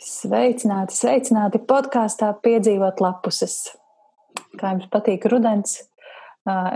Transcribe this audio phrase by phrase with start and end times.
[0.00, 3.66] Sveicināti, sveicināti podkāstā piedzīvot lapuses.
[4.56, 5.74] Kā jums patīk rudens?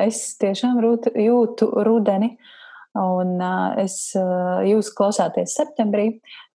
[0.04, 0.76] Es tiešām
[1.16, 2.34] jūtu rudeni,
[3.00, 3.38] un
[3.80, 3.96] es,
[4.68, 6.10] jūs klausāties septembrī,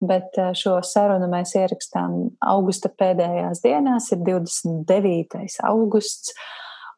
[0.04, 5.46] bet šo sarunu mēs ierakstām augusta pēdējās dienās, ir 29.
[5.70, 6.34] augusts.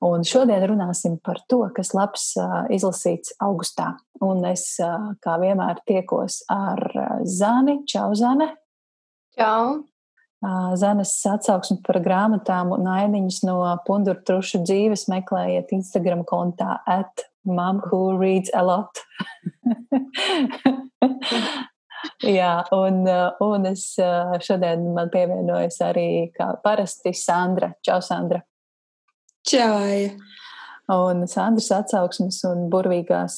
[0.02, 2.32] Un šodien runāsim par to, kas labs
[2.74, 3.92] izlasīts augustā.
[4.24, 4.64] Un es,
[5.22, 6.82] kā vienmēr, tiekos ar
[7.22, 7.84] Zani.
[7.86, 8.50] Čau, Zane!
[9.40, 9.88] Čau!
[10.76, 17.80] Zanes atsauksmi par grāmatām un ainiņas no punduru trušu dzīves meklējiet Instagram kontā at mom
[17.86, 19.00] who reads a lot.
[22.38, 23.08] Jā, un,
[23.44, 23.86] un es
[24.44, 27.72] šodien man pievienojos arī kā parasti Sandra.
[27.84, 28.44] Čau, Sandra!
[29.48, 29.80] Čau!
[30.90, 33.36] Un Sandras atsauksmes un burvīgās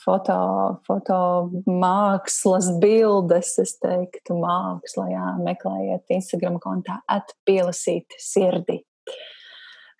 [0.00, 0.36] foto,
[0.86, 1.18] foto
[1.68, 8.78] mākslas bildes, es teiktu, mākslā, jā, meklējiet Instagram kontā atpielasīt sirdi.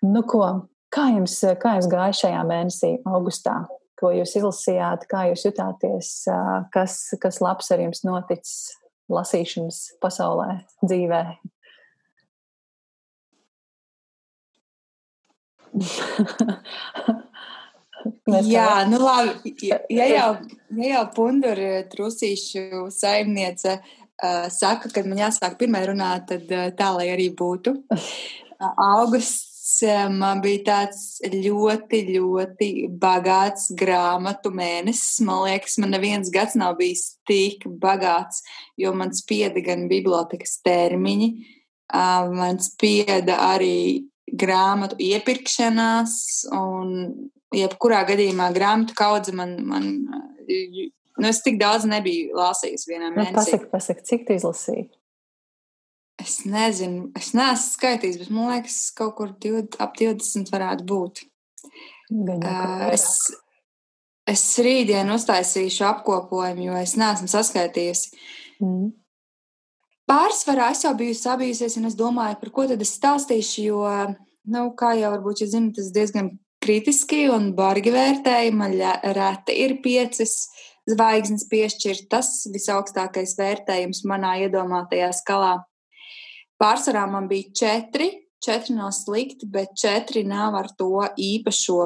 [0.01, 0.47] Nu ko,
[0.93, 3.59] kā jums, kā jums gāja šajā mēnesī, augustā?
[3.97, 6.11] Ko jūs izlasījāt, kā jūs jutāties,
[6.73, 8.73] kas, kas labs ar jums noticis
[9.13, 11.21] lasīšanas pasaulē, dzīvē?
[18.47, 19.53] Jā, nu labi.
[19.97, 20.31] Ja jau,
[20.77, 26.91] ja jau pundura trusīšu saimniece uh, saka, ka man jāsāk pirmā runāt, tad uh, tā
[26.95, 27.75] lai arī būtu.
[27.87, 29.55] Uh, augusts
[30.15, 35.19] man bija tāds ļoti, ļoti bagāts grāmatu mēnesis.
[35.27, 38.41] Man liekas, man neviens gads nav bijis tik bagāts,
[38.79, 41.29] jo man spieda gan bibliotekas termiņi,
[41.91, 46.13] man spieda arī grāmatu iepirkšanās,
[46.55, 49.89] un jebkurā gadījumā grāmatu kaudze man, man
[50.47, 53.33] nu, es tik daudz nebiju lasījis vienā nu, mēnesī.
[53.33, 54.87] Nu, pasaka, pasaka, cik tu izlasīji?
[56.17, 61.21] Es nezinu, es neesmu skaitījis, bet man liekas, kaut kur 20, ap 20 varētu būt.
[62.09, 63.05] Uh, es,
[64.25, 68.17] es rītdien uztaisīšu apkopojumu, jo es neesmu saskaitījusi.
[68.63, 68.89] Mm.
[70.07, 73.81] Pārsvarā es jau biju sabijusies, un es domāju, par ko tad es stāstīšu, jo,
[74.47, 76.31] nu, kā jau varbūt jūs zinat, tas diezgan
[76.63, 78.53] kritiski un bargi vērtēji.
[78.55, 78.75] Man
[79.17, 80.47] reti ir piecas
[80.87, 82.07] zvaigznes piešķirt.
[82.11, 85.57] Tas visaugstākais vērtējums manā iedomātajā skalā.
[86.61, 88.11] Pārsvarā man bija četri.
[88.43, 91.81] Četri nav slikti, bet četri nav ar to īpašo.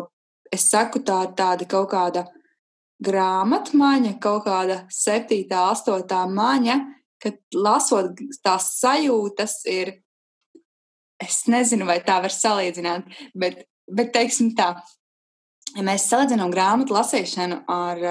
[0.52, 2.26] Es saku, tā ir tāda kaut kāda
[3.02, 6.76] grāmatmaņa, kaut kāda septītā, astotā maņa,
[7.22, 9.96] ka lasot tās sajūtas ir,
[11.22, 14.74] es nezinu, vai tā var salīdzināt, bet, bet teiksim tā,
[15.76, 18.02] ja mēs salīdzinām grāmatu lasīšanu ar,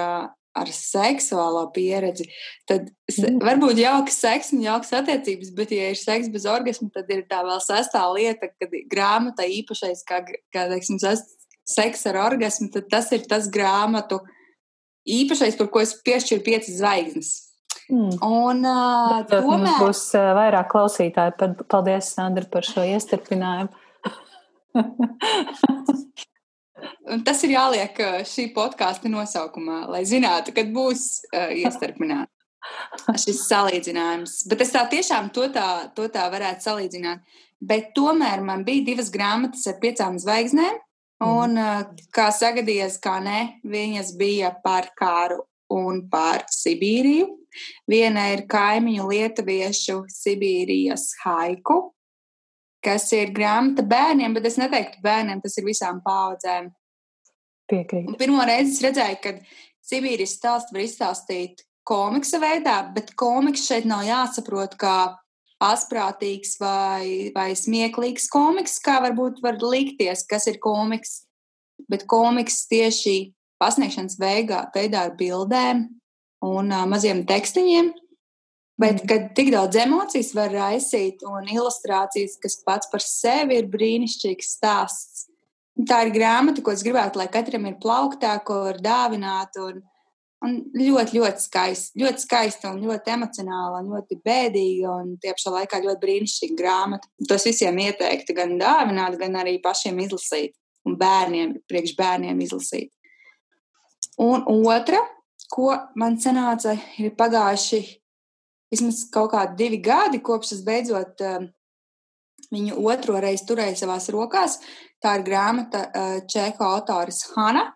[0.57, 2.29] ar seksuālo pieredzi,
[2.69, 3.41] tad mm.
[3.43, 7.43] varbūt jauks seks un jauks attiecības, bet, ja ir seks bez orgasma, tad ir tā
[7.47, 10.23] vēl sestā lieta, kad grāmata īpašais, kā,
[10.55, 10.99] kā teiksim,
[11.67, 14.21] seks ar orgasmu, tad tas ir tas grāmatu
[15.07, 17.31] īpašais, par ko es piešķiru piecas zvaigznes.
[17.91, 18.15] Mm.
[18.23, 19.43] Un, uh, tomēr...
[19.49, 21.31] Mums būs uh, vairāk klausītāji.
[21.71, 23.71] Paldies, Sandra, par šo iestarpinājumu.
[27.27, 27.93] Tas ir jāliek
[28.25, 31.01] šī podkāstu nosaukumā, lai zinātu, kad būs
[31.33, 32.31] uh, iestarpināts
[33.25, 34.47] šis salīdzinājums.
[34.47, 37.19] Bet es tā tiešām to tā, to tā varētu salīdzināt.
[37.61, 40.75] Bet tomēr man bija divas grāmatas ar piecām zvaigznēm.
[41.21, 41.27] Mm.
[41.27, 41.83] Un, uh,
[42.15, 47.40] kā sagadījies, kā ne, viņas bija par kāru un par Sibīriju.
[47.89, 51.81] Viena ir kaimiņu lietuviešu Sibīrijas haiku,
[52.85, 56.71] kas ir grāmata bērniem, bet es neteiktu bērniem, tas ir visām paudzēm.
[57.71, 58.15] Piekrīt.
[58.19, 59.35] Pirmo reizi es redzēju, ka
[59.91, 64.97] Sibīrijas stāstu var izstāstīt komiksa veidā, bet komiks šeit nav jāsaprot kā
[65.61, 71.21] asprātīgs vai, vai smieklīgs komiks, kā varbūt var likties, kas ir komiks.
[71.89, 75.85] Bet komiks tieši pasniegšanas veigā, veidā ar bildēm,
[76.45, 77.91] un uh, maziem tekstiņiem.
[78.81, 79.07] Bet, mm.
[79.09, 85.27] kad tik daudz emocijas var raisīt un ilustrācijas, kas pats par sevi ir brīnišķīgs stāsts.
[85.87, 89.55] Tā ir grāmata, ko es gribētu, lai katram ir plauktā, ko var dāvināt.
[89.61, 89.79] Un,
[90.45, 95.53] un ļoti, ļoti skaista, ļoti skaista un ļoti emocionāla un ļoti bēdīga un tie pašā
[95.55, 97.09] laikā ļoti brīnišķīga grāmata.
[97.29, 100.57] Tos visiem ieteiktu gan dāvināt, gan arī pašiem izlasīt
[100.89, 102.89] un bērniem, priekš bērniem izlasīt.
[104.21, 104.99] Un otra
[105.51, 107.81] ko man sanāca, ir pagājuši
[108.71, 111.43] vismaz kaut kādi divi gadi, kopš es beidzot uh,
[112.51, 114.59] viņu otro reizi turēju savās rokās.
[115.01, 117.67] Tā ir grāmata uh, Čehu autoris Hanna.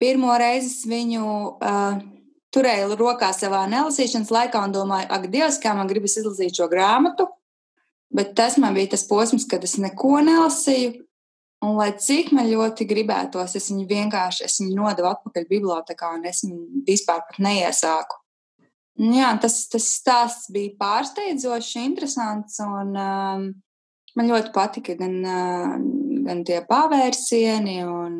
[0.00, 2.00] Pirmo reizi viņu uh,
[2.54, 7.28] turēju rokā savā nelasīšanas laikā un domāju, ak, Dievs, kā man gribas izlasīt šo grāmatu.
[8.10, 11.04] Bet tas man bija tas posms, kad es neko nelasīju.
[11.60, 16.24] Un, lai cik man ļoti gribētos, es viņu vienkārši es viņu nodevu atpakaļ bibliotekā un
[16.30, 18.16] es viņu vispār neiesāku.
[19.00, 22.56] Jā, tas, tas stāsts bija pārsteidzošs, interesants.
[22.64, 23.44] Un, um,
[24.16, 25.76] man ļoti patika gan, uh,
[26.26, 28.18] gan tie pavērsieni un,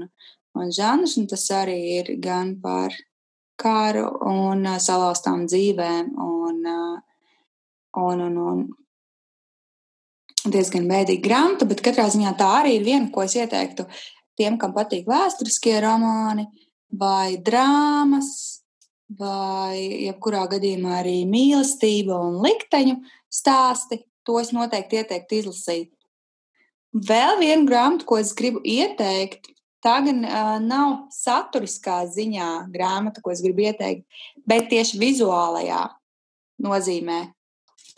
[0.57, 2.97] un žanrs, un tas arī ir gan par
[3.61, 6.13] karu un uh, salauztām dzīvēm.
[6.29, 7.25] Un, uh,
[8.05, 8.63] un, un, un
[10.49, 13.87] diezgan bēdīga grāmata, bet katrā ziņā tā arī ir viena, ko es ieteiktu
[14.41, 16.47] tiem, kam patīk vēsturiskie romāni
[16.91, 18.61] vai drāmas,
[19.19, 23.01] vai jebkurā gadījumā arī mīlestība un likteņu
[23.33, 24.05] stāsti.
[24.29, 25.89] To es noteikti ieteiktu izlasīt.
[26.93, 29.49] Vēl viena grāmata, ko es gribu ieteikt,
[29.85, 34.05] tā gan uh, nav saturiskā ziņā grāmata, ko es gribu ieteikt,
[34.47, 35.87] bet tieši vizuālajā
[36.63, 37.21] nozīmē.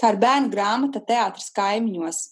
[0.02, 2.22] Tā ir bērnu grāmata Teātris kaimiņos.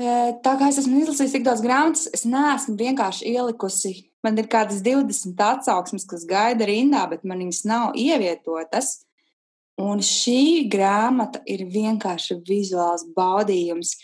[0.00, 3.92] Tā kā es esmu izlasījis tik daudz grāmatas, es neesmu vienkārši ielikusi.
[4.24, 9.04] Man ir kādas 20 atsauksmes, kas gaida rindā, bet man viņas nav ievietotas.
[9.80, 13.94] Un šī grāmata ir vienkārši vizuāls baudījums.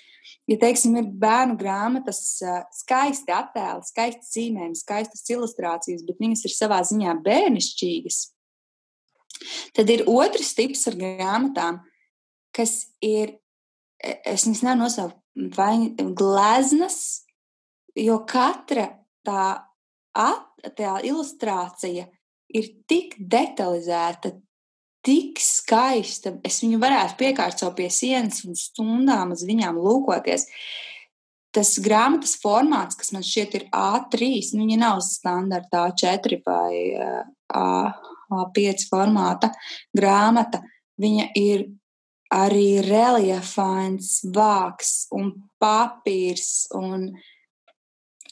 [0.46, 2.38] Ja, teiksim, ir bērnu grāmatas,
[2.78, 8.22] skaisti attēli, skaisti zīmējumi, skaistas ilustrācijas, bet viņas ir savā ziņā bērnišķīgas.
[9.76, 11.80] Tad ir otrs tips ar grāmatām,
[12.56, 13.36] kas ir,
[14.00, 15.20] e, es viņas nevaru nosaukt
[15.56, 17.26] vai gleznas,
[17.96, 18.88] jo katra
[19.26, 19.46] tā,
[20.16, 22.06] at, tā ilustrācija
[22.56, 24.32] ir tik detalizēta,
[25.06, 26.34] tik skaista.
[26.46, 30.48] Es viņu varētu piekārt sev pie sienas un stundām uz viņām lūkoties.
[31.54, 36.72] Tas grāmatas formāts, kas man šķiet ir A3, nu, viņa nav standarta A4 vai
[37.54, 37.62] A,
[38.32, 39.52] A5 formāta
[39.96, 40.62] grāmata.
[41.00, 41.66] Viņa ir
[42.32, 45.32] arī reliefains vāks un
[45.62, 46.66] papīrs.
[46.76, 47.10] Un,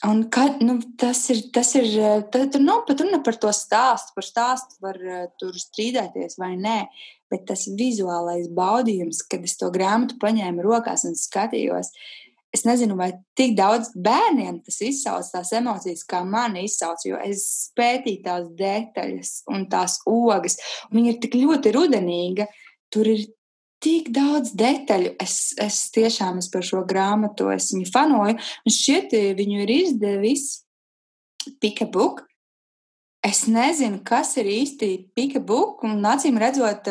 [0.09, 1.91] un kad, nu, tas ir, tas ir,
[2.33, 6.81] tur nav pat runa par to stāstu, par stāstu var eh, tur strīdēties vai nē,
[7.33, 11.93] bet tas vizuālais baudījums, kad es to grāmatu paņēmu rokās un skatījos,
[12.55, 17.73] es nezinu, vai tik daudz bērniem tas izsauc tās emocijas, kā man izsauc, jo es
[17.79, 20.59] pētīju tās detaļas un tās ogas,
[20.95, 22.47] viņa ir tik ļoti rudenīga,
[22.95, 23.27] tur ir
[23.85, 25.17] tik daudz detaļu.
[25.21, 30.47] Es, es tiešām es par šo grāmatu es viņu fanoju, un šķiet, viņu ir izdevis
[31.61, 32.23] Pikabook.
[33.25, 36.89] Es nezinu, kas ir īsti Pikabook, un acīm redzot,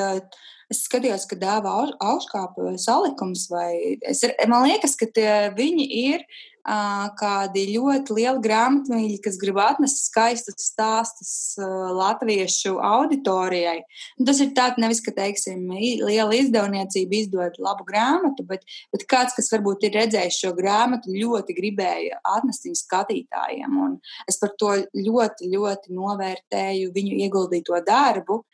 [0.74, 6.26] es skatījos, ka dāvā augškāpu salikums, vai es, man liekas, ka tie, viņi ir
[6.64, 13.82] kādi ļoti lieli grāmatmīļi, kas grib atnest skaistus stāstus latviešu auditorijai.
[14.18, 18.64] Un tas ir tāds nevis, ka, teiksim, liela izdevniecība izdod labu grāmatu, bet,
[18.96, 23.80] bet kāds, kas varbūt ir redzējis šo grāmatu, ļoti gribēja atnest viņu skatītājiem.
[23.84, 24.00] Un
[24.30, 28.46] es par to ļoti, ļoti novērtēju viņu ieguldīto darbu,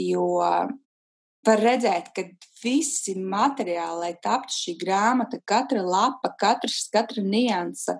[0.00, 0.30] jo
[1.46, 2.24] var redzēt, ka
[2.62, 7.96] visi materiāli, lai taptu šī grāmata, katra lapa, katrs, katra nianse,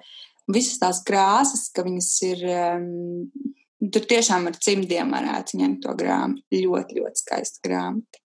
[0.51, 2.45] visas tās krāsas, ka viņas ir.
[2.51, 6.45] Um, tur tiešām ar cimdiem varētu ņemt to grāmatu.
[6.53, 8.21] Ļoti, ļoti skaista grāmata.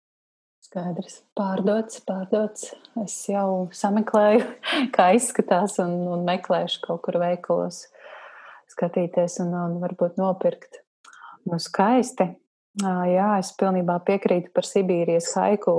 [0.64, 2.72] Skaidrs, pārdots, pārdots.
[3.04, 4.42] Es jau sameklēju,
[4.96, 7.84] kā izskatās, un, un meklēšu kaut kur veikalos,
[8.74, 10.82] skatīties un, un varbūt nopirkt.
[11.46, 12.32] Nu, skaisti.
[12.82, 15.72] Jā, es pilnībā piekrītu par Sibīrijas haiku.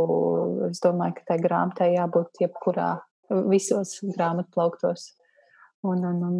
[0.69, 2.93] Es domāju, ka tai grāmatai jābūt jebkurā,
[3.51, 5.09] visos grāmatu plauktos.
[5.83, 6.37] Un, un, un,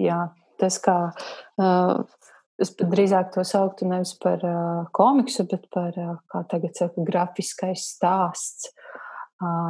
[0.00, 0.22] jā,
[0.60, 0.96] tas kā
[2.64, 4.40] es pat drīzāk to sauktu nevis par
[4.96, 5.92] komiksu, bet par,
[6.32, 8.70] kā tagad saka, grafiskais stāsts.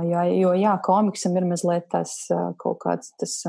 [0.07, 2.15] Jā, jo, jā, komiksam ir mazliet tas
[2.63, 3.41] kaut kāds, tas,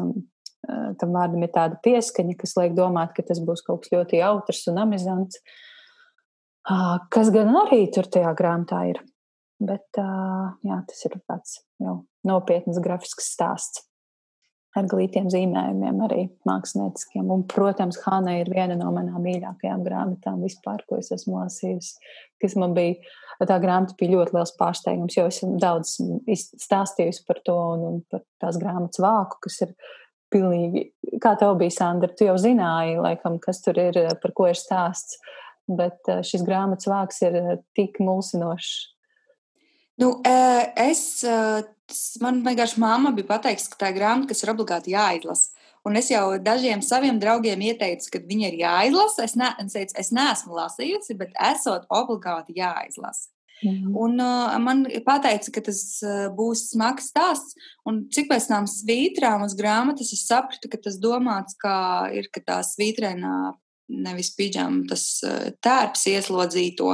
[0.66, 4.66] tam vārdam ir tāda pieskaņa, kas liek domāt, ka tas būs kaut kas ļoti jautrs
[4.74, 5.38] un amizants.
[5.38, 5.62] Uh,
[7.14, 9.02] kas gan arī tur tajā grāmatā ir.
[9.66, 13.86] Bet jā, tas ir tāds jau nopietns grafisks stāsts
[14.76, 17.30] ar glītiem zīmējumiem, arī mākslinieciskiem.
[17.32, 21.94] Un, protams, Hāna ir viena no manām mīļākajām grāmatām vispār, ko es esmu lasījusi.
[22.44, 22.98] Kas man bija,
[23.48, 25.96] tā grāmata bija ļoti liels pārsteigums, jo es daudz
[26.66, 29.72] stāstījusi par to un, un par tās grāmatas vāku, kas ir
[30.36, 30.90] pilnīgi,
[31.24, 35.22] kā tev bija, Sandra, tu jau zināji, laikam, kas tur ir, par ko ir stāsts
[35.68, 38.74] bet eh, šis grāmatas vārks ir eh, tik mulsinošs.
[40.02, 41.24] Nu, eh, es,
[42.24, 45.54] man vienkārši māma bija pateikusi, ka tā ir grāmata, kas ir obligāti jāizlasa.
[45.86, 49.28] Un es jau dažiem saviem draugiem ieteicu, ka viņi ir jāizlasa.
[49.28, 53.30] Es, ne, es, teicu, es neesmu lasījusi, bet esot obligāti jāizlasa.
[53.64, 53.94] Mm.
[53.96, 57.54] Un uh, man teica, ka tas uh, būs smags stāsts.
[57.88, 61.78] Un cik pēc tam svītrām uz grāmatas es sapratu, ka tas domāts kā
[62.18, 63.54] ir ka tā svītrēnā
[63.92, 66.92] nevis pidžama, tas uh, tērps ieslodzīto.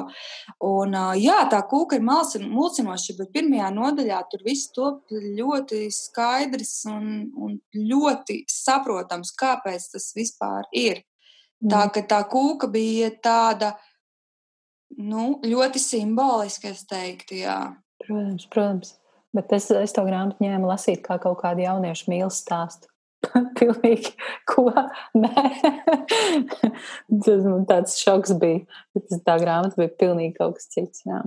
[0.67, 6.74] Un, uh, jā, tā kūka ir mulsinoša, bet pirmajā nodaļā tur viss top ļoti skaidrs
[6.91, 11.05] un, un ļoti saprotams, kāpēc tas vispār ir.
[11.62, 11.93] Tā, mm.
[11.95, 13.75] ka tā kūka bija tāda
[15.00, 17.57] Nu, ļoti simboliski, es teiktu, jā.
[18.03, 18.95] Protams, protams.
[19.31, 22.90] Bet es, es to grāmatu ņēmu lasīt kā kaut kādu jauniešu mīlestības stāstu.
[23.59, 24.13] Pilnīgi
[24.49, 24.67] ko?
[25.17, 25.45] Nē,
[27.21, 28.65] tas man tāds šoks bija.
[28.97, 31.05] Tas tā grāmata bija pilnīgi kaut kas cits.
[31.05, 31.21] Jā.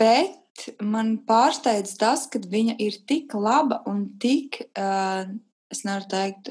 [0.00, 4.62] Bet man pārsteidz tas, ka viņa ir tik laba un tik.
[4.72, 5.32] Uh,
[5.72, 6.50] es nevaru teikt,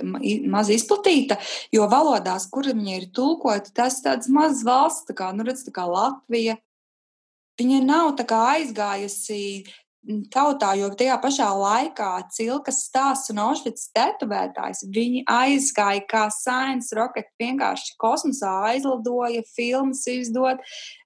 [0.49, 1.37] maz izplatīta,
[1.73, 5.61] jo valodās, kur viņa ir tulkota, tas ir tāds mazs valsts, tā kā, nu, redz,
[5.67, 6.57] tā kā Latvija.
[7.61, 9.41] Viņa nav aizgājusi
[10.33, 17.29] tautā, jo tajā pašā laikā cilkas stāsts un Aušvits tetovētājs, viņi aizgāja kā science rocket,
[17.41, 20.61] vienkārši kosmosā aizlidoja, filmas izdot,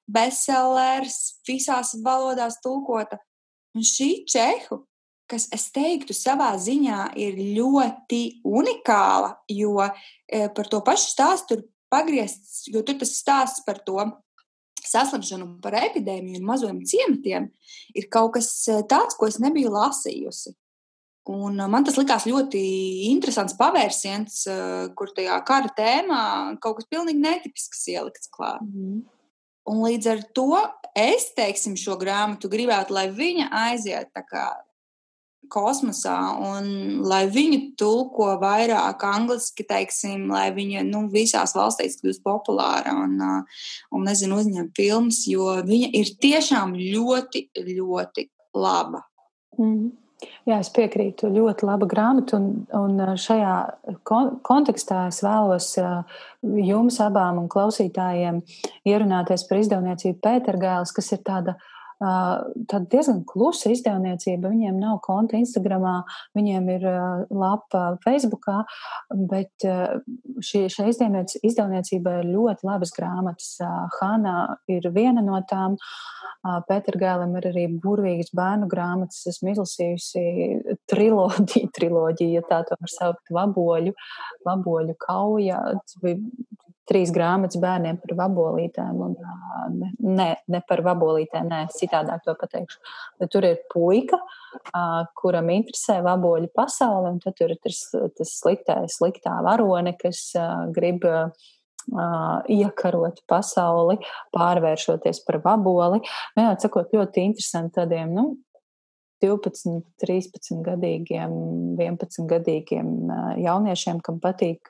[0.07, 3.19] bestsellers, visās valodās tulkota.
[3.75, 4.85] Un šī čehu
[5.31, 11.65] kas, es teiktu, savā ziņā ir ļoti unikāla, jo e, par to pašu stāstu ir
[11.91, 13.97] pagriezts, jo tur tas stāsts par to
[14.89, 17.49] saslimšanu, par epidēmiju un maziem ciematiem
[17.95, 20.55] ir kaut kas e, tāds, ko es nebiju lasījusi.
[21.33, 22.61] Un e, man tas likās ļoti
[23.09, 24.37] interesants pavērsiens,
[24.97, 26.21] kur tajā kara tēmā
[26.63, 28.63] kaut kas pilnīgi netipisks ielikts klāt.
[28.65, 29.03] Mm.
[29.65, 30.51] Un līdz ar to
[30.93, 34.45] es, teiksim, šo grāmatu gribētu, lai viņa aiziet kā
[35.51, 36.15] kosmosā,
[36.51, 43.19] un lai viņi tulko vairāk angliski, teiksim, lai viņa nu, visās valstīs kļūst populāra un,
[43.91, 49.05] un nezinu, uzņem filmas, jo viņa ir tiešām ļoti, ļoti laba.
[49.59, 49.93] Mm.
[50.45, 51.27] Jā, es piekrītu.
[51.33, 53.55] Ļoti laba grāmata, un, un šajā
[54.47, 55.71] kontekstā es vēlos
[56.65, 58.39] jums abām un klausītājiem
[58.87, 61.57] ierunāties par izdevniecību Pētergēlis, kas ir tāda
[61.99, 64.51] Tad diezgan klusa izdevniecība.
[64.51, 65.85] Viņiem nav konta Instagram,
[66.35, 66.85] viņiem ir
[67.31, 68.49] lapa Facebook,
[69.31, 69.65] bet
[70.43, 73.53] šī, šai izdevniecībai ir ļoti labas grāmatas.
[73.99, 74.35] Hanna
[74.71, 75.79] ir viena no tām.
[76.67, 79.23] Pēter Gēlam ir arī burvīgas bērnu grāmatas.
[79.31, 80.25] Esmu izlasījusi
[80.91, 83.95] triloģiju, triloģiju, ja tā var saukt, vaboļu,
[84.45, 85.63] vaboļu kauja.
[85.79, 86.19] Tas bija
[86.89, 89.01] trīs grāmatas bērniem par vabolītēm.
[89.07, 89.15] Un,
[90.05, 92.79] ne, ne par vabolītēm, nē, citādāk to pateikšu.
[93.21, 94.19] Bet tur ir puika,
[95.19, 97.81] kuram interesē vaboļu pasaule, un tad tur ir tas,
[98.17, 100.27] tas sliktā, sliktā varone, kas
[100.75, 101.05] grib
[102.49, 103.99] iekarot pasauli,
[104.33, 106.01] pārvēršoties par vaboli.
[106.37, 108.25] Vienādi sakot, ļoti interesanti tādiem, nu,
[109.23, 111.31] 12, 13 gadīgiem,
[111.79, 112.89] 11 gadīgiem
[113.41, 114.69] jauniešiem, kam patīk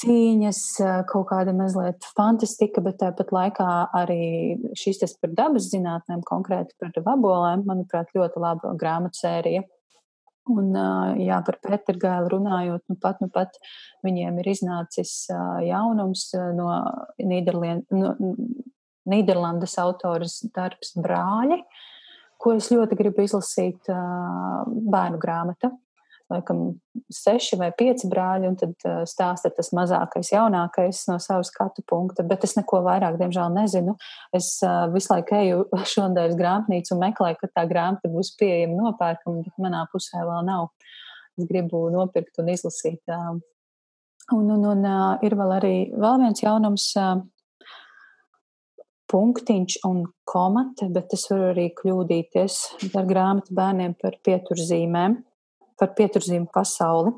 [0.00, 0.60] cīņas,
[1.10, 3.66] kaut kāda mazliet fantastika, bet tāpat laikā
[3.96, 9.66] arī šis tas par dabas zinātnēm, konkrēti par vabolēm, manuprāt, ļoti laba grāmatu sērija.
[10.50, 10.72] Un,
[11.20, 13.58] jā, par Pētergālu runājot, nu pat, nu pat
[14.06, 15.12] viņiem ir iznācis
[15.66, 16.70] jaunums no,
[17.20, 18.14] Nīderlien, no
[19.10, 21.60] Nīderlandes autoras darbs Brāļi,
[22.40, 25.70] ko es ļoti gribu izlasīt bērnu grāmata
[26.30, 26.62] laikam,
[27.12, 32.24] seši vai pieci brāļi, un tad uh, stāsta tas mazākais, jaunākais no savas skatu punkta.
[32.26, 33.96] Bet es neko vairāk, diemžēl, nezinu.
[34.36, 39.44] Es uh, visu laiku eju šodienas grāmatnīcu un meklēju, kad tā grāmata būs pieejama nopērkama,
[39.46, 40.70] bet manā pusē vēl nav.
[41.38, 43.02] Es gribu nopirkt un izlasīt.
[43.10, 43.40] Uh,
[44.36, 44.88] un un, un
[45.26, 46.92] ir vēl arī vēl viens jaunums.
[49.10, 52.58] Punktiņš un komate, bet es varu arī kļūdīties
[52.94, 55.16] ar grāmatu bērniem par pieturzīmēm
[55.80, 57.14] par pieturzīmu pasauli.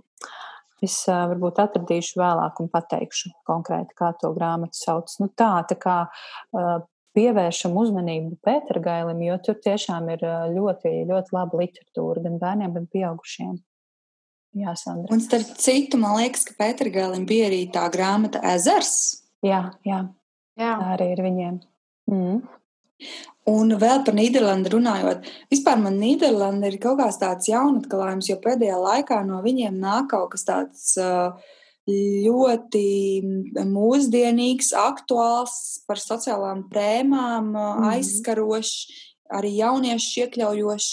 [0.82, 5.12] Es uh, varbūt atradīšu vēlāk un pateikšu konkrēti, kā to grāmatu sauc.
[5.22, 6.72] Nu, tā, tā kā uh,
[7.16, 13.60] pievēršam uzmanību Pētergailim, jo tur tiešām ir ļoti, ļoti laba literatūra gan bērniem, gan pieaugušiem.
[14.62, 15.08] Jā, Sandra.
[15.14, 19.22] Un starp citu, man liekas, ka Pētergailim bija arī tā grāmata Ezers.
[19.44, 20.02] Jā, jā.
[20.60, 20.72] jā.
[20.76, 21.54] Tā arī ir viņiem.
[22.12, 22.42] Mm.
[23.50, 28.76] Un vēl par Nīderlandi runājot, vispār man Nīderlanda ir kaut kāds tāds jaunatklājums, jo pēdējā
[28.78, 30.84] laikā no viņiem nāk kaut kas tāds
[31.88, 32.84] ļoti
[33.66, 37.88] mūsdienīgs, aktuāls, par sociālām tēmām, mm.
[37.90, 38.76] aizskarošs,
[39.34, 40.92] arī jauniešus iekļaujošs.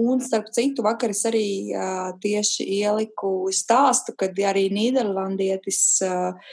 [0.00, 6.52] Un, starp citu, vakar es arī uh, tieši ieliku stāstu, kad arī Nīderlandietis uh,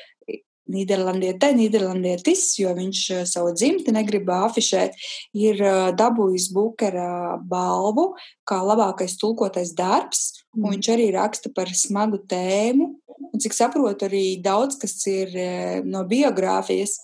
[0.71, 4.95] Nīderlandietē, Nīderlandietis, jo viņš eh, savu dzimti negrib afišēt,
[5.37, 8.09] ir eh, dabūjis Bukera balvu
[8.47, 10.71] kā labākais tulkotais darbs, un mm.
[10.75, 12.93] viņš arī raksta par smagu tēmu.
[13.17, 16.97] Un, cik saprotu, arī daudz kas ir eh, no biogrāfijas,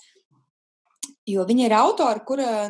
[1.30, 2.68] jo viņa ir autora, kura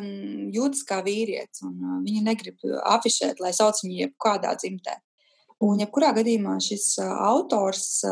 [0.54, 2.62] jūtas kā vīrietis, un viņa negrib
[2.94, 5.00] afišēt, lai sauc viņu jebkādā dzimtē.
[5.62, 8.02] Un, jebkurā gadījumā, šis autors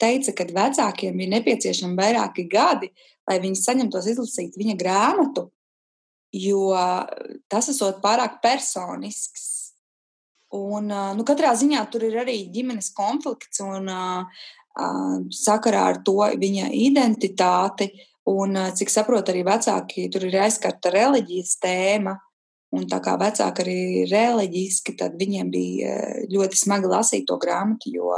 [0.00, 2.90] teica, ka vecākiem ir nepieciešami vairāki gadi,
[3.28, 5.46] lai viņi saņemtos izlasīt viņa grāmatu,
[6.36, 6.68] jo
[7.50, 9.48] tas esot pārāk personisks.
[10.52, 13.88] Un, nu, katrā ziņā tur ir arī ģimenes konflikts un
[15.32, 17.88] sakarā ar to viņa identitāti.
[18.28, 22.12] Un, cik saprotu, arī vecāki tur ir aizskarta reliģijas tēma.
[22.72, 27.36] Un tā kā vecāki arī ir reliģiski, tad viņiem bija eh, ļoti smagi lasīt to
[27.40, 28.14] grāmatu, jo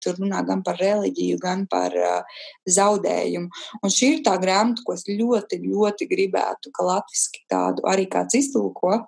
[0.00, 3.50] tur runā gan par reliģiju, gan par uh, zaudējumu.
[3.84, 8.40] Un šī ir tā grāmata, ko es ļoti, ļoti gribētu, ka latviski tādu arī kāds
[8.40, 9.02] iztulko,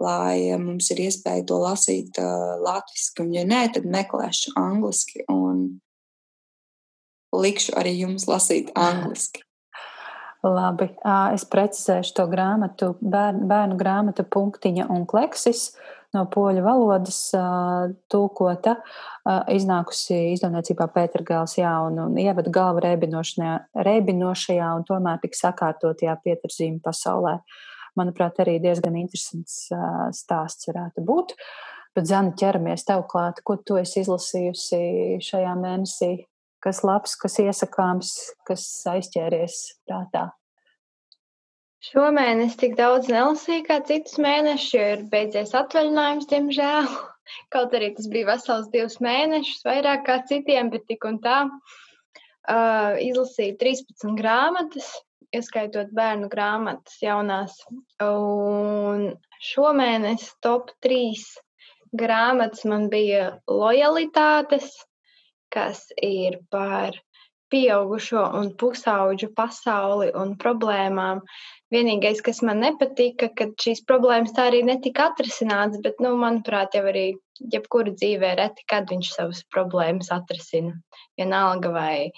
[0.00, 3.24] lai eh, mums ir iespēja to lasīt latviski.
[3.24, 5.80] Un, ja nē, tad meklēšu angliski un
[7.32, 9.46] likšu arī jums lasīt angliski.
[10.40, 10.86] Labi,
[11.34, 15.74] es precizēšu to grāmatu, bērnu, bērnu grāmatu punktiņa un kleksis
[16.16, 17.18] no poļu valodas
[18.10, 18.78] tulkota,
[19.52, 27.36] iznākusi izdevniecībā Pētergāls, jā, un, un ievada galva rēbinošajā un tomēr tik sakārtotajā pieturzīme pasaulē.
[28.00, 29.66] Manuprāt, arī diezgan interesants
[30.16, 31.36] stāsts varētu būt.
[31.94, 36.12] Bet, Zana, ķeramies tev klāt, ko tu esi izlasījusi šajā mēnesī?
[36.64, 38.12] Kas labs, kas iesakāms,
[38.48, 40.28] kas aizķēries prātā?
[41.80, 46.90] Šomēnes tik daudz nelasīju kā citus mēnešus, jo ir beidzies atvaļinājums, diemžēl.
[47.54, 51.46] Kaut arī tas bija vesels divus mēnešus, vairāk kā citiem, bet tik un tā.
[52.50, 54.90] Uh, izlasīju 13 grāmatas,
[55.32, 57.56] ieskaitot bērnu grāmatas jaunās.
[58.04, 59.06] Un
[59.50, 61.24] šomēnes top 3
[61.96, 64.68] grāmatas man bija lojalitātes,
[65.54, 66.98] kas ir par
[67.50, 71.22] pieaugušo un pusauģu pasauli un problēmām.
[71.74, 76.84] Vienīgais, kas man nepatika, ka šīs problēmas tā arī netika atrisinātas, bet, nu, manuprāt, jau
[76.90, 77.06] arī
[77.54, 80.76] jebkura dzīvē reti, kad viņš savas problēmas atrisina.
[81.18, 82.10] Vienalga, vai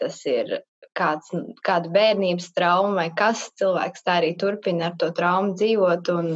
[0.00, 0.58] tas ir
[0.96, 1.32] kāds,
[1.66, 6.32] kāda bērnības trauma vai kas, cilvēks tā arī turpina ar to traumu dzīvot un,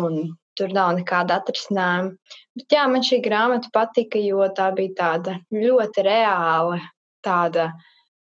[0.00, 0.16] un
[0.60, 2.16] tur nav nekāda atrisinājuma.
[2.60, 6.80] Bet jā, man šī grāmata patika, jo tā bija tāda ļoti reāla,
[7.24, 7.70] tāda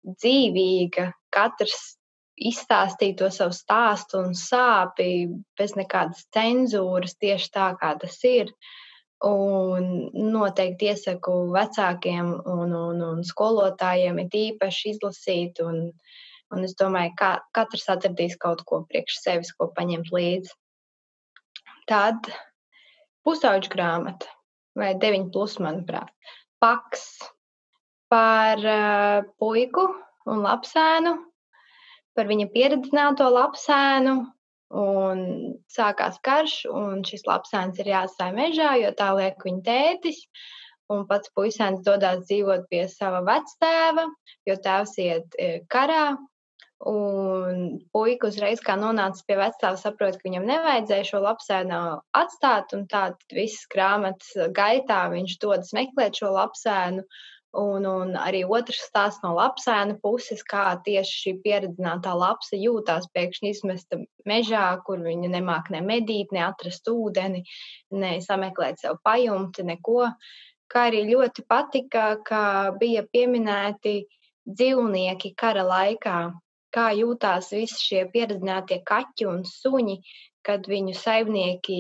[0.06, 1.10] dzīvīga.
[1.34, 1.96] Katrs
[2.40, 8.54] izstāstīja to savu stāstu un sāpju bez nekādas cenzūras, tieši tā kā tas ir.
[9.26, 9.90] Un
[10.32, 15.60] noteikti iesaku vecākiem un, un, un skolotājiem ir īpaši izlasīt.
[15.66, 15.90] Un,
[16.56, 20.56] un es domāju, ka katrs atradīs kaut ko priekš sevis, ko paņemt līdzi.
[21.90, 22.28] Tad
[23.26, 24.30] pusauģu grāmata,
[24.78, 26.12] vai 9, plus, manuprāt,
[26.62, 27.08] paks
[28.14, 29.88] par uh, puiku
[30.30, 31.16] un lapsēnu,
[32.14, 34.20] par viņa pieredzināto lapsēnu.
[34.80, 35.22] Un
[35.74, 40.20] sākās karš, un šis lapsēns ir jāatstāj mežā, jo tā liek viņa tētis.
[40.94, 44.06] Un pats puisēns dodas dzīvot pie sava vectēva,
[44.46, 45.40] jo tēvs iet
[45.74, 46.04] karā.
[46.88, 51.80] Un puika uzreiz, kā nonācis pie vecāka, saprot, ka viņam nevajadzēja šo lapsēnu
[52.16, 52.72] atstāt.
[52.72, 57.04] Tātad visas grāmatas gaitā viņš dodas meklēt šo lapsēnu.
[57.60, 63.54] Un, un arī otrs stāsts no lapsēna puses, kā tieši šī pieredzinātā lapsa jūtās pēkšņi
[63.56, 63.98] izmesta
[64.30, 67.42] mežā, kur viņa nemāk ne medīt, ne atrast ūdeni,
[67.92, 70.12] ne sameklēt sev pajumti, neko.
[70.70, 72.44] Kā arī ļoti patika, ka
[72.80, 74.04] bija pieminēti
[74.46, 76.20] dzīvnieki kara laikā,
[76.76, 80.00] kā jūtās visi šie pieredzinātie kaķi un suņi,
[80.46, 81.80] kad viņu saimnieki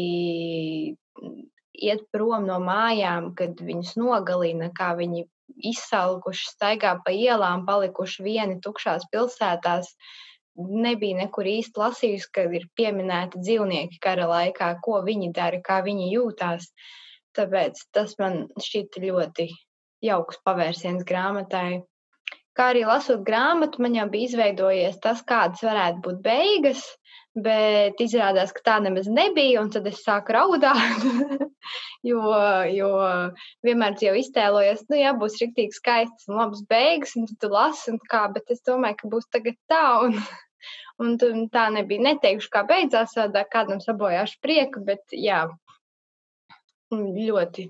[1.80, 5.26] iet prom no mājām, kad viņus nogalina, kā viņi
[5.72, 9.94] izsalkuši, staigā pa ielām, palikuši vieni tukšās pilsētās.
[10.60, 16.10] Nebija nekur īsti lasījusi, ka ir pieminēti dzīvnieki kara laikā, ko viņi dara, kā viņi
[16.12, 16.68] jūtās.
[17.38, 19.48] Tāpēc tas man šķita ļoti
[20.04, 21.84] jauks pavērsiens grāmatai.
[22.60, 26.82] Kā arī lasot grāmatu, man jau bija izveidojies tas, kādas varētu būt beigas,
[27.40, 29.64] bet izrādās, ka tā nemaz nebija.
[29.72, 31.06] Tad es sāku raudāt,
[32.10, 32.20] jo,
[32.76, 32.90] jo
[33.64, 38.04] vienmēr jau iztēlojos, nu, jā, būs rīktīgi skaistas un labas beigas, un tu lasi, un
[38.12, 39.86] kā, bet es domāju, ka būs tagad tā.
[40.10, 40.20] Un,
[41.32, 42.10] un tā nebija.
[42.10, 43.16] Neteikšu, kā beidzās,
[43.56, 45.46] kādam sabojāšu prieku, bet jā,
[46.92, 47.70] ļoti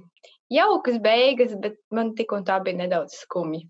[0.49, 3.67] jaukas beigas, bet man tik un tā bija nedaudz skumji.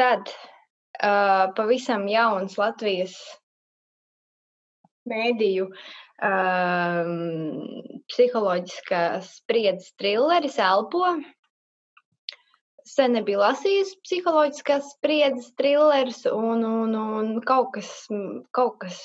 [0.00, 3.12] Tad uh, pavisam jauns Latvijas
[5.10, 7.10] mēdīju um,
[8.08, 11.04] psiholoģiskās spriedzes trilleris Elpo.
[12.90, 17.92] Sen nebija lasījis psiholoģiskās spriedzes trilleris, un, un, un kaut, kas,
[18.56, 19.02] kaut kas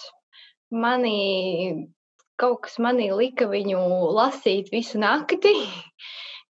[0.72, 1.86] manī
[2.40, 3.82] kaut kas manī lika viņu
[4.16, 5.54] lasīt visu nakti.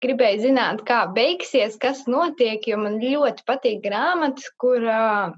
[0.03, 5.31] Gribēju zināt, kā beigsies, kas notiek, jo man ļoti patīk grāmatas, kur uh,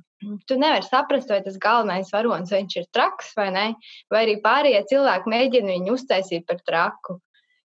[0.50, 3.68] tu nevari saprast, vai tas galvenais varonis viņš ir traks vai nē,
[4.14, 7.20] vai arī pārējie cilvēki mēģina viņu uztaisīt par traku.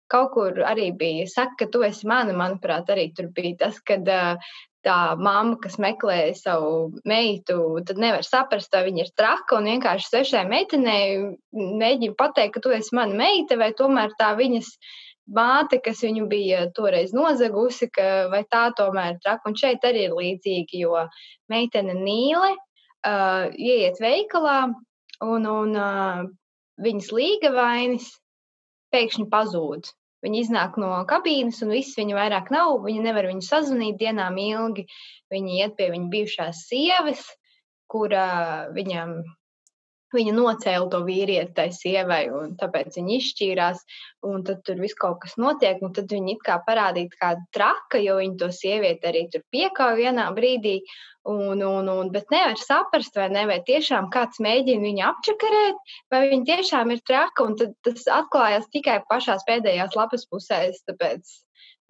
[0.10, 4.08] Kaut kur arī bija, saka, ka tu esi mana, manuprāt, arī tur bija tas, kad
[4.10, 4.52] uh,
[4.86, 10.08] tā mamma, kas meklē savu meitu, tad nevar saprast, vai viņa ir traka un vienkārši
[10.10, 11.20] svešai meitenei
[11.54, 14.72] mēģina pateikt, ka tu esi mana meita, vai tomēr tā viņas
[15.36, 19.50] māte, kas viņu bija toreiz nozagusi, ka, vai tā tomēr ir traka.
[19.50, 21.06] Un šeit arī ir līdzīgi, jo
[21.52, 24.60] meitene Nīle uh, ieiet veikalā
[25.26, 26.26] un, un uh,
[26.82, 28.12] viņas līga vainis
[28.94, 29.90] pēkšņi pazūd.
[30.26, 32.82] Viņa iznāk no kabīnes, un viss viņa vairs nav.
[32.84, 34.84] Viņa nevar viņu sazvanīt dienām ilgi.
[35.32, 37.22] Viņa iet pie viņa bijušās sievas,
[37.88, 39.22] kura viņam
[40.16, 43.84] viņa nocēla to vīrieti tai sievai, un tāpēc viņi izšķīrās.
[44.48, 48.18] Tad tur viss kaut kas notiek, un tad viņi it kā parādīja kādu traka, jo
[48.20, 50.80] viņi to sievieti arī tur piekāva vienā brīdī.
[51.30, 56.22] Un, un, un, bet nevar saprast, vai ne, vai tiešām kāds mēģina viņu apčakarēt, vai
[56.32, 57.46] viņa tiešām ir traka.
[57.46, 60.80] Un tad tas atklājās tikai pašās pēdējās lapas pusēs.
[60.90, 61.36] Tāpēc,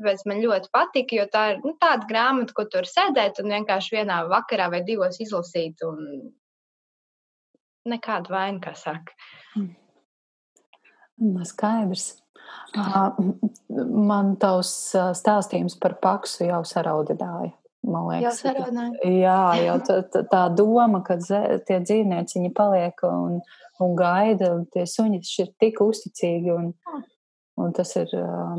[0.02, 4.00] tāpēc man ļoti patika, jo tā ir nu, tāda grāmata, ko tur sēdēt un vienkārši
[4.00, 5.86] vienā vakarā vai divos izlasīt.
[5.88, 6.34] Un
[7.88, 9.16] nekāda vaina, kā saka.
[9.56, 9.76] Mm.
[11.20, 12.14] Nu, skaidrs.
[12.74, 14.72] Man tavs
[15.20, 17.54] stāstījums par paksu jau saraudināja.
[17.90, 18.54] Man liekas, jau
[19.08, 23.38] jā, jau tā, tā doma, ka tie dzīvnieci paliek un,
[23.80, 26.74] un gaida, un tie suņi ir tik uzticīgi, un,
[27.60, 28.12] un tas ir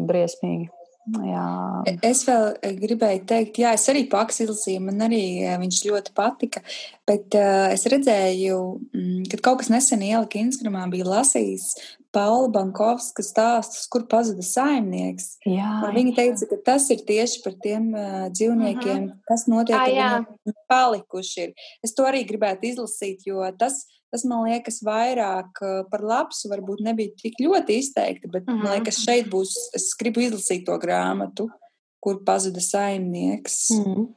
[0.08, 0.70] briesmīgi.
[1.08, 1.44] Jā.
[1.88, 5.78] E, es vēl e, gribēju teikt, jā, es arī Paks izlasīju, man arī e, viņš
[5.88, 6.60] ļoti patika,
[7.08, 8.58] bet uh, es redzēju,
[8.92, 11.70] mm, kad kaut kas nesen ielika Instagramā, bija lasījis
[12.14, 15.32] Paula Bankovska stāstus, kur pazuda saimnieks.
[15.48, 19.22] Jā, un viņa teica, ka tas ir tieši par tiem uh, dzīvniekiem, uh -huh.
[19.30, 21.54] kas notiek, kad viņi palikuši ir.
[21.82, 26.50] Es to arī gribētu izlasīt, jo tas ir Tas man liekas, vairāk eh, par lapsu
[26.50, 28.62] varbūt nebija tik ļoti izteikti, bet mm -hmm.
[28.64, 29.54] man liekas, šeit būs.
[29.74, 31.48] Es gribu izlasīt to grāmatu,
[32.00, 33.70] kur pazuda saimnieks.
[33.70, 34.08] Mm -hmm.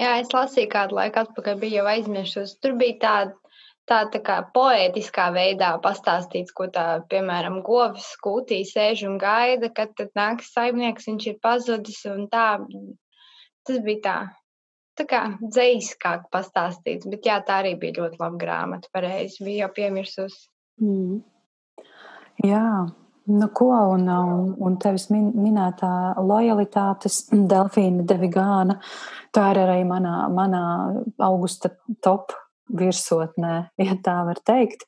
[0.00, 2.58] Jā, es lasīju kādu laiku atpakaļ, biju jau aizmirsusi.
[2.60, 3.32] Tur bija tāda
[3.90, 9.90] tā, tā kā poētiskā veidā pastāstīts, ko tā, piemēram, govs skūtī sēž un gaida, kad
[10.14, 12.58] nāks saimnieks, viņš ir pazudis un tā.
[13.66, 14.18] Tas bija tā
[15.00, 18.90] tā kā dzīskāk pastāstīts, bet jā, tā arī bija ļoti laba grāmata.
[18.92, 20.36] Pareizi, bija jau piemirsus.
[20.82, 21.20] Mm.
[22.44, 22.66] Jā,
[23.30, 28.80] nu ko, un, un, un tevis min, minētā lojalitātes Delfīna Devigāna,
[29.34, 30.62] tā ir arī manā, manā
[31.26, 31.72] augusta
[32.04, 32.36] top
[32.76, 34.84] virsotnē, ja tā var teikt.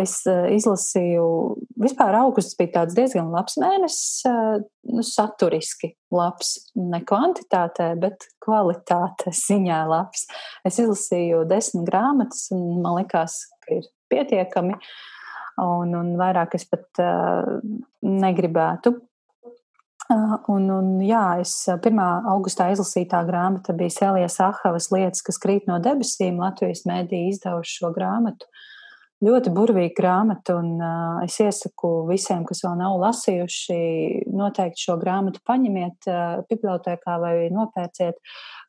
[0.00, 1.26] Es izlasīju,
[1.80, 4.24] vispār augusts bija tāds diezgan labs mēnesis,
[4.90, 10.26] nu, saturiski labs, ne kvantitātē, bet kvalitāte ziņā labs.
[10.66, 14.76] Es izlasīju desmit grāmatas, un man likās, ka ir pietiekami,
[15.60, 17.60] un, un vairāk es pat uh,
[18.06, 18.96] negribētu
[20.10, 21.98] Un, un, jā, es 1.
[22.32, 26.40] augustā izlasītā grāmata bija Selijas Ahavas lietas, kas krīt no debesīm.
[26.42, 28.49] Latvijas mēdī izdevuši šo grāmatu.
[29.20, 33.76] Ļoti burvīga grāmata, un uh, es iesaku visiem, kas vēl nav lasījuši,
[34.32, 38.16] noteikti šo grāmatu paņemiet uh, bibliotekā vai nopērciet.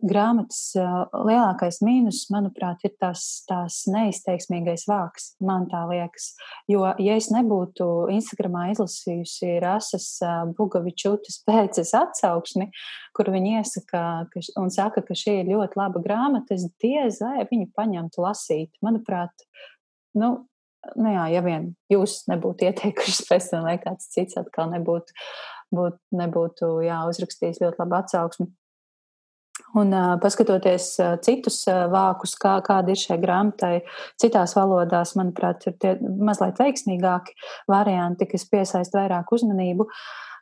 [0.04, 5.32] Grāmatas uh, lielākais mīnus, manuprāt, ir tās, tās neizteiksmīgais vārks.
[5.40, 6.34] Man tā liekas.
[6.68, 12.74] Jo, ja es nebūtu Instagramā izlasījusi Rasas uh, Bugavičūtas pēces atsauksmi,
[13.16, 17.48] kur viņi iesaka ka, un saka, ka šī ir ļoti laba grāmata, es diez vai
[17.48, 18.76] viņu paņemtu lasīt.
[18.84, 19.48] Manuprāt,
[20.20, 20.32] nu,
[20.98, 25.16] nu jā, ja vien jūs nebūtu ieteikuši tam, vai kāds cits atkal nebūtu,
[25.76, 28.52] būt, nebūtu jā, uzrakstījis ļoti labu atsauksmi.
[29.78, 33.84] Un uh, paskatoties uh, citus uh, vākus, kā, kāda ir šai grāmatai,
[34.20, 37.36] citās valodās, manuprāt, ir tie mazliet veiksmīgāki
[37.72, 39.88] varianti, kas piesaista vairāk uzmanību.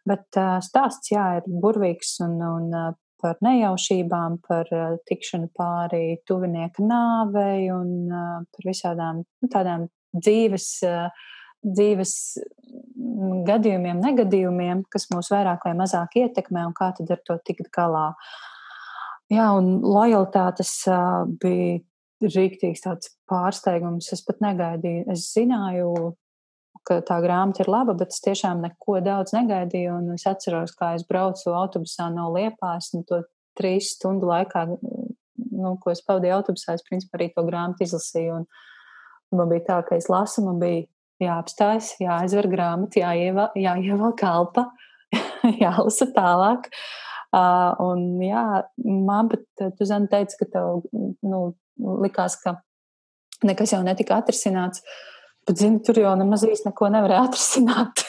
[0.09, 2.89] Bet uh, stāsts, jā, ir burvīgs un, un uh,
[3.21, 10.69] par nejaušībām, par uh, tikšanu pāri tuvinieka nāvei un uh, par visādām nu, tādām dzīves,
[10.87, 11.09] uh,
[11.65, 12.13] dzīves
[13.49, 18.13] gadījumiem, negadījumiem, kas mūs vairāk vai mazāk ietekmē un kā tad ar to tikt galā.
[19.29, 20.71] Jā, un lojalitātes
[21.41, 21.79] bija
[22.25, 24.09] rīktīgs tāds pārsteigums.
[24.15, 25.05] Es pat negaidīju.
[25.13, 26.15] Es zināju,
[26.89, 29.99] ka tā grāmata ir laba, bet es tiešām neko daudz negaidīju.
[30.15, 33.21] Es atceros, kā es braucu autobusā no Liepājas un to
[33.59, 38.39] trīs stundu laikā, nu, ko es pavadīju autobusā, es principā arī to grāmatu izlasīju.
[39.37, 40.87] Man bija tā, ka es lasu, man bija
[41.21, 44.69] jāapstājas, jāizver grāmata, jāieval, jāieval kalpa,
[45.63, 46.71] jālasa tālāk.
[47.29, 48.43] Uh, un jā,
[48.81, 49.45] man pat,
[49.77, 50.87] tu zini, teici, ka tev,
[51.21, 51.41] nu,
[52.01, 52.55] likās, ka
[53.45, 54.81] nekas jau netika atrisināts.
[55.49, 58.03] Bet, zini, tur jau nemaz īsti neko nevarēja atrisināt.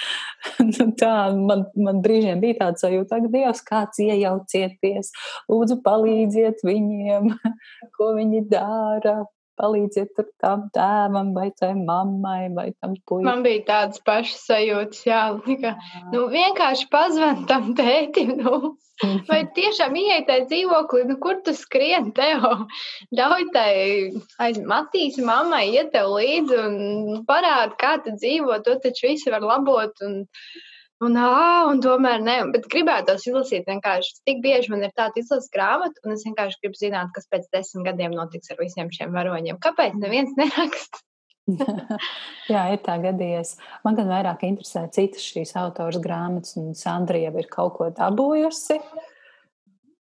[0.70, 5.10] nu, tā man, man brīžiem bija tāds sajūta, ka Dievs, kāds iejaucieties,
[5.52, 7.28] lūdzu, palīdziet viņiem,
[7.98, 9.18] ko viņi dara,
[9.58, 13.26] palīdziet tur tam tēvam, vai tai mammai, vai tam puisim.
[13.28, 15.22] Man bija tādas pašas sajūtas, jā,
[15.62, 15.74] ka,
[16.12, 18.76] nu, vienkārši pazvan tam tētim, nu,
[19.30, 22.54] vai tiešām ieiet tajā dzīvoklī, nu, kur tu skrien, Teo,
[23.18, 23.72] ļauj tai
[24.46, 29.46] aiz Matīs mammai iet tev līdzi un parāda, kā tu dzīvo, to taču visi var
[29.46, 30.24] labot, un,
[31.04, 34.16] Un, ā, un tomēr ne, bet gribētu tos izlasīt vienkārši.
[34.26, 37.86] Tik bieži man ir tāda izlases grāmata, un es vienkārši gribu zināt, kas pēc desmit
[37.86, 39.60] gadiem notiks ar visiem šiem varoņiem.
[39.62, 41.04] Kāpēc neviens neraksta?
[42.52, 43.54] Jā, ir tā gadījies.
[43.86, 48.78] Man gan vairāk interesē citas šīs autors grāmatas, un Sandra jau ir kaut ko dabūjusi.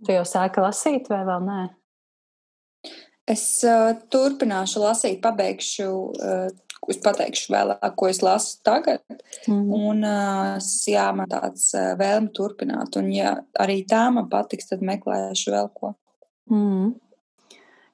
[0.06, 1.62] Tu jau sāki lasīt, vai vēl nē?
[3.36, 6.50] Es uh, turpināšu lasīt, pabeigšu uh,
[6.92, 9.02] es pateikšu vēlāk, ko es lasu tagad.
[9.48, 9.72] Mm.
[9.74, 9.98] Un,
[10.92, 12.98] jā, man tāds vēlme turpināt.
[13.00, 13.30] Un, ja
[13.62, 15.88] arī tā man patiks, tad meklēšu vēl ko.
[16.52, 16.88] Mm.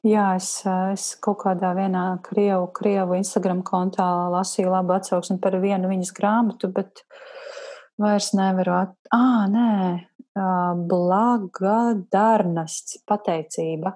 [0.07, 5.91] Jā, es, es kaut kādā vienā krievu, krievu Instagram kontā lasīju labu atsauksmi par vienu
[5.91, 7.03] viņas grāmatu, bet
[8.01, 8.73] vairs nevaru.
[8.87, 8.95] At...
[9.13, 9.69] Ah, nē,
[10.89, 13.93] Blagadarnasts, pateicība.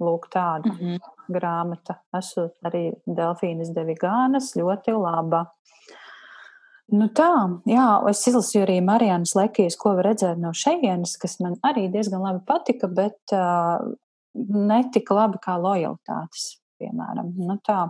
[0.00, 0.72] Lūk, tāda.
[0.72, 2.00] Mm -hmm grāmata.
[2.16, 5.46] Esmu arī Delfīnas Devigānas, ļoti laba.
[6.90, 7.30] Nu tā,
[7.70, 12.24] jā, es izlasīju arī Marijānas Lekijas, ko var redzēt no šejienes, kas man arī diezgan
[12.24, 13.78] labi patika, bet uh,
[14.34, 17.30] netika labi kā lojalitātes, piemēram.
[17.38, 17.84] Nu tā.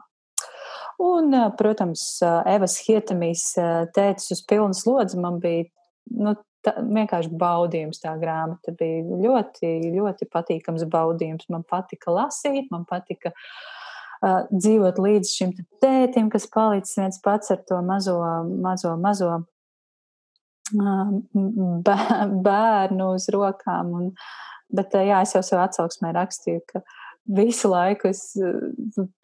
[1.01, 3.55] Un, protams, Evas Hietamīs
[3.96, 5.64] tētis uz pilnas lodzi man bija
[6.12, 6.35] nu,
[6.66, 8.75] tā, vienkārši baudījums tā grāmata.
[8.77, 11.49] Bija ļoti, ļoti patīkams baudījums.
[11.53, 17.61] Man patika lasīt, man patika uh, dzīvot līdz šim tētim, kas palicis viens pats ar
[17.68, 18.18] to mazo,
[18.62, 19.33] mazo, mazo
[20.77, 21.12] uh,
[22.49, 23.94] bērnu uz rokām.
[24.01, 24.11] Un,
[24.73, 26.85] bet uh, jā, es jau savā atsauksmē rakstīju, ka
[27.37, 28.23] visu laiku es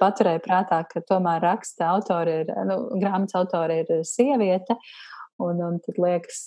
[0.00, 4.76] paturēju prātā, ka tomēr raksta autori ir, nu, grāmatas autori ir sieviete.
[5.42, 6.38] Un, un tad liekas,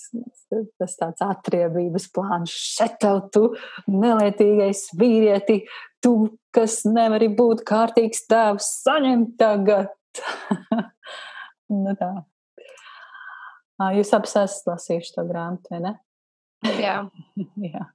[0.50, 2.50] tas tāds atriebības plāns.
[2.50, 3.44] Šeit tev tu
[3.86, 5.60] nelietīgais vīrieti,
[6.02, 6.14] tu,
[6.54, 9.94] kas nevari būt kārtīgs tēvs, saņem tagad.
[11.84, 12.12] nu tā.
[13.94, 15.92] Jūs abi esat lasījuši to grāmatu, vai ne?
[16.82, 16.96] Jā.
[17.70, 17.86] jā.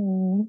[0.00, 0.48] Mm.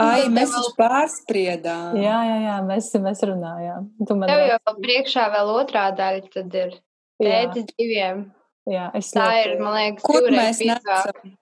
[0.00, 1.98] Ai, mēs taču pārspriedām.
[2.00, 3.90] Jā, jā, jā, mēs, mēs runājām.
[4.08, 6.78] Tu man Tev jau priekšā vēl otrā daļa, tad ir
[7.20, 8.24] tētis diviem.
[8.70, 9.44] Jā, tā ļoti...
[9.44, 11.32] ir, man liekas, kur mēs nesam.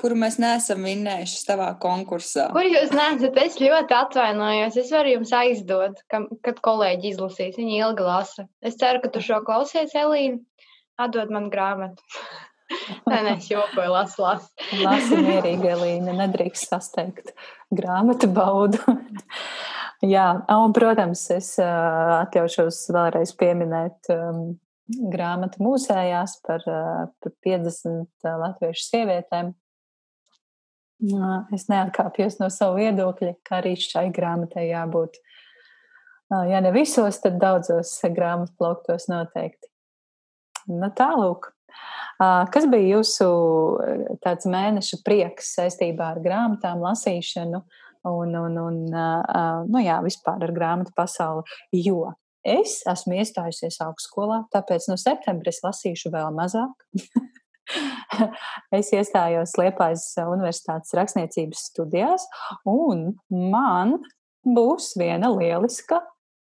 [0.00, 2.46] Kuru mēs neesam vinnējuši savā konkursā?
[2.54, 3.36] Kur jūs neesat?
[3.42, 4.78] Es ļoti atvainojos.
[4.80, 7.58] Es varu jums aizdot, ka, kad kolēģi izlasīs.
[7.60, 8.46] Viņi ilgi lasa.
[8.64, 10.40] Es ceru, ka tu šo klausies, Elīna.
[11.00, 12.00] Atdod man grāmatu.
[13.10, 14.48] Nē, nē, es jokoju, lasu, lasu.
[14.86, 16.16] Lasi mierīgi, Elīna.
[16.22, 17.34] Nedrīkst sasteigt
[17.74, 18.80] grāmatu baudu.
[20.14, 24.54] Jā, un, protams, es uh, atļaušos vēlreiz pieminēt um,
[24.98, 29.54] grāmata mūsējās par, eh, par 50 eh, latviešu sievietēm.
[31.56, 35.14] Es neatkāpjos no savu viedokļa, ka arī šai grāmatai jābūt.
[36.28, 39.70] Ja ne visos, tad daudzos grāmatu plauktos noteikti.
[40.68, 41.48] Nu, tālūk.
[42.20, 43.30] Kas bija jūsu
[43.80, 47.62] eh, tāds mēneša prieks saistībā ar grāmatām, lasīšanu
[48.10, 51.48] un, un, un nu, jā, vispār ar grāmatu pasauli?
[51.72, 52.10] Jo
[52.46, 56.86] Es esmu iestājusies augstskolā, tāpēc no septembra es lasīšu vēl mazāk.
[58.78, 62.24] es iestājos Liepājas Universitātes rakstniecības studijās,
[62.64, 63.98] un man
[64.46, 66.00] būs viena lieliska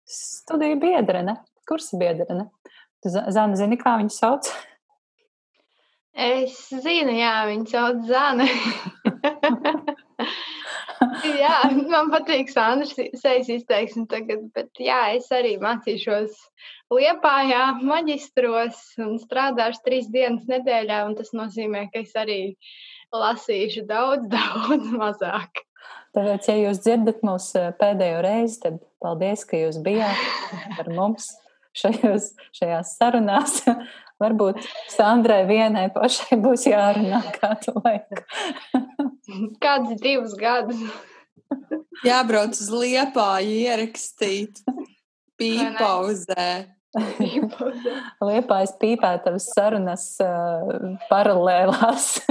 [0.09, 1.37] studiju biedrene,
[1.69, 2.49] kursa biedrene.
[3.05, 4.49] Zana, zini, kā viņu sauc?
[6.15, 8.47] Es zinu, jā, viņu sauc Zana.
[11.45, 11.59] jā,
[11.93, 16.41] man patīk Sandras sejas izteiksme tagad, bet jā, es arī mācīšos
[16.93, 22.39] Liepājā, maģistros un strādāšu trīs dienas nedēļā, un tas nozīmē, ka es arī
[23.13, 25.63] lasīšu daudz, daudz mazāk.
[26.15, 31.33] Tāpēc, ja jūs dzirdat mūs eh, pēdējo reizi, tad paldies, ka jūs bijāt ar mums
[31.75, 33.59] šajos, šajās sarunās.
[34.21, 34.61] Varbūt
[34.93, 38.21] Sandrai vienai pašai būs jārunā kādu laiku.
[39.59, 40.85] Kādus divus gadus.
[42.05, 44.61] Jābrauc uz liepā, ierakstīt,
[45.39, 46.49] pīpauzē.
[48.23, 52.21] Liepājas pīpētavas sarunas uh, paralēlās.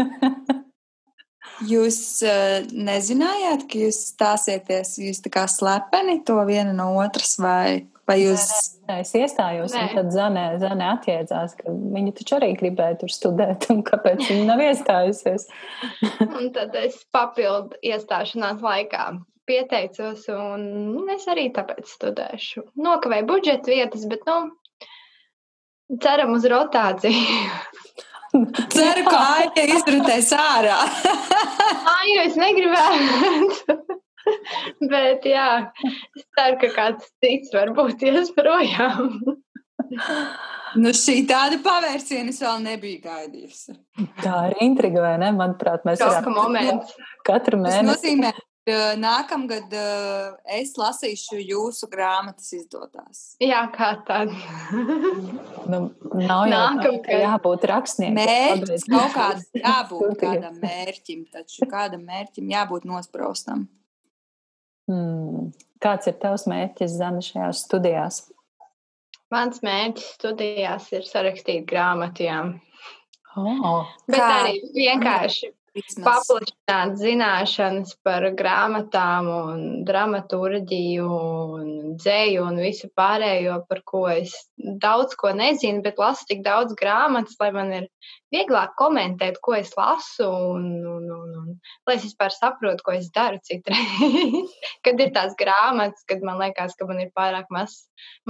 [1.72, 7.84] jūs uh, nezinājāt, ka jūs stāsieties, jūs tā kā slepeni to viena no otras vai?
[8.04, 8.44] Vai jūs...
[8.84, 9.82] Nē, es iestājos, Nē.
[9.82, 14.48] un tad Zane, Zane atjēdzās, ka viņa taču arī gribēja tur studēt, un kāpēc viņa
[14.50, 15.46] nav iestājusies.
[16.36, 19.06] un tad es papildu iestāšanās laikā
[19.48, 22.66] pieteicos, un es arī tāpēc studēšu.
[22.84, 24.36] Nokavēju budžeta vietas, bet, nu,
[26.04, 27.40] ceram uz rotāciju.
[28.74, 30.80] Ceru, ka Aija izritēs ārā.
[31.94, 33.76] Aija, es negribētu.
[34.92, 35.48] Bet, jā,
[36.16, 39.18] es ceru, ka kāds cits varbūt ies projām.
[40.74, 43.76] Nu, šī tāda pavērsiena es vēl nebiju gaidījusi.
[44.24, 45.28] Tā ir intriga, vai ne?
[45.37, 46.80] Manuprāt, mēs varam
[47.26, 47.76] katru mēnesi.
[47.78, 48.32] Tas nozīmē,
[48.66, 49.76] ka nākamgad
[50.56, 53.22] es lasīšu jūsu grāmatas izdotās.
[53.42, 54.32] Jā, kā tad?
[55.70, 55.80] nu,
[56.16, 58.18] nav jau tā, ka jābūt rakstniekam.
[58.18, 63.68] Mērķis kaut kādam jābūt kādam mērķim, taču kādam mērķim jābūt nospraustam.
[64.90, 65.50] Hmm.
[65.84, 68.22] Kāds ir tavs mērķis, Zana, šajās studijās?
[69.32, 72.54] Mans mērķis studijās ir sarakstīt grāmatām.
[73.36, 74.28] Oh, Bet kā?
[74.44, 81.06] arī vienkārši paplašināt zināšanas par grāmatām, un dramaturģiju,
[81.58, 86.76] un dzēju un visu pārējo, par ko es daudz ko nezinu, bet lasu tik daudz
[86.78, 87.88] grāmatas, lai man ir
[88.34, 91.50] vieglāk komentēt, ko es lasu, un, un, un, un
[91.88, 94.54] lai es vispār saprotu, ko es daru citreiz.
[94.87, 97.80] kad ir tās grāmatas, kad man liekas, ka man ir pārāk maz,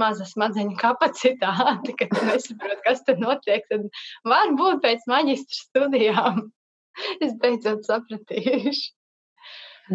[0.01, 3.85] maza smadzeņu kapacitāte, kad nesaprotu, kas tur notiek, tad
[4.25, 6.45] varbūt pēc maģistra studijām
[7.25, 8.93] es beidzot sapratīšu.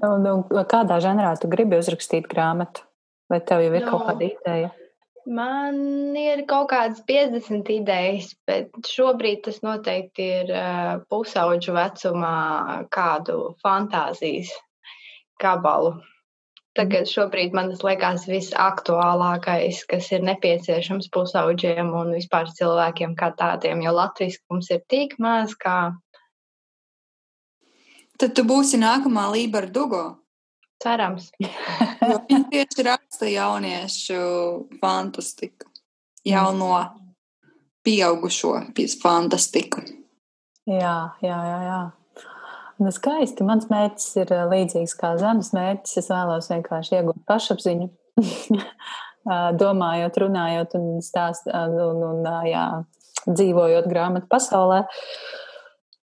[0.00, 0.34] nu, nu,
[0.70, 2.86] kādā žanrā tu gribi uzrakstīt grāmatu?
[3.30, 4.70] Vai tev jau ir no, kaut kāda ideja?
[5.30, 12.38] Man ir kaut kādas 50 idejas, bet šobrīd tas noteikti ir uh, pusauģu vecumā
[12.90, 14.50] kādu fantāzijas
[15.40, 15.98] gabalu.
[16.78, 23.82] Tagad šobrīd man tas liekas visaktuālākais, kas ir nepieciešams pusauģiem un vispār cilvēkiem kā tādiem,
[23.82, 25.90] jo latviešu mums ir tik maz kā.
[28.20, 30.04] Tad tu būsi nākamā Lībera Dugo.
[30.80, 31.32] Cerams.
[32.30, 34.22] Viņa tieši raksta jauniešu
[34.80, 35.66] fantastiku,
[36.24, 36.74] jauno
[37.82, 38.54] pieaugušo
[39.02, 39.82] fantastiku.
[40.70, 41.62] Jā, jā, jā.
[41.66, 41.80] jā.
[42.80, 43.44] Nu, skaisti.
[43.44, 45.98] Mans mērķis ir eh, līdzīgs kā zemes mērķis.
[46.00, 47.90] Es vēlos vienkārši iegūt pašapziņu,
[49.62, 52.64] domājot, runājot un stāst, un, un, jā,
[53.28, 54.80] dzīvojot grāmatu pasaulē.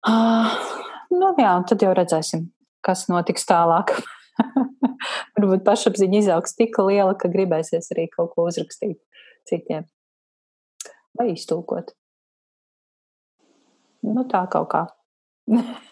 [0.07, 2.45] Nu, jā, un tad jau redzēsim,
[2.85, 3.95] kas notiks tālāk.
[5.37, 8.99] Varbūt pašapziņa izaugs tik liela, ka gribēsies arī kaut ko uzrakstīt
[9.49, 9.89] citiem
[11.17, 11.89] vai iztulkot.
[14.05, 14.85] Nu, tā kaut kā.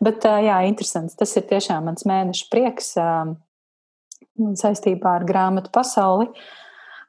[0.00, 1.16] Bet, jā, interesants.
[1.18, 2.94] Tas ir tiešām mans mēneša prieks
[4.60, 6.30] saistībā ar grāmatu pasauli.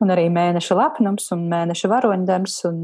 [0.01, 2.79] Un arī mēneša lepnums, un mēneša varoņdarbs, un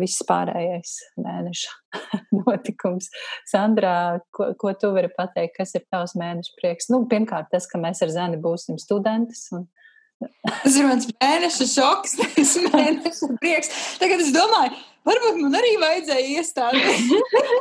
[0.00, 2.00] viss pārējais mēneša
[2.40, 3.06] notikums.
[3.46, 6.90] Sandrā, ko, ko tu vari pateikt, kas ir tavs mēneša prieks?
[6.90, 9.68] Nu, pirmkārt, tas, ka mēs ar Zani būsim studentes, un
[10.64, 13.72] Tas ir mans mēneša šoks, ir mēneša prieks.
[14.00, 17.06] Tagad es domāju, varbūt man arī vajadzēja iestāties.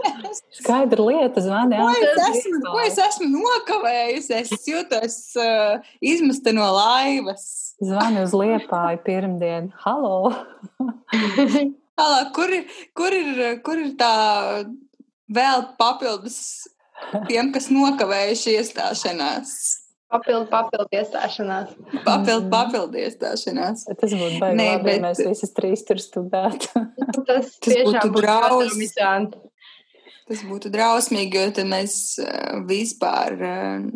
[0.60, 1.78] Skaidra lieta, zvani.
[1.80, 4.36] Ko es esmu, ko es esmu nokavējusi?
[4.42, 7.48] Es jūtos uh, izmesta no laivas.
[7.84, 9.72] Zvani uz liepāju pirmdien.
[9.86, 10.34] Halo!
[12.00, 12.52] Halo, kur,
[12.98, 14.14] kur, ir, kur ir tā
[15.32, 16.38] vēl papildus
[17.30, 19.56] tiem, kas nokavējuši iestāšanās?
[20.06, 21.72] Papildu, papildu iestāšanās.
[22.06, 23.88] Papildu, papildu iestāšanās.
[23.90, 25.00] Tas būtu baigi, Nē, labi, bet...
[25.00, 26.84] ja mēs visas trīs tur studētu.
[27.02, 29.40] Nu, tas, tas būtu drausmīgi.
[30.26, 33.90] Tas būtu drausmīgi, jo tad mēs uh, vispār uh,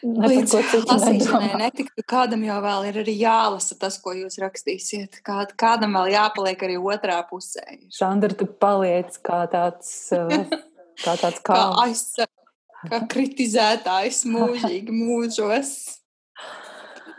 [0.00, 0.56] līdz
[0.88, 2.04] lasīšanai netiktu.
[2.08, 5.20] Kādam jau vēl ir arī jālasa tas, ko jūs rakstīsiet.
[5.24, 7.64] Kād, kādam vēl jāpaliek arī otrā pusē.
[7.92, 10.48] Sandra, tu paliec kā tāds, uh,
[11.04, 11.52] kā tāds kā.
[11.52, 12.39] kā aizsargs
[12.88, 15.74] kā kritizētājs mūžīgi mūžos.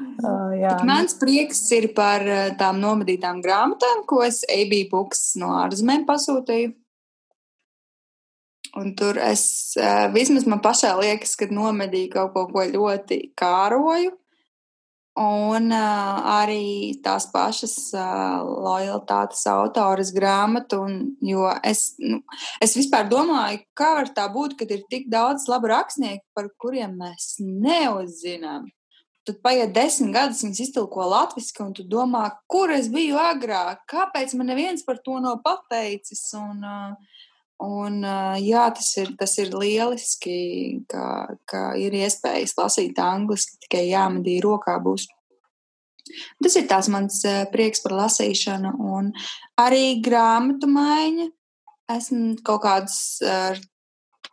[0.01, 0.55] Uh.
[0.57, 2.23] Bet mans prieks ir par
[2.57, 6.71] tām nomadītām grāmatām, ko es AB Books no ārzemēm pasūtīju.
[8.81, 9.43] Un tur es
[10.15, 14.15] vismaz man pašai liekas, ka nomedīju kaut ko, ko ļoti kāroju.
[15.19, 20.93] Un uh, arī tās pašas uh, lojalitātes autoras grāmatu, un,
[21.67, 22.21] es, nu,
[22.63, 26.95] es vispār domāju, kā var tā būt, kad ir tik daudz labu rakstnieku, par kuriem
[27.01, 28.69] mēs neuzzinām.
[29.27, 34.31] Tad paiet desmit gadus, viņas iztulko latviešu, un tu domā, kur es biju agrāk, kāpēc
[34.39, 36.23] man neviens par to nav pateicis.
[36.39, 37.10] Un, uh,
[37.61, 38.01] Un,
[38.41, 41.05] jā, tas ir, tas ir lieliski, ka,
[41.45, 45.05] ka ir iespējas lasīt angliski, tikai jāmedī rokā būs.
[46.41, 47.21] Tas ir tās mans
[47.53, 49.11] prieks par lasīšanu, un
[49.61, 51.29] arī grāmatu maiņa.
[51.91, 52.97] Esmu kaut kādus
[53.27, 53.59] ar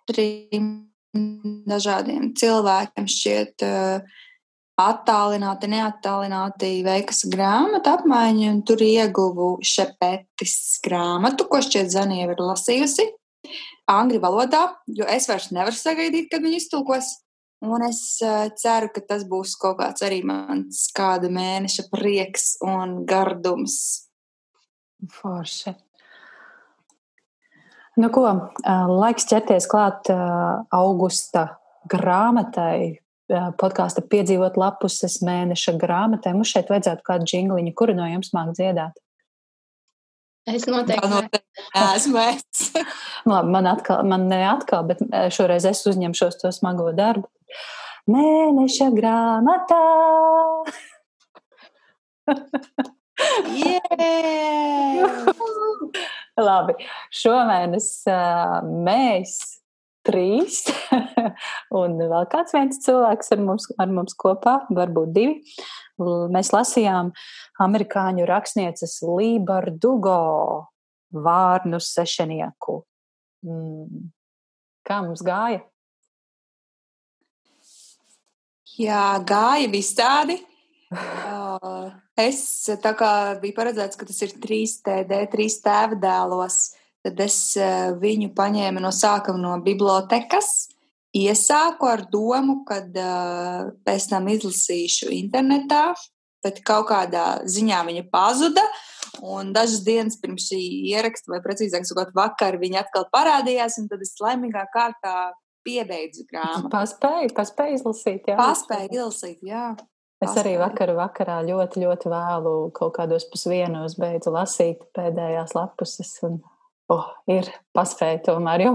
[0.09, 0.71] trim
[1.69, 3.65] dažādiem cilvēkiem šķiet
[4.79, 13.09] attālināti, neattālināti veikas grāmatu apmaiņu, un tur ieguvu šepetis grāmatu, ko šķiet Zanija ir lasījusi
[13.89, 14.63] angļu valodā,
[14.93, 17.17] jo es vairs nevaru sagaidīt, kad viņi iztulkos.
[17.65, 23.01] Un es uh, ceru, ka tas būs kaut kāds arī mans kāda mēneša prieks un
[23.09, 23.75] gardums.
[25.19, 25.75] Forši.
[27.99, 28.23] Nu, ko,
[28.63, 30.07] laiks ķerties klāt
[30.75, 31.49] augusta
[31.91, 36.33] grāmatai, podkāsta piedzīvot lapuses mēneša grāmatai.
[36.37, 38.97] Mums šeit vajadzētu kādu jingliņu, kuru no jums māk dziedāt.
[40.49, 41.09] Es noteikti
[41.75, 42.73] neesmu es.
[43.29, 44.99] Labi, man atkal, man ne atkal, bet
[45.35, 47.29] šoreiz es uzņemšos to smago darbu.
[48.09, 49.85] Mēneša grāmatā.
[56.49, 56.75] Labi,
[57.13, 57.89] šomēnes
[58.87, 59.58] mēs
[60.09, 60.65] trīs,
[61.81, 65.39] un vēl kāds viens cilvēks ar mums, ar mums kopā, varbūt divi.
[66.35, 67.13] Mēs lasījām
[67.61, 70.21] amerikāņu rakstnieces Lībardugo
[71.15, 72.83] vārnu sešnieku.
[73.47, 74.09] Mm.
[74.89, 75.61] Kā mums gāja?
[78.79, 80.39] Jā, gāja visādi.
[80.89, 82.41] Uh, es
[82.81, 83.11] tā kā
[83.43, 86.61] biju paredzēts, ka tas ir 3TD, 3 tēva dēlos,
[87.07, 90.69] tad es uh, viņu paņēmu no sākuma no bibliotekas.
[91.17, 95.93] Iesāku ar domu, ka uh, pēc tam izlasīšu internetā,
[96.45, 98.65] bet kaut kādā ziņā viņa pazuda.
[99.25, 100.61] Un dažas dienas pirms šī
[100.93, 105.15] ieraksta, vai precīzāk sakot, vakar viņa atkal parādījās, un tad es laimīgā kārtā
[105.67, 106.71] piebeidzu grāmatu.
[106.73, 108.37] Paspēju, paspēju izlasīt, jā.
[108.39, 109.71] Paspēju izlasīt, jā.
[110.25, 116.11] Es arī vakar vakarā ļoti, ļoti vēlu kaut kādos pusvienos beidzu lasīt pēdējās lapuses.
[116.27, 116.41] Un,
[116.93, 118.73] oh, ir paspēja tomēr, jo,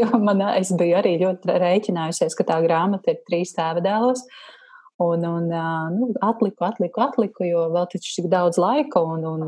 [0.00, 4.24] jo man, es biju arī ļoti rēķinājusies, ka tā grāmata ir trīs tēva dēlos.
[5.00, 5.46] Un, un
[5.94, 9.00] nu, atliku, atliku, atliku, jo vēl taču tik daudz laika.
[9.00, 9.46] Un, un,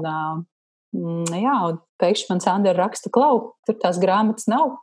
[0.96, 4.78] mm, jā, un pēkšņi man Sandra raksta, klau, tur tās grāmatas nav.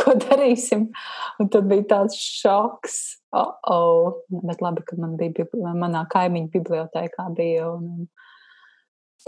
[0.00, 0.88] Ko darīsim?
[1.42, 2.98] Un tad bija tāds šoks.
[3.36, 4.20] Oh, oh.
[4.48, 5.46] Bet labi, ka man bija
[5.78, 7.70] manā kaimiņu bibliotekā bija.
[7.76, 8.08] Un,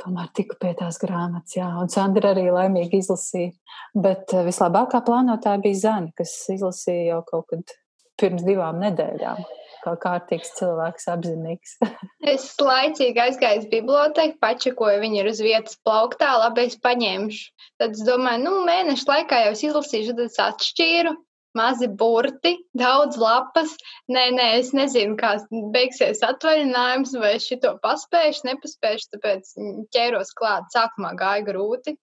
[0.00, 3.52] Tomēr tiku pie tās grāmatas, jā, un Sandra arī laimīgi izlasīja.
[3.92, 7.74] Bet vislabākā plānotāja bija Zana, kas izlasīja jau kaut kad
[8.20, 9.42] pirms divām nedēļām
[9.82, 11.74] kā kārtīgs cilvēks, apzinīgs.
[12.34, 17.68] es laicīgi aizgāju uz biblioteku, pačakoju viņu ir uz vietas plauktā, labi, es paņemšu.
[17.82, 21.16] Tad es domāju, nu, mēnešu laikā jau es izlasīšu, tad es atšķīru.
[21.58, 23.74] Mazi burti, daudz lapas.
[24.08, 25.34] Nē, nē, es nezinu, kā
[25.74, 29.52] beigsies atvaļinājums, vai es šito paspējuši, nepaspējuši, tāpēc
[29.92, 30.70] ķēros klāt.
[30.72, 31.96] Sākumā gāja grūti,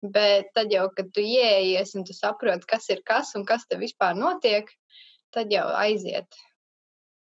[0.00, 3.76] bet tad jau, kad tu ieejies un tu saproti, kas ir kas un kas te
[3.80, 4.70] vispār notiek,
[5.36, 6.40] tad jau aiziet.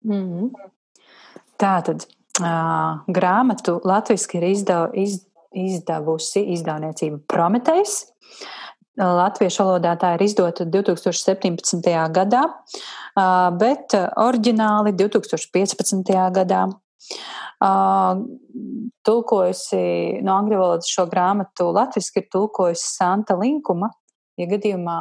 [0.07, 0.53] Mm.
[1.59, 2.05] Tā tad
[2.39, 5.19] uh, grāmatu latviešu ir izdev, iz,
[5.51, 7.99] izdevusi izdevniecība Prometējs.
[8.99, 11.87] Latviešu valodā tā ir izdota 2017.
[12.15, 12.41] gadā,
[13.59, 16.11] bet oriģināli 2015.
[16.35, 16.65] gadā.
[19.07, 19.79] Tulkojusi
[20.23, 23.89] no angļu valodas šo grāmatu latviešu ir tulkojusi Santa Linkuma.
[24.39, 24.99] Ja gadījumā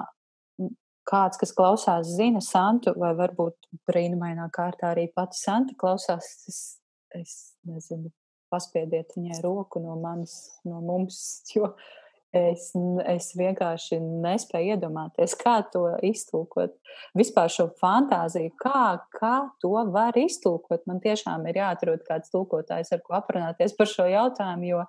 [1.08, 6.58] kāds, kas klausās, zina Santu, vai varbūt brīnumainā kārtā arī pati Santa klausās, es,
[7.16, 7.36] es
[7.68, 8.12] nezinu,
[8.52, 10.34] paspiediet viņai roku no manis,
[10.68, 11.20] no mums,
[11.54, 11.72] jo
[12.36, 12.70] es,
[13.08, 16.76] es vienkārši nespēju iedomāties, kā to iztulkot.
[17.18, 20.84] Vispār šo fantāziju, kā, kā to var iztulkot.
[20.90, 24.84] Man tiešām ir jāatrod kāds tulkotājs, ar ko aprunāties par šo jautājumu, jo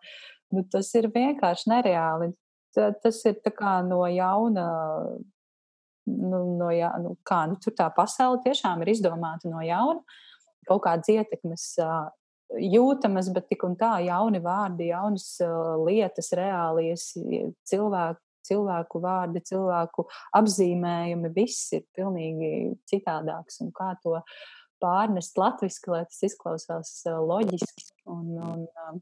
[0.56, 2.34] nu, tas ir vienkārši nereāli.
[2.76, 3.40] Tas ir
[3.90, 4.66] no jauna
[6.10, 10.02] nu, no jā, nu, kā, nu, tur tā pasaule tiešām ir izdomāta no jauna.
[10.70, 11.72] Kaut kādas ietekmes
[12.58, 15.36] jūtamas, bet tik un tā jauni vārdi, jaunas
[15.86, 17.12] lietas, reālijas
[17.70, 18.24] cilvēku.
[18.50, 20.06] Cilvēku vārdi, cilvēku
[20.40, 23.60] apzīmējumi, viss ir pilnīgi citādāks.
[23.62, 24.16] Un kā to
[24.82, 29.02] pārnest latviešu, lai tas izklausās loģiski un, un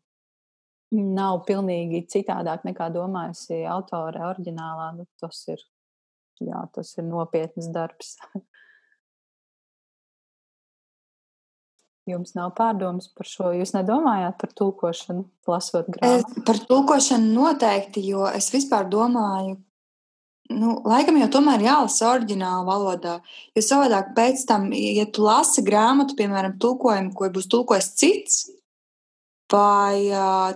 [1.15, 4.89] nav pilnīgi citādāk nekā domājusi autore oriģinālā.
[4.97, 5.63] Nu, tas, ir,
[6.43, 8.17] jā, tas ir nopietns darbs.
[12.07, 13.51] Jums nav pārdomas par šo.
[13.57, 16.43] Jūs nedomājāt par tulkošanu, lasot grāmatu?
[16.47, 19.57] Par tulkošanu noteikti, jo es vispār domāju,
[20.55, 23.17] nu, laikam jau tomēr jālasa oriģināla valodā.
[23.57, 28.39] Jo savādāk pēc tam, ja tu lasi grāmatu, piemēram, tulkojumu, ko būs tulkojis cits,
[29.51, 30.07] vai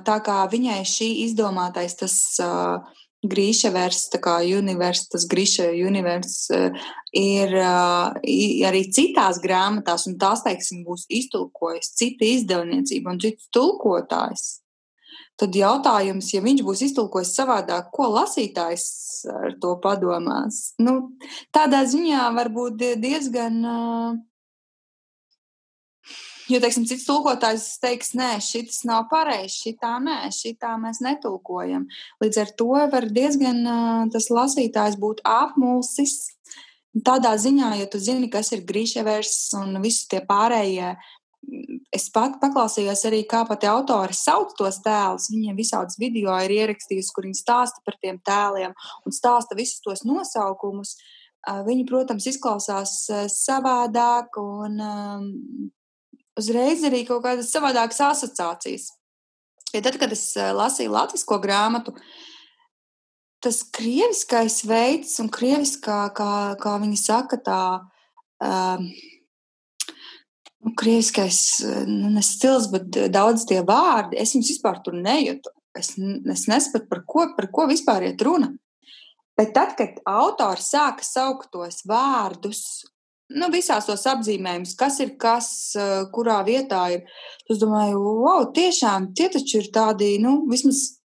[0.08, 6.80] tā kā viņai šī izdomātais tas uh, Grīševers, tā kā univers, tas Grīša univers uh,
[7.14, 8.16] ir uh,
[8.66, 14.48] arī citās grāmatās, un tās, teiksim, būs iztulkojis cita izdevniecība un cits tulkotājs.
[15.38, 18.90] Tad jautājums, ja viņš būs iztulkojis savādāk, ko lasītājs
[19.30, 20.74] ar to padomās?
[20.82, 21.14] Nu,
[21.54, 24.20] tādā ziņā var būt diezgan uh,
[26.52, 31.86] Jo, teiksim, cits tulkotājs teiks, nē, šis nav pareizs, šitā nē, šitā mēs netulkojam.
[32.20, 33.62] Līdz ar to var diezgan
[34.12, 36.18] tas lasītājs būt apmulsis.
[37.08, 40.92] Tādā ziņā, ja tu zini, kas ir grīševers un visi tie pārējie,
[41.96, 45.32] es pat paklausījos arī, kā pati autori sauc tos tēlus.
[45.32, 48.76] Viņiem visādas video ir ierakstījusi, kur viņi stāsta par tiem tēliem
[49.06, 50.98] un stāsta visus tos nosaukumus.
[51.48, 53.06] Viņi, protams, izklausās
[53.40, 54.82] savādāk un
[56.40, 58.90] uzreiz arī kaut kādas savādākas asociācijas.
[59.72, 61.96] Ja tad, kad es eh, lasīju latviešu grāmatu,
[63.42, 67.62] tas krieviskais veids un krieviskā, kā, kā viņi saka, tā
[68.44, 68.84] um,
[70.62, 71.40] nu, krieviskais
[71.90, 75.56] nu, stils, bet daudz tie vārdi, es viņus vispār tur nejūtu.
[75.72, 78.52] Es, es nesaprotu, par ko, par ko vispār iet runa.
[79.40, 82.84] Bet tad, kad autors sāka saukt tos vārdus
[83.36, 87.04] nu, visās tos apzīmējumus, kas ir kas, eh, kurā vietā ir.
[87.50, 91.01] Es domāju, wow, tiešām tie taču ir tādi, nu, vismaz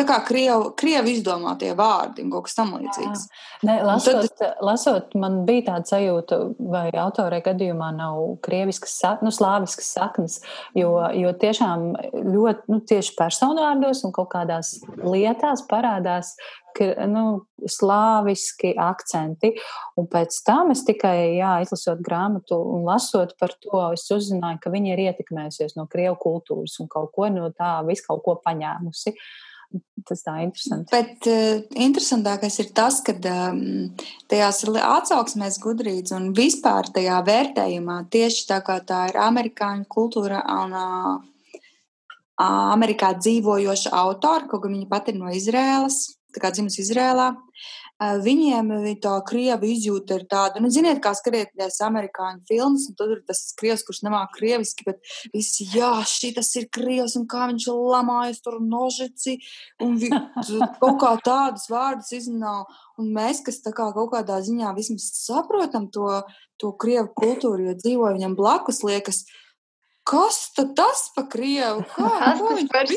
[0.00, 3.26] tā kā krievu, krievu izdomātie vārdi un kaut kas tamlīdzīgs.
[3.68, 6.40] Ne, lasot, tad, lasot, man bija tāda sajūta,
[6.72, 10.38] vai autorē gadījumā nav krieviskas, nu, slāviskas saknes,
[10.78, 16.34] jo, jo tiešām ļoti, nu, tieši personvārdos un kaut kādās lietās parādās
[17.10, 17.24] nu,
[17.66, 19.52] slāviski akcenti.
[19.98, 24.72] Un pēc tam es tikai, jā, izlasot grāmatu un lasot par to, es uzzināju, ka
[24.72, 29.16] viņa ir ietekmējusies no krievu kultūras un kaut ko no tā, visu kaut ko paņēmusi.
[29.16, 29.49] Uh,
[30.06, 30.88] Tas tā interesanti.
[30.92, 33.90] Bet uh, interesantākais ir tas, ka um,
[34.30, 40.76] tajās atsauksmēs gudrīts un vispār tajā vērtējumā tieši tā kā tā ir amerikāņu kultūra un
[40.78, 41.18] uh,
[42.40, 47.34] Amerikā dzīvojoša autora, kaut gan viņa pati ir no Izrēlas, tā kā dzimusi Izrēlā.
[48.00, 48.70] Viņiem
[49.04, 53.42] tā krievu izjūta ir tāda, nu, ziniet, kā skatīties amerikāņu filmas, un tur ir tas
[53.60, 55.02] krievs, kurš nemāk krieviski, bet
[55.34, 59.36] visi, jā, šī tas ir krievs, un kā viņš lamājas tur nožici,
[59.84, 60.08] un vi,
[60.80, 62.70] kaut kā tādas vārdas iznāv.
[63.00, 66.08] Un mēs, kas tā kā kaut kādā ziņā vismaz saprotam to,
[66.60, 69.26] to krievu kultūru, jo dzīvo viņam blakus, liekas,
[70.08, 71.82] Kas tas pa krievu?
[71.92, 72.88] Kā, kas tas par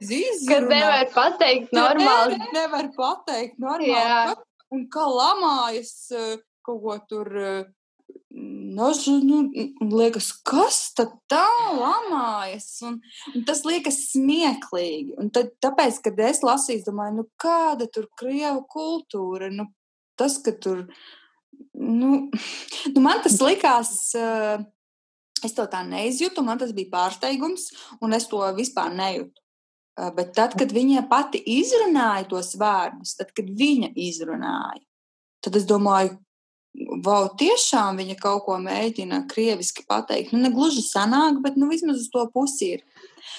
[0.00, 0.46] sviestu?
[0.48, 2.38] Kad nevar pateikt normāli.
[2.38, 3.92] Nevar, nevar pateikt normāli.
[3.92, 4.38] Jā.
[4.70, 7.30] Un kā lamājas eh, kaut ko tur.
[8.30, 8.88] Nu,
[9.26, 9.38] nu,
[9.90, 11.44] liekas, kas tad tā
[11.76, 12.68] lamājas?
[12.86, 13.00] Un,
[13.34, 15.18] un tas liekas smieklīgi.
[15.20, 19.50] Un tad, tāpēc, kad es lasīju, domāju, nu, kāda tur krievu kultūra?
[19.52, 19.68] Nu,
[20.18, 20.86] tas, ka tur.
[21.74, 22.30] Nu,
[22.94, 23.94] nu man tas likās.
[24.16, 24.62] Uh,
[25.46, 27.70] Es to tā neizjūtu, man tas bija pārsteigums,
[28.04, 29.36] un es to vispār nejūtu.
[30.16, 34.80] Bet tad, kad viņa pati izrunāja tos vārdus, tad, kad viņa izrunāja,
[35.44, 36.14] tad es domāju,
[36.74, 40.34] wow, tiešām viņa kaut ko mēģina krieviski pateikt.
[40.34, 42.84] Nu, ne gluži sanāk, bet nu, vismaz uz to pusi ir.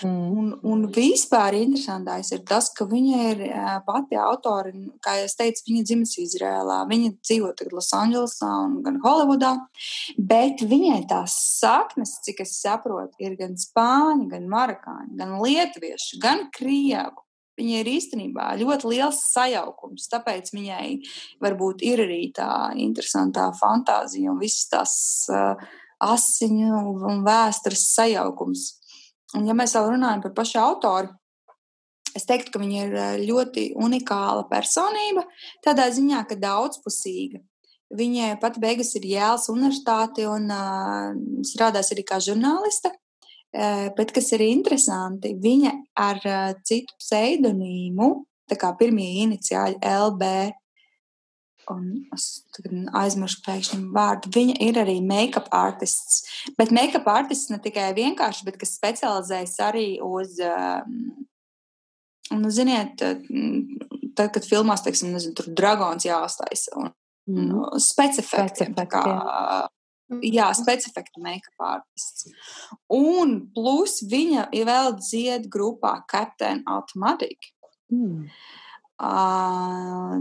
[0.06, 0.38] Mm.
[0.38, 3.42] Un, un vispār interesantais ir tas, ka viņa ir
[3.86, 4.74] pati autori,
[5.04, 6.82] kā jau teicu, viņa dzimis Izrēlā.
[6.90, 9.56] Viņa dzīvo tagad Losandželosā un gan Holivudā,
[10.18, 16.48] bet viņai tās saknes, cik es saprotu, ir gan spāņu, gan marakāņu, gan lietuviešu, gan
[16.56, 17.26] krievu.
[17.60, 20.08] Viņa ir īstenībā ļoti liels sajaukums.
[20.12, 20.86] Tāpēc viņai
[21.44, 24.94] varbūt ir arī tā interesantā fantāzija un visas tās
[25.30, 25.60] uh,
[26.02, 28.68] asiņu un vēstures sajaukums.
[29.38, 31.12] Un, ja mēs vēl runājam par pašu autoru,
[32.18, 32.98] es teiktu, ka viņa ir
[33.30, 35.24] ļoti unikāla personība.
[35.64, 37.40] Tādā ziņā, ka daudzpusīga.
[37.92, 41.12] Viņa pati beigas ir Jēlas universitāti un uh,
[41.48, 42.94] strādās arī kā žurnāliste.
[43.52, 48.08] Uh, bet, kas ir interesanti, viņa ar uh, citu pseidonīmu,
[48.48, 50.30] tā kā pirmie iniciāļi LB,
[51.72, 51.82] un
[52.16, 52.28] es
[52.98, 56.24] aizmirsu pēkšņi vārdu, viņa ir arī make-up artists.
[56.58, 60.96] Bet make-up artists ne tikai vienkārši, bet kas specializējas arī uz, um,
[62.40, 63.04] nu, ziniet,
[64.16, 66.90] tad, kad filmās, teiksim, nezinu, tur dragons jāuztaisa un
[67.30, 67.80] mm.
[67.84, 68.76] specifektiem.
[70.12, 72.28] Kā, jā, specifektu make-up artists.
[72.92, 77.54] Un plus viņa ir vēl dzied grupā Captain Automatic.
[77.92, 78.28] Mm.
[79.02, 80.20] Uh,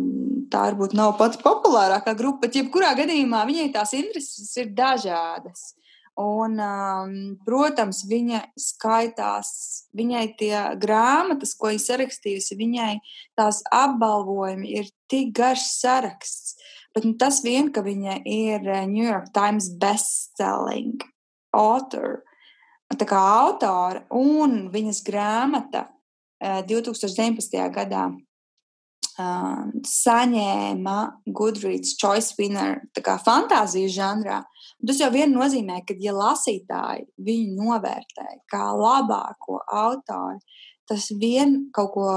[0.49, 5.75] tā varbūt nav pati populārākā grupa, bet jebkurā gadījumā viņai tās intereses ir dažādas.
[6.21, 7.13] Un, um,
[7.47, 9.51] protams, viņa skaitās,
[9.97, 12.95] viņai tie grāmatas, ko viņa sarakstījusi, viņai
[13.39, 16.60] tās apbalvojumi ir tik garš saraksts.
[16.95, 21.05] Bet nu, tas vien, ka viņa ir eh, New York Times bestselling
[21.55, 22.23] author,
[22.91, 25.87] tā kā autora, un viņas grāmata
[26.41, 27.55] 2019.
[27.61, 28.09] Eh, gadā
[29.21, 30.97] uh, saņēma
[31.37, 32.81] Goodreads Choice Winner
[33.25, 34.41] fantāzijas žanrā.
[34.87, 40.41] Tas jau vien nozīmē, ka, ja lasītāji viņu novērtē kā labāko autoru,
[40.89, 42.09] tas vien kaut ko,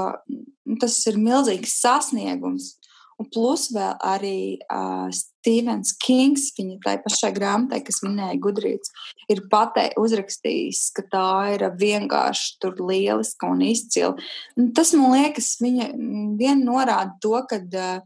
[0.80, 2.74] tas ir milzīgs sasniegums.
[3.20, 8.90] Un plus vēl arī uh, Stevens Kings, viņa tai pašai grāmatai, kas minēja Gudrīts,
[9.30, 14.16] ir patei uzrakstījis, ka tā ir vienkārši tur lieliska un izcila.
[14.58, 15.92] Un tas, man liekas, viņa
[16.40, 18.02] vien norāda to, ka uh,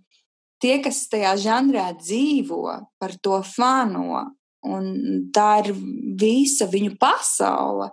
[0.63, 2.65] tie, kas tajā žanrā dzīvo,
[3.01, 4.27] par to fano,
[4.67, 5.73] un tā ir
[6.19, 7.91] visa viņu pasaule,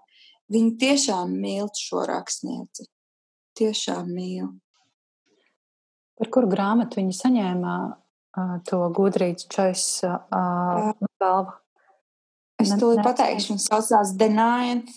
[0.52, 2.90] viņi tiešām mīl šo rakstnieci.
[3.56, 4.50] Tiešām mīl.
[6.16, 11.58] Par kuru grāmatu viņi saņēma uh, to gudrības choice uh, balvu?
[12.62, 14.94] Es to pateikšu, viņas saucās The Ninth.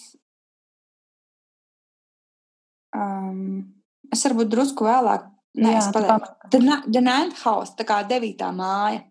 [2.95, 3.75] Um,
[4.15, 5.27] es varbūt drusku vēlāk.
[5.59, 6.61] Nē, Jā, es pateikšu.
[7.03, 9.03] Ninth House, tā kā devītā māja.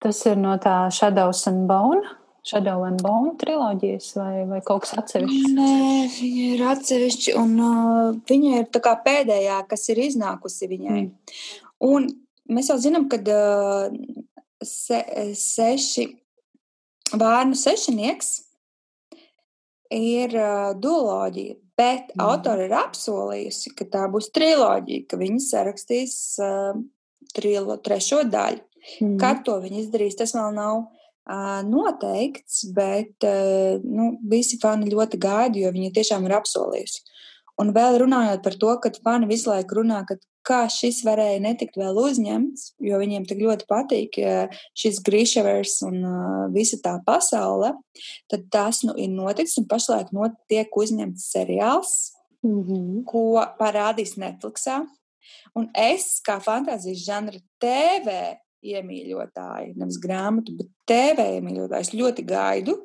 [0.00, 2.16] Tas ir no tā Shadows and Bone.
[2.46, 5.54] Shadow and Bone triloģijas vai, vai kaut kas atsevišķs?
[5.56, 5.70] Nē,
[6.14, 11.00] viņa ir atsevišķa un uh, viņa ir tā kā pēdējā, kas ir iznākusi viņai.
[11.00, 11.40] Mm.
[11.88, 12.06] Un
[12.54, 13.96] mēs jau zinām, ka uh,
[14.62, 15.02] se,
[15.40, 16.06] seši
[17.18, 18.32] vārnu sešinieks
[19.96, 22.22] ir uh, duoloģija, bet mm.
[22.30, 26.78] autori ir apsolījusi, ka tā būs triloģija, ka viņi sarakstīs uh,
[27.34, 28.62] trilo, trešo daļu.
[29.02, 29.16] Mm.
[29.18, 30.84] Kad to viņi izdarīs, tas vēl nav
[31.66, 33.26] noteikts, bet
[33.82, 37.02] nu, visi fani ļoti gaida, jo viņi tiešām ir apsolījusi.
[37.60, 41.78] Un vēl runājot par to, ka fani visu laiku runā, ka kā šis varēja netikt
[41.80, 44.18] vēl uzņemts, jo viņiem tik ļoti patīk
[44.78, 46.04] šis Grīševers un
[46.54, 47.72] visa tā pasaule,
[48.30, 51.96] tad tas nu ir noticis un pašlaik notiek uzņemts seriāls,
[52.44, 53.04] mm -hmm.
[53.08, 54.84] ko parādīs Netflixā.
[55.56, 58.36] Un es, kā fantāzijas žanra TV
[58.74, 62.76] iemīļotāji, nevis grāmatu, bet TV iemīļotājs ļoti gaidu,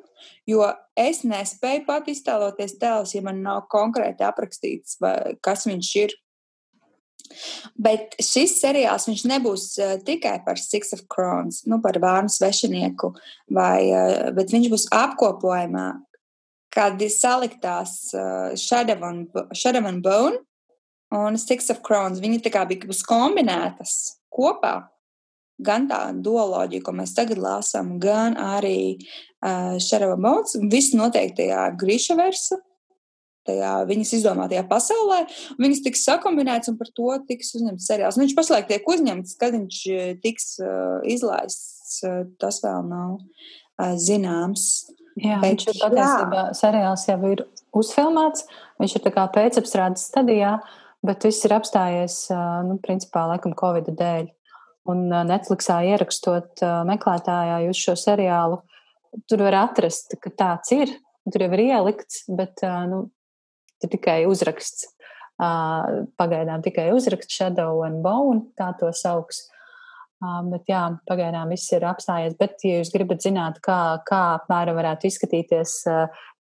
[0.48, 0.66] jo
[0.98, 4.98] es nespēju pat iztēloties tēlus, ja man nav konkrēti aprakstīts,
[5.44, 6.16] kas viņš ir.
[7.80, 13.12] Bet šis seriāls nebūs uh, tikai par Six of Crowns, nu, par vārnu svešinieku,
[13.56, 15.86] vai, uh, bet viņš būs apkopojumā,
[16.72, 20.42] kad ir saliktās uh, Shadow, and, Shadow and Bone
[21.12, 22.20] un Six of Crowns.
[22.20, 24.91] Viņi tā kā bija kombinētas kopā
[25.60, 31.66] gan tā duoloģija, ko mēs tagad lasām, gan arī uh, Šarava Mots, viss notiek tajā
[31.80, 32.58] Grīša versa,
[33.48, 35.22] tajā viņas izdomātajā pasaulē.
[35.60, 38.18] Viņas tiks sakombinētas un par to tiks uzņemts seriāls.
[38.18, 39.78] Nu, viņš pašlaik tiek uzņemts, kad viņš
[40.22, 44.68] tiks uh, izlaists, uh, tas vēl nav uh, zināms.
[45.20, 47.42] Jā, Bet, viņš ir patiesībā seriāls jau ir
[47.76, 48.46] uzfilmēts,
[48.80, 50.54] viņš ir pēcapstrādes stadijā,
[51.04, 52.14] bet viss ir apstājies,
[52.64, 54.30] nu, principā, laikam, Covid dēļ.
[54.90, 58.58] Un Netflixā ierakstot meklētājā jūs šo seriālu,
[59.30, 60.96] tur var atrast, ka tāds ir.
[61.30, 63.04] Tur jau ir ielikts, bet nu,
[63.78, 64.88] tur tikai uzraksts.
[66.18, 69.44] Pagaidām tikai uzraksts Shadow and Bone, tā to sauks.
[70.22, 70.80] Bet jā,
[71.10, 72.36] pagaidām viss ir apstājies.
[72.38, 75.72] Bet, ja jūs gribat zināt, kā, kā apmēram varētu izskatīties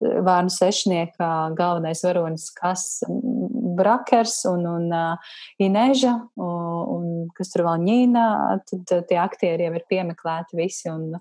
[0.01, 3.01] vārnu sešnieka galvenais varonis, kas
[3.77, 4.93] Brakers un, un
[5.65, 6.61] Ineža, un,
[6.93, 8.27] un kas tur vēl ņīna,
[8.69, 11.11] tad tie aktieri jau ir piemeklēti visi un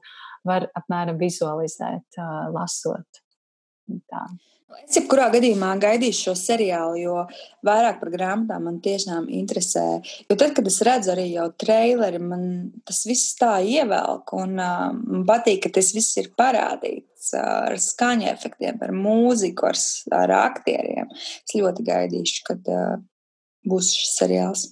[0.46, 3.24] var apmēram vizualizēt, uh, lasot.
[4.10, 4.28] Tā.
[4.86, 7.14] Es jebkurā gadījumā gaidīšu šo seriālu, jo
[7.66, 9.84] vairāk par grāmatām man tiešām interesē.
[10.30, 12.44] Jo tad, kad es redzu arī jau traileri, man
[12.86, 18.30] tas viss tā ievelk un uh, man patīk, ka tas viss ir parādīts ar skaņu
[18.30, 19.80] efektiem, ar mūziku, ar,
[20.22, 21.10] ar aktieriem.
[21.18, 23.00] Es ļoti gaidīšu, kad uh,
[23.66, 24.68] būs šis seriāls.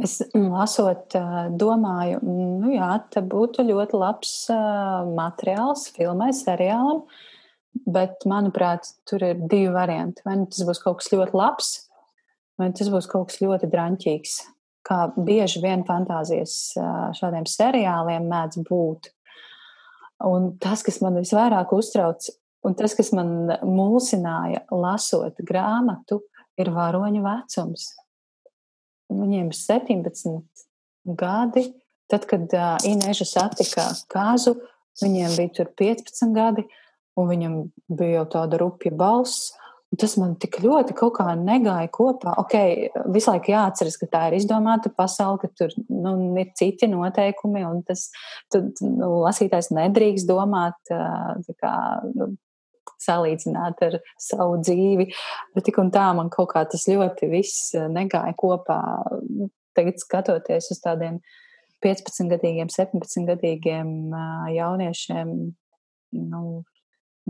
[0.00, 1.12] Es lasot,
[1.60, 4.32] domāju, nu jā, tā būtu ļoti labs
[5.12, 7.04] materiāls filmai, seriālam.
[7.70, 10.24] Bet, manuprāt, tur ir divi varianti.
[10.26, 11.68] Vai nu tas būs kaut kas ļoti labs,
[12.58, 14.40] vai tas būs kaut kas ļoti drāmīgs.
[14.86, 16.56] Kā bieži vien fantāzijas
[17.20, 19.12] šādiem seriāliem mēdz būt.
[20.26, 22.26] Un tas, kas man visvairāk uztrauc,
[22.66, 26.22] un tas, kas man mulsināja, lasot grāmatu,
[26.60, 27.92] ir varoņu vecums.
[29.10, 30.66] Viņiem ir 17
[31.18, 31.66] gadi.
[32.10, 34.56] Tad, kad uh, Inêža satika kāzu,
[35.02, 36.64] viņiem bija 15 gadi,
[37.18, 37.56] un viņam
[37.86, 39.52] bija jau tāda rupja balss.
[39.98, 42.36] Tas man tik ļoti kaut kā negāja kopā.
[42.38, 42.52] Ok,
[43.10, 47.80] visu laiku jāatceras, ka tā ir izdomāta pasaule, ka tur nu, ir citi noteikumi, un
[47.86, 48.06] tas
[48.54, 50.78] tad, nu, lasītājs nedrīkst domāt,
[51.58, 51.74] kā,
[52.14, 52.30] nu,
[53.00, 55.10] salīdzināt ar savu dzīvi.
[55.56, 58.80] Bet tik un tā man kaut kā tas ļoti viss negāja kopā.
[59.76, 61.20] Tagad skatoties uz tādiem
[61.84, 63.92] 15 gadīgiem, 17 gadīgiem
[64.52, 65.30] jauniešiem,
[66.18, 66.42] nu,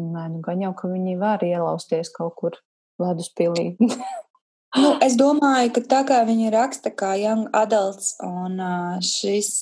[0.00, 2.56] nē, nu gan jau, ka viņi var ielausties kaut kur
[3.00, 3.74] leduspilī.
[4.82, 8.58] nu, es domāju, ka tā kā viņi raksta kā young adults un
[9.04, 9.52] šis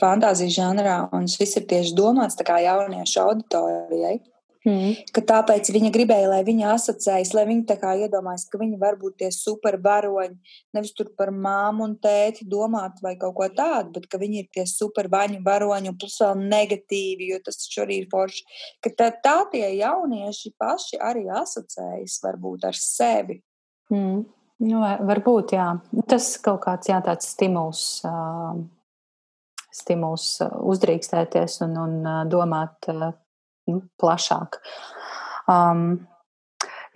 [0.00, 4.18] fantāzijas žanrā, un šis ir tieši domāts jauniešu auditorijai.
[4.62, 4.92] Mm.
[5.10, 9.16] Tāpēc viņa gribēja, lai viņa asociējas, lai viņa tā kā iedomājas, ka viņi var būt
[9.18, 14.20] tie supervaroņi, nevis tur par māmu un tēti domāt vai kaut ko tādu, bet ka
[14.22, 18.44] viņi ir tie supervaņu varoņi un plus vēl negatīvi, jo tas taču arī ir forši.
[18.84, 23.40] Ka tā, tā tie jaunieši paši arī asociējas varbūt ar sevi.
[23.90, 24.22] Mm.
[24.62, 25.72] Nu, varbūt, jā.
[26.06, 27.98] Tas kaut kāds, jā, tāds stimuls.
[28.06, 28.62] Uh
[29.72, 31.94] stimuls uzdrīkstēties un, un
[32.28, 32.90] domāt
[33.70, 34.58] nu, plašāk.
[35.50, 36.06] Um,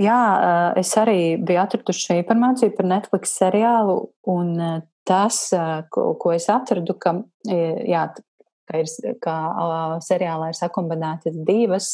[0.02, 3.98] jā, uh, es arī biju atraduši šo informāciju par Netflix seriālu,
[4.32, 7.14] un uh, tas, uh, ko, ko es atradu, ka,
[7.46, 8.08] jā,
[8.66, 9.36] ka, ir, ka
[10.04, 11.88] seriālā ir sakombinētas divas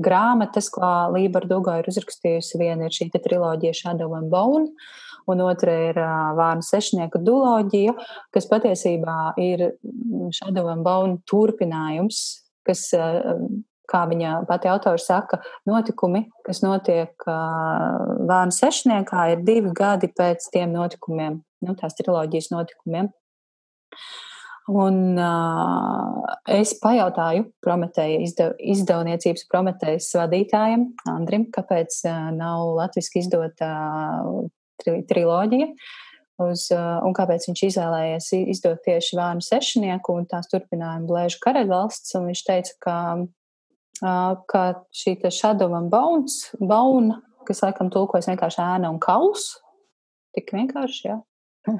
[0.00, 2.60] grāmatas, ko Lība Duga ir uzrakstījusi.
[2.60, 4.70] Viena ir šī triloģija Shadow and Bone,
[5.30, 6.00] un otra ir
[6.38, 7.94] Vārnu sešnieku duloģija,
[8.34, 9.68] kas patiesībā ir
[10.34, 12.24] Shadow and Bone turpinājums,
[12.66, 12.88] kas
[13.92, 20.72] kā viņa pati autora saka, notikumi, kas notiek Vāna sešniekā, ir divi gadi pēc tiem
[20.74, 23.12] notikumiem, nu, tās triloģijas notikumiem.
[24.70, 33.72] Un uh, es pajautāju Prometēja izdev, izdevniecības Prometējas vadītājam, Andrim, kāpēc uh, nav latviski izdota
[34.22, 34.46] uh,
[34.78, 35.66] tri, triloģija.
[36.42, 42.14] Uz, uh, un kāpēc viņš izvēlējies izdot tieši Vānu sešnieku un tās turpinājumu Blēžu karaļvalsts.
[42.22, 42.96] Viņš teica, ka
[44.00, 44.62] ka
[44.94, 49.58] šī shadow and bones, bauna, kas laikam tulkojas vienkārši ēna un kauls,
[50.36, 51.20] tik vienkārši, jā.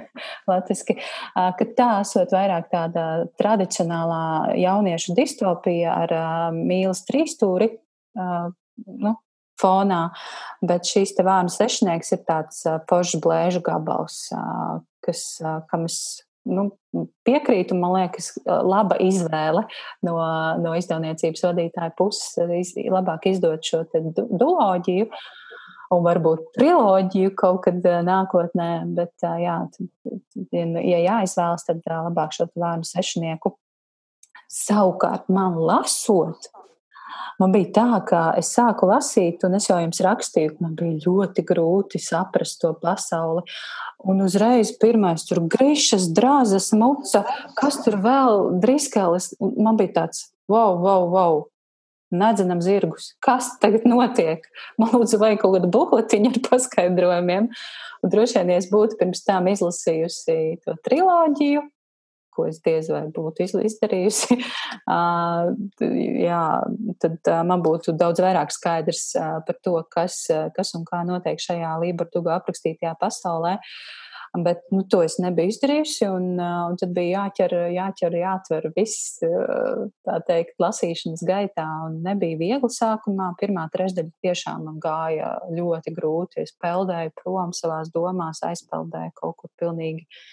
[0.51, 0.95] Latviski,
[1.35, 6.15] ka tā esot vairāk tāda tradicionālā jauniešu distopija ar
[6.55, 7.73] mīlas trīstūri,
[8.15, 9.15] nu,
[9.63, 10.03] fonā,
[10.63, 14.29] bet šīs te vārnu sešnieks ir tāds požu blēžu gabals,
[15.03, 15.25] kas,
[15.71, 15.99] kam es
[16.49, 16.67] nu,
[17.27, 19.65] piekrītu, man liekas, laba izvēle
[20.07, 20.17] no,
[20.63, 25.09] no izdevniecības vadītāja puses, iz, labāk izdot šo duoloģiju.
[25.93, 29.59] Un varbūt triloģiju kaut kad nākotnē, bet, jā,
[30.49, 33.53] ja jāizvēlas, tad labāk šo vārnu sešnieku.
[34.53, 36.49] Savukārt, man lasot,
[37.41, 41.01] man bija tā, ka es sāku lasīt, un es jau jums rakstīju, ka man bija
[41.07, 43.45] ļoti grūti saprast to pasauli.
[44.03, 47.25] Un uzreiz pirmais tur grīšas, drāzes, muca,
[47.59, 49.33] kas tur vēl driskēlis.
[49.41, 51.43] Man bija tāds, wow, wow, wow,
[52.13, 53.13] nedzenam zirgus.
[53.25, 54.47] Kas tagad notiek?
[54.81, 57.53] Man lūdzu, vajag kaut kādu bukletiņu ar paskaidrojumiem.
[58.03, 61.63] Un droši vien, ja es būtu pirms tam izlasījusi to triloģiju,
[62.35, 64.39] ko es diez vai būtu izdarījusi,
[66.27, 66.45] jā,
[67.05, 70.25] tad man būtu daudz vairāk skaidrs par to, kas,
[70.57, 73.59] kas un kā notiek šajā Lībartuga aprakstītajā pasaulē.
[74.33, 80.15] Bet nu, to es nebiju izdarījusi, un, un tad bija jāķer, jāķer, jāatver viss, tā
[80.25, 81.67] teikt, lasīšanas gaitā.
[81.85, 83.35] Un nebija viegli sākumā.
[83.41, 86.47] Pirmā trešdaļa tiešām man gāja ļoti grūti.
[86.47, 90.25] Es peldēju prom savās domās, aizpeldēju kaut kur pilnīgi uh,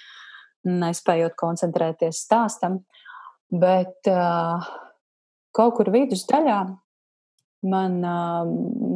[0.68, 2.82] nespējot koncentrēties stāstam.
[3.50, 4.68] Bet uh,
[5.56, 6.60] kaut kur vidusdaļā
[7.70, 8.00] man,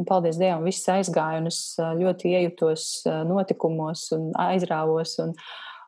[0.08, 5.18] paldies Dievam, viss aizgāja, un es ļoti iejutos notikumos un aizrāvos.
[5.24, 5.36] Un,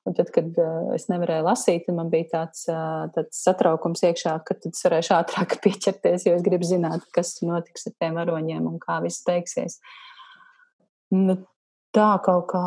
[0.06, 4.54] Un tad, kad uh, es nevarēju lasīt, man bija tāds, uh, tāds satraukums iekšā, ka
[4.54, 8.76] tad es varēšu ātrāk pieķerties, jo es gribu zināt, kas notiks ar tiem varoņiem un
[8.78, 9.80] kā viss beigsies.
[11.10, 11.34] Nu,
[11.90, 12.62] tā kaut kā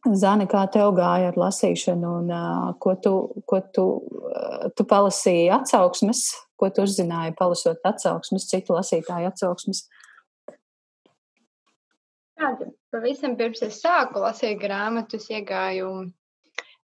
[0.00, 3.12] Zani, kā tev gāja ar lasīšanu, un uh, ko tu,
[3.44, 3.84] ko tu,
[4.32, 6.22] uh, tu palasīji atsauksmes,
[6.56, 9.82] ko tu uzzināji, palasot atsauksmes, citu lasītāju atsauksmes?
[12.40, 15.90] Tāda, pavisam pirms es sāku lasīt grāmatas, iegāju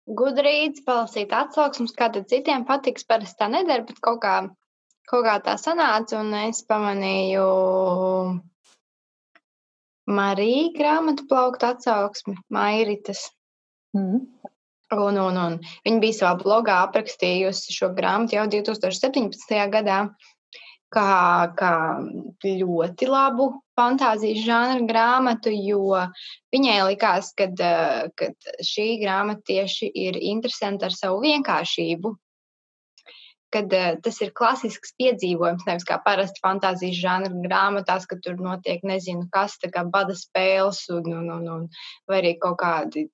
[0.10, 4.40] gudrīts, palasīt atsauksmes, kā tad citiem patiks, parasti tā nedara, bet kaut kā,
[5.06, 7.46] kaut kā tā sanāca, un es pamanīju
[10.10, 13.30] Marija grāmatu plaukta atsauksmi, Mairitas.
[13.96, 14.26] Mm.
[14.94, 19.56] Un, un, un viņa bija savā blogā aprakstījusi šo grāmatu jau 2017.
[19.74, 20.04] gadā
[20.94, 21.08] kā,
[21.58, 21.72] kā
[22.44, 23.48] ļoti labu
[23.80, 26.04] fantāzijas žanra grāmatu, jo
[26.54, 27.50] viņai likās, ka
[28.62, 32.14] šī grāmata tieši ir interesanta ar savu vienkāršību
[33.54, 38.84] kad uh, tas ir klasisks piedzīvojums, nevis kā parasti fantāzijas žanra grāmatās, ka tur notiek
[38.88, 41.70] nezinu kas, tā kā bada spēles un, un, un, un
[42.10, 43.08] vai arī kaut kādi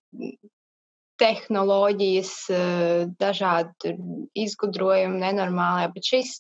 [1.20, 3.96] tehnoloģijas, uh, dažādi
[4.48, 6.38] izgudrojumi nenormālajā, bet šis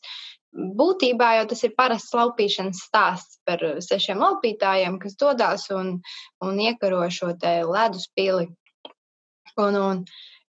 [0.56, 6.00] būtībā jau tas ir parasts laupīšanas stāsts par sešiem laupītājiem, kas dodas un,
[6.42, 8.50] un iekaro šo te ledus pili.
[9.60, 10.04] Un, un,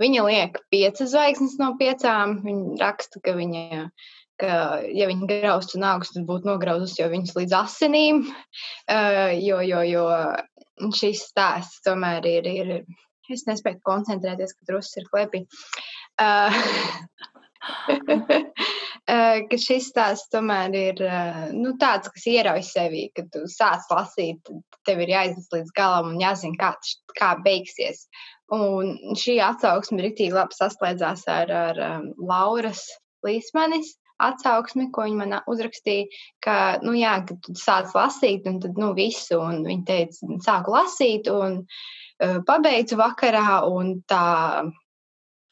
[0.02, 2.40] Viņa liek piecas zvaigznes no piecām.
[2.44, 3.86] Viņa raksta, ka viņa,
[4.42, 4.52] ka,
[4.92, 8.16] ja viņa graustu nāgus, tad būtu nograuzus jau viņas līdz asinīm.
[8.90, 10.04] Uh, jo, jo, jo
[10.96, 12.74] šis stāsts tomēr ir, ir
[13.32, 15.46] es nespēju koncentrēties, ka trusis ir klēpī.
[16.20, 16.52] Uh,
[19.50, 21.02] ka šis stāsts tomēr ir
[21.54, 24.50] nu, tāds, kas ierauj sevi, kad tu sāc lasīt,
[24.86, 26.70] tev ir jāizlas līdz galam un jāzina, kā,
[27.18, 28.06] kā beigsies.
[28.54, 32.84] Un šī atsauksme rītīgi labi saslēdzās ar, ar um, Lauras
[33.26, 36.06] Līsmanis atsauksmi, ko viņa man uzrakstīja,
[36.44, 40.72] ka, nu jā, kad tu sāc lasīt, un tad, nu, visu, un viņa teica, sāku
[40.72, 44.64] lasīt, un uh, pabeidzu vakarā, un tā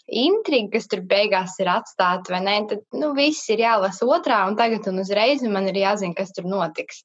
[0.06, 4.56] intriga, kas tur beigās ir atstāta, vai ne, tad, nu, viss ir jālasa otrā, un
[4.60, 7.04] tagad un uzreiz man ir jāzina, kas tur notiks.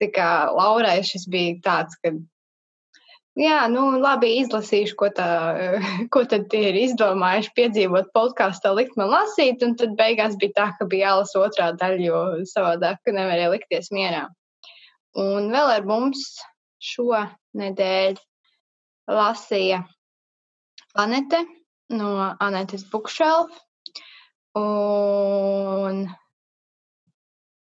[0.00, 2.14] Tā kā Laurai šis bija tāds, ka
[3.40, 5.26] Jā, nu, labi, izlasīšu, ko, tā,
[6.12, 10.86] ko tad ir izdomājuši piedzīvot podkāstā, likt man lasīt, un tad beigās bija tā, ka
[10.90, 12.18] bija jālasa otrā daļa, jo
[12.50, 14.26] savādāk nevarēja likties mierā.
[15.16, 16.26] Un vēl ar mums
[16.84, 17.22] šo
[17.56, 18.20] nedēļu
[19.10, 19.78] lasīja
[21.00, 21.40] Anete
[21.96, 22.10] no
[22.44, 23.54] Anetes Bookshelf,
[24.58, 26.02] un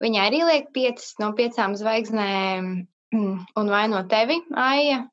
[0.03, 2.72] viņa arī liek piecas no piecām zvaigznēm,
[3.61, 5.05] un vaino tevi, Aija,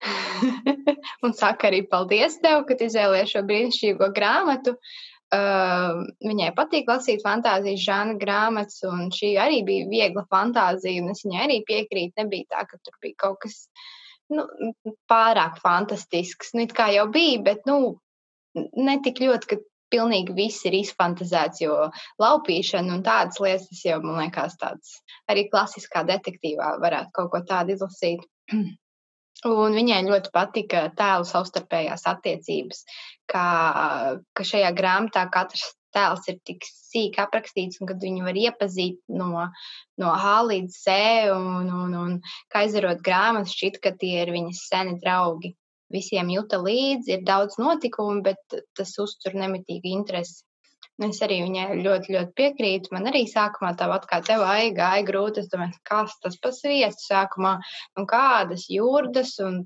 [1.24, 4.76] un saka arī paldies tev, ka izvēlējies šo brīnišķīgo grāmatu.
[5.30, 11.04] Uh, viņai patīk lasīt fantāzijas žanra grāmatas, un šī arī bija viegla fantāzija.
[11.12, 12.16] Es viņai arī piekrītu.
[12.18, 13.60] Nebija tā, ka tur bija kaut kas
[14.34, 14.46] nu,
[15.10, 16.50] pārāk fantastisks.
[16.58, 18.00] Nu, kā jau bija, bet nu,
[18.58, 21.76] ne tik ļoti, ka pilnīgi viss ir izfantazēts, jo
[22.22, 24.98] laupīšana un tādas lietas, tas jau man liekas, tāds
[25.30, 28.26] arī klasiskā detektīvā varētu kaut ko tādu izlasīt.
[29.48, 32.82] Un viņai ļoti patika tēlu savstarpējās attiecības,
[33.30, 33.44] kā,
[34.36, 39.46] ka šajā grāmatā katrs tēls ir tik sīki aprakstīts, un kad viņu var iepazīt no,
[40.00, 40.98] no A līdz Z,
[41.32, 42.12] un, un, un
[42.52, 45.54] kā aizverot grāmatu, šķiet, ka tie ir viņas seni draugi.
[45.90, 50.44] Visiem juta līdzi, ir daudz notikumu, bet tas uztur nemitīgi interesi.
[51.06, 52.90] Es arī viņai ļoti, ļoti piekrītu.
[52.92, 54.42] Man arī sākumā tāpat kā tev
[54.76, 55.40] gāja grūti.
[55.40, 57.54] Es domāju, kas tas pa sviestu sākumā,
[57.96, 59.62] un kādas jūrdas, un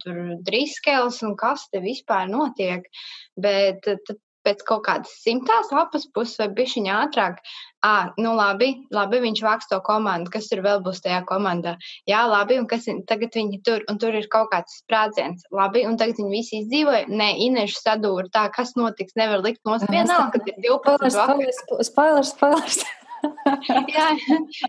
[0.47, 2.87] driskels, un kas te vispār notiek.
[3.35, 7.41] Bet tad pēc kaut kādas simtās lapas puses vai bišķiņa ātrāk.
[7.85, 11.75] Ah, nu labi, labi, viņš vāks to komandu, kas tur vēl būs tajā komandā.
[12.09, 15.45] Jā, labi, un kas tagad viņi tur, un tur ir kaut kāds sprādziens.
[15.53, 17.05] Labi, un tagad viņi visi izdzīvoja.
[17.13, 21.85] Nē, Ineša sadūra tā, kas notiks, nevar likt nos vienalga, kad ir 12 vakar.
[21.85, 22.85] Spoilers, spoilers.
[23.95, 24.07] Jā,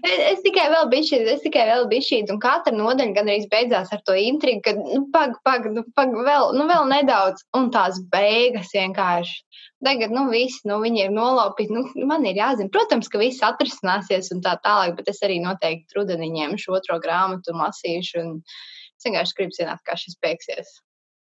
[0.03, 4.01] es tikai vēl šī, es tikai vēl šī, un katra nodaļa gan arī beidzās ar
[4.08, 8.72] to intrigu, ka, nu, pag, pag, nu, pag, vēl, nu, vēl nedaudz, un tās beigas
[8.76, 9.43] vienkārši.
[9.86, 12.72] Tagad, nu, viss, nu, viņi ir nolaupīti, nu, man ir jāzina.
[12.74, 17.53] Protams, ka viss atrisināsies un tā tālāk, bet es arī noteikti rudenī ņemšu otro grāmatu
[17.53, 20.80] un lasīšu, un es vienkārši gribu zināt, kā šis beigsies.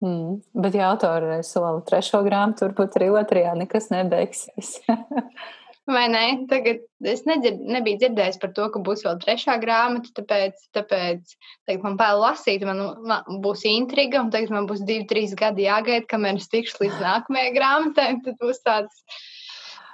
[0.02, 4.78] Mm, bet, ja autori sola trešo grāmatu, turbūt arī otrajā nekas nebeigsies.
[5.88, 6.24] Vai ne?
[6.50, 11.32] Tagad es nedzird, nebiju dzirdējis par to, ka būs vēl trešā grāmata, tāpēc, tāpēc
[11.64, 15.64] tagad man vēl lasīt, man, man būs intriga, un tagad man būs divi, trīs gadi
[15.64, 18.10] jāgaida, kamēr es tikšu līdz nākamajai grāmatai.
[18.26, 19.00] Tad būs tāds.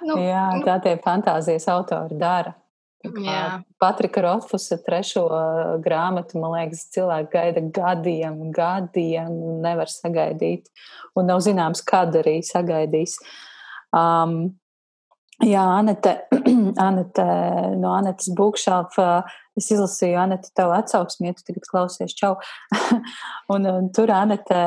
[0.03, 2.57] Nu, Jā, nu tā tie fantāzijas autori dara.
[3.79, 9.31] Patrika Rotfusa trešo uh, grāmatu, man liekas, cilvēki gaida gadiem, gadiem,
[9.63, 10.67] nevar sagaidīt.
[11.15, 13.17] Un nav zināms, kad arī sagaidīs.
[13.95, 14.55] Um,
[15.43, 16.13] Jā, Anete,
[16.87, 17.25] Anete
[17.75, 19.25] no Anetes Bukšāfa.
[19.55, 22.33] Es izlasīju Anete tavu atsauksmi, ja tu tagad klausies, čau.
[23.53, 24.61] un, un tur Anete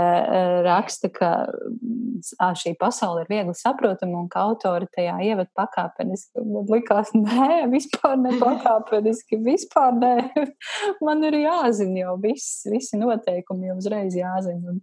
[0.64, 6.44] raksta, ka ā, šī pasaule ir viegli saprotama un ka autori tajā ievad pakāpeniski.
[6.44, 10.14] Man likās, nē, vispār ne pakāpeniski, vispār nē.
[11.04, 14.74] Man ir jāzina jau viss, visi noteikumi jau uzreiz jāzina.
[14.74, 14.82] Un,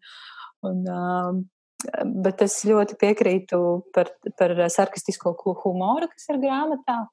[0.65, 1.45] un, um,
[2.05, 3.59] bet es ļoti piekrītu
[3.95, 7.03] par, par sarkastisko humoru, kas ir grāmatā.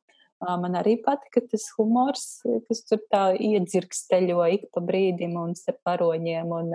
[0.43, 6.51] Man arī patika tas humors, kas tur tā iedzirksteļo ik pa brīdim un starp varoņiem.
[6.57, 6.73] Un,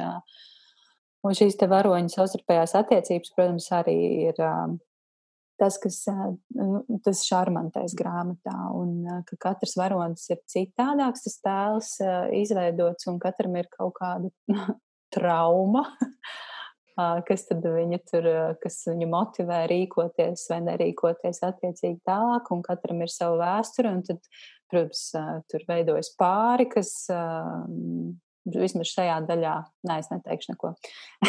[1.27, 3.97] un šīs te varoņu savstarpējās attiecības, protams, arī
[4.29, 4.39] ir
[5.59, 5.99] tas, kas
[6.55, 8.55] nu, tas šarmantais grāmatā.
[8.77, 11.93] Un ka katrs varonis ir citādāks, tas tēls
[12.39, 14.31] izveidots un katram ir kaut kāda
[15.15, 15.83] trauma.
[16.97, 18.27] Kas tad viņu tur,
[18.61, 24.23] kas viņu motivē rīkoties vai nerīkoties attiecīgi tālāk, un katram ir sava vēsture, un tad,
[24.71, 25.03] protams,
[25.51, 26.93] tur veidojas pāri, kas
[28.47, 29.57] vismaz šajā daļā,
[29.89, 30.73] nē, es neteikšu neko,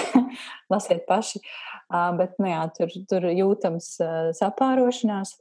[0.72, 1.42] lasiet paši,
[2.18, 3.92] bet, nu jā, tur, tur jūtams
[4.38, 5.36] sapārošanās.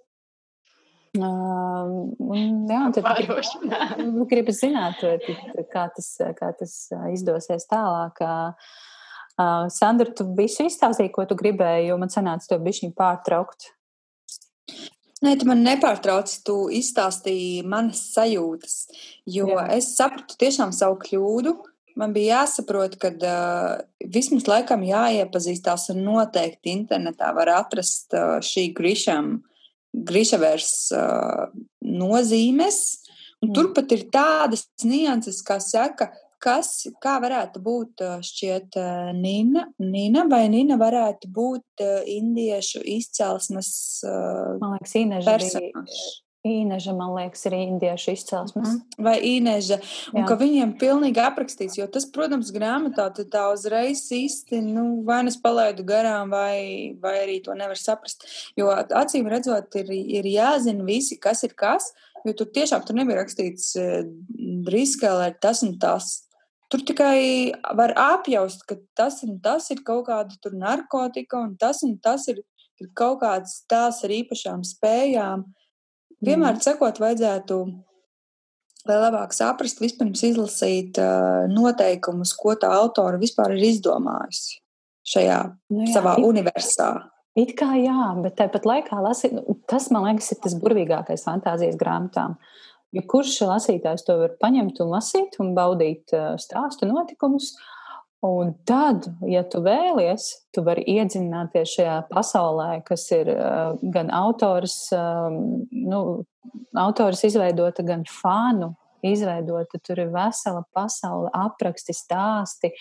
[1.18, 1.88] Uh,
[2.22, 3.08] un, jā, tad
[4.30, 5.00] gribas zināt,
[5.72, 6.76] kā tas, kā tas
[7.16, 8.22] izdosies tālāk.
[8.22, 8.70] Uh,
[9.38, 13.68] Uh, Sandra, tu visu izstāstīji, ko tu gribēji, jo man sanāca to bišķiņu pārtraukt.
[15.26, 18.76] Nē, tu man nepārtrauci, tu izstāstīji manas sajūtas,
[19.30, 19.64] jo Jā.
[19.78, 21.54] es sapratu tiešām savu kļūdu.
[21.98, 23.80] Man bija jāsaprot, ka uh,
[24.14, 31.50] vismaz laikam jāiepazīstās un noteikti internetā var atrast uh, šī Grishavers uh,
[31.82, 32.78] nozīmes.
[33.42, 33.56] Un mm.
[33.58, 36.12] turpat ir tādas nianses, kā saka,
[36.44, 38.78] kas, kā varētu būt šķiet
[39.18, 41.86] Nina, Nina vai Nina varētu būt
[42.18, 43.74] indiešu izcelsmes
[44.06, 46.08] Man liekas, Ineža personāžs.
[46.48, 48.70] Īneža, man liekas, ir indiešu izcelsmes.
[48.70, 49.04] -hmm.
[49.04, 49.80] Vai īneža.
[50.14, 50.28] Un Jā.
[50.28, 55.38] ka viņiem pilnīgi aprakstīts, jo tas, protams, grāmatā tā uzreiz īsti, nu, vai nu es
[55.38, 58.24] palaidu garām, vai, vai arī to nevar saprast.
[58.56, 61.94] Jo acīm redzot, ir, ir jāzina visi, kas ir kas,
[62.26, 63.76] jo tur tiešām tur nebija rakstīts
[64.64, 66.27] Briskelē tas un tas.
[66.68, 71.96] Tur tikai var apjaust, ka tas un tas ir kaut kāda narkotika, un tas un
[72.04, 72.42] tas ir,
[72.82, 75.46] ir kaut kāds tās ar īpašām spējām.
[76.20, 76.64] Vienmēr mm.
[76.66, 77.60] sakot, vajadzētu,
[78.90, 84.60] lai labāk saprast, vispirms izlasīt uh, noteikumus, ko tā autora vispār ir izdomājusi
[85.08, 85.40] šajā
[85.72, 86.92] nu jā, savā it, universā.
[87.40, 91.80] It kā jā, bet tāpat laikā lasīt, nu, tas man liekas, ir tas burvīgākais fantāzijas
[91.80, 92.36] grāmatām.
[92.36, 97.52] Uh, Jo kurš lasītājs to var paņemt un lasīt un baudīt stāstu notikumus?
[98.26, 100.24] Un tad, ja tu vēlies,
[100.56, 103.30] tu vari iedziļināties šajā pasaulē, kas ir
[103.94, 106.02] gan autors, nu,
[106.74, 108.72] autors izveidota, gan fanu
[109.06, 109.80] izveidota.
[109.84, 112.72] Tur ir vesela pasaule, apraksti, stāsti.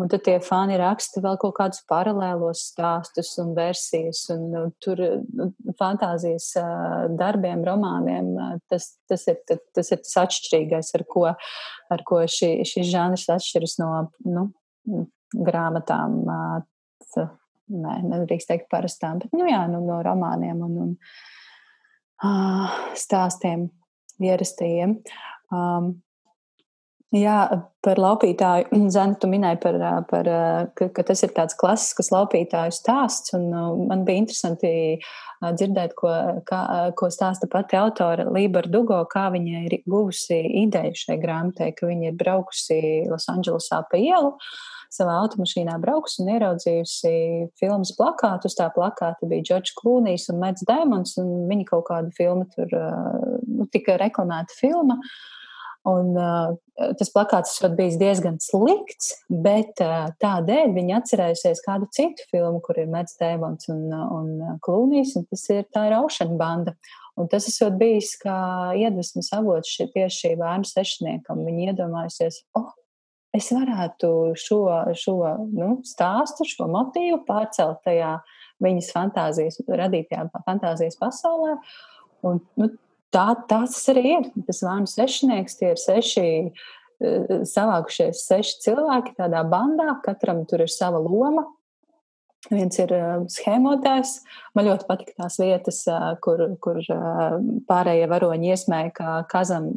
[0.00, 4.22] Un tad tie fani raksta vēl kaut kādus paralēlos stāstus un versijas.
[4.32, 5.50] Un, nu, tur nu,
[5.80, 6.52] fantāzijas
[7.20, 8.32] darbiem, romāniem
[8.70, 11.26] tas, tas, ir, tas ir tas atšķirīgais, ar ko,
[11.90, 13.92] ar ko šī, šis žanrs atšķiras no
[14.24, 14.48] nu,
[15.36, 16.22] grāmatām.
[17.70, 20.96] Nē, nedrīkst teikt parastām, bet nu, jā, nu, no romāniem un, un
[22.26, 23.68] uh, stāstiem
[24.20, 24.96] ierastajiem.
[25.50, 25.98] Um,
[27.10, 28.70] Jā, par laupītāju.
[28.94, 29.78] Zana, tu minēji, par,
[30.10, 30.28] par,
[30.78, 33.34] ka, ka tas ir tāds klasisks laupītāju stāsts.
[33.34, 34.72] Man bija interesanti
[35.42, 36.12] dzirdēt, ko,
[36.46, 36.60] kā,
[36.94, 42.12] ko stāsta pati autore Lība Dugo, kā viņa ir guvusi ideju šai grāmatai, ka viņa
[42.12, 42.78] ir braukusi
[43.10, 44.36] Losandželosā pa ielu.
[44.90, 47.12] Savā automašīnā brauks un ieraudzījusi
[47.58, 48.50] filmas plakātu.
[48.50, 52.74] Uz tā plakāta bija Džordžs Klūnijs un Mets Daimons, un viņa kaut kādu filmu tur,
[53.50, 54.98] nu, tika reklamēta filma.
[54.98, 55.36] Uh,
[55.88, 62.26] Un, uh, tas plakāts ir bijis diezgan slikts, bet uh, tādēļ viņi atcerējusies kādu citu
[62.28, 66.76] filmu, kur ir Mets Dēmons un, un Klūnijas, un tas ir tā ir Ocean banda.
[67.16, 68.36] Un tas esot bijis kā
[68.76, 71.40] iedvesmas avots tieši šī bērnu sešniekam.
[71.48, 72.68] Viņi iedomājusies, oh,
[73.36, 74.60] es varētu šo,
[75.00, 75.16] šo
[75.48, 78.18] nu, stāstu, šo motīvu pārcelt tajā
[78.60, 81.56] viņas fantāzijas, radītajā fantāzijas pasaulē
[82.28, 82.68] un, nu,
[83.14, 84.28] tā, tas arī ir.
[84.48, 90.72] Tas vārnu sešnieks, tie ir seši uh, savākušies seši cilvēki tādā bandā, katram tur ir
[90.72, 91.46] sava loma.
[92.48, 94.14] Viens ir uh, schēmotājs.
[94.56, 97.36] Man ļoti patīk tās vietas, uh, kur, kur uh,
[97.68, 99.68] pārējie varoņi iesmēja, ka kazam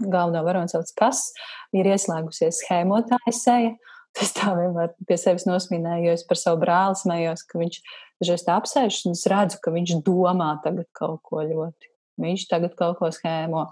[0.00, 1.28] galveno varoni sauc kas,
[1.76, 3.76] ir ieslēgusies schēmotāja seja.
[4.18, 7.78] Es tā vienmēr pie sevis nosmīnēju, jo es par savu brāli smējos, ka viņš
[8.18, 11.89] dažreiz tā apsēžas un es redzu, ka viņš domā tagad kaut ko ļoti.
[12.20, 13.68] Viņš tagad kaut ko schēmo.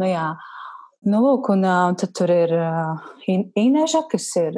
[0.00, 0.32] Nu jā,
[1.02, 3.06] Nu, lūk, un uh, tad tur ir uh,
[3.58, 4.54] Ineža, kas ir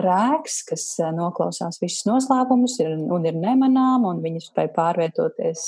[0.00, 5.66] rēks, kas noklausās visus noslēpumus ir, un ir nemanām, un viņi spēj pārvietoties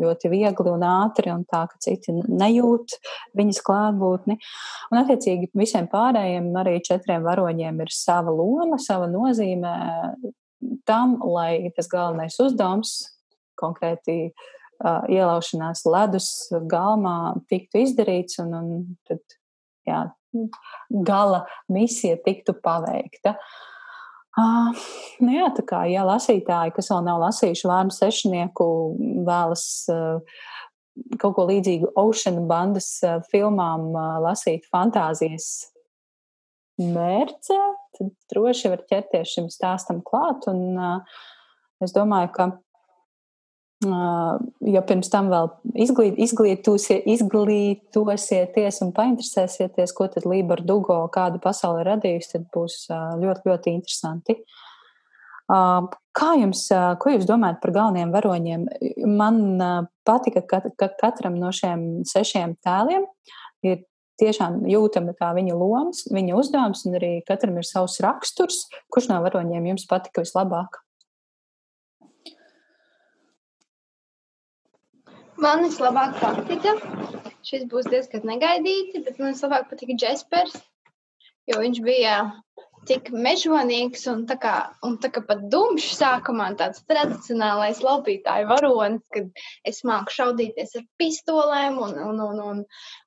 [0.00, 2.98] ļoti viegli un ātri, un tā, ka citi nejūt
[3.38, 4.38] viņas klātbūtni.
[4.90, 9.74] Un, attiecīgi, visiem pārējiem, arī četriem varoņiem, ir sava loma, sava nozīme
[10.86, 12.98] tam, lai tas galvenais uzdevums
[13.58, 14.46] konkrēti uh,
[14.84, 16.28] ielaušanās ledus
[16.70, 18.68] galmā tiktu izdarīts un, un
[19.08, 19.22] tad,
[19.88, 20.04] jā,
[21.08, 23.34] gala misija tiktu paveikta.
[24.38, 24.70] Uh,
[25.24, 28.66] nu jā, tā kā ja lasītāji, kas vēl nav lasījuši vārnu sešnieku,
[29.26, 30.20] vēlas uh,
[31.18, 35.48] kaut ko līdzīgu Ocean bandas uh, filmām uh, lasīt fantāzijas
[36.78, 37.58] mērķē,
[37.98, 40.46] tad droši var ķerties šim stāstam klāt.
[40.52, 41.18] Un, uh,
[41.82, 42.50] es domāju, ka
[43.86, 45.48] ja pirms tam vēl
[45.84, 46.16] izglīt,
[47.14, 54.34] izglītosieties un painteresēsieties, ko tad Libra Dugo, kādu pasauli radījusi, tad būs ļoti, ļoti interesanti.
[55.48, 56.66] Kā jums,
[57.00, 58.66] ko jūs domājat par galvenajiem varoņiem?
[59.14, 59.38] Man
[60.04, 63.06] patika, ka, ka katram no šiem sešiem tēliem
[63.64, 63.86] ir
[64.18, 68.66] tiešām jūtama tā viņa lomas, viņa uzdevums, un arī katram ir savs raksturs.
[68.92, 70.82] Kurš no varoņiem jums patika vislabāk?
[75.38, 76.74] Man vislabāk patika.
[77.46, 80.56] Šis būs diezgan negaidīti, bet man vislabāk patika Jaspers,
[81.48, 82.16] jo viņš bija
[82.88, 84.54] tik mežonīgs un tā kā,
[84.86, 89.28] un tā kā pat dumšs sākumā tāds tradicionālais laupītāju varonis, kad
[89.68, 92.62] es māku šaudīties ar pistolēm un, un, un, un,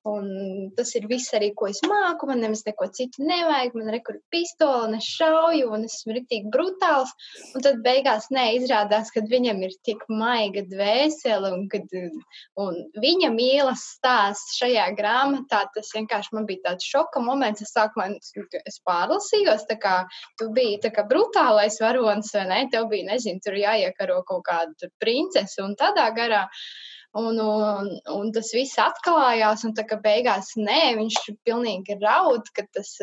[0.07, 4.17] un tas ir viss arī, ko es māku, man nemaz neko citu nevajag, man rekur
[4.33, 7.13] pistola un es šauju un esmu ritīgi brutāls,
[7.55, 11.85] un tad beigās neizrādās, kad viņam ir tik maiga dvēsele un kad
[12.61, 18.09] un viņa mīlas stāsts šajā grāmatā, tas vienkārši man bija tāds šoka moments, es sākumā
[18.65, 19.95] es pārlasījos, tā kā
[20.39, 22.61] tu biji tā kā brutālais varonis, vai ne?
[22.71, 26.47] Tev bija, nezinu, tur jāiekaro kaut kāda princese un tādā garā.
[27.19, 32.63] Un, un, un tas viss atklājās, un tā kā beigās nē, viņš pilnīgi raud, ka,
[32.71, 32.93] tas,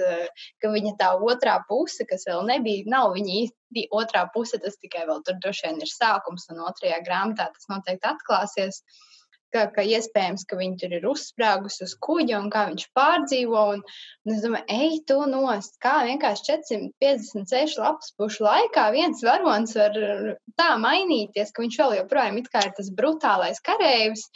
[0.63, 5.05] ka viņa tā otrā puse, kas vēl nebija, nav viņa īsti otrā puse, tas tikai
[5.11, 8.81] vēl tur droši vien ir sākums, un otrajā grāmatā tas noteikti atklāsies.
[8.81, 9.08] Uh,
[9.55, 13.65] ka, ka iespējams, ka viņi tur ir uzsprāgusi uz kuģa un kā viņš pārdzīvo.
[13.75, 13.83] Un,
[14.27, 19.99] un es domāju, ej, tu nost, kā vienkārši 456 lapas pušu laikā viens varonis var
[20.61, 24.29] tā mainīties, ka viņš vēl joprojām ir tas brutālais kareivs,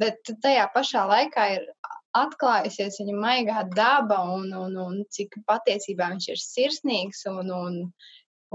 [0.00, 1.68] bet tajā pašā laikā ir
[2.16, 7.78] atklājusies viņa maigā daba un, un, un cik patiesībā viņš ir sirsnīgs un, un,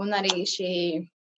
[0.01, 0.71] un arī šī,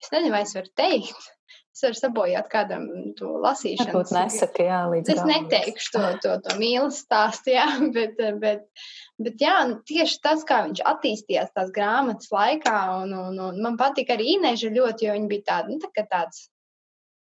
[0.04, 1.32] es nezinu, vai es varu teikt,
[1.74, 2.84] Es varu sabojāt kādam
[3.18, 3.90] to lasīšanu.
[3.90, 7.66] Varbūt nesaka, jā, līdz Es neteikšu to, to, to mīlestības stāstu, jā,
[7.96, 8.86] bet, bet,
[9.18, 13.80] bet jā, nu, tieši tas, kā viņš attīstījās tās grāmatas laikā, un, un, un man
[13.82, 16.46] patika arī Ineža ļoti, jo viņa bija tāda, nu, tā tāds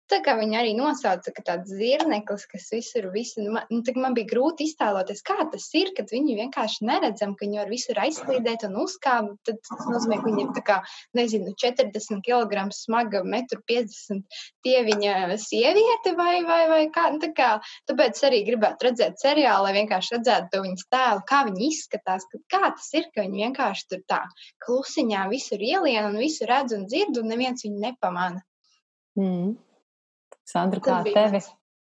[0.09, 4.15] Tā kā viņi arī nosauca, ka tāds zirneklis, kas visur, visur nu, man, nu, man
[4.17, 8.65] bija grūti iztēloties, kā tas ir, kad viņi vienkārši neredzam, ka viņi var visur aizslīdēt
[8.65, 9.35] un uzkāpt.
[9.45, 10.79] Tad tas nozīmē, ka viņi ir tā kā,
[11.19, 14.23] nezinu, 40 kg smaga, 1,50 m
[14.65, 17.05] tieviņa sieviete vai, vai, vai kā.
[17.13, 17.51] Nu, tā kā.
[17.89, 22.41] Tāpēc arī gribētu redzēt seriālu, lai vienkārši redzētu to viņas tēlu, kā viņi izskatās, ka,
[22.57, 24.23] kā tas ir, ka viņi vienkārši tur tā
[24.65, 28.41] klusiņā visur ielien un visu redz un dzird, un neviens viņu nepamana.
[29.19, 29.57] Mm.
[30.49, 31.41] Sandra, kā tevi?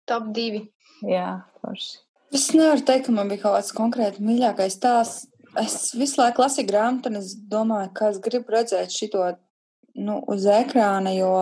[0.10, 0.66] Top divi.
[1.08, 2.02] Jā, forši.
[2.36, 5.14] Es nevaru teikt, ka man bija kaut kāds konkrēti mīļākais tās.
[5.60, 9.26] Es visu laiku lasīju grāmatu, un es domāju, ka es gribu redzēt šo
[10.00, 11.34] nu, uz ekrāna, jo,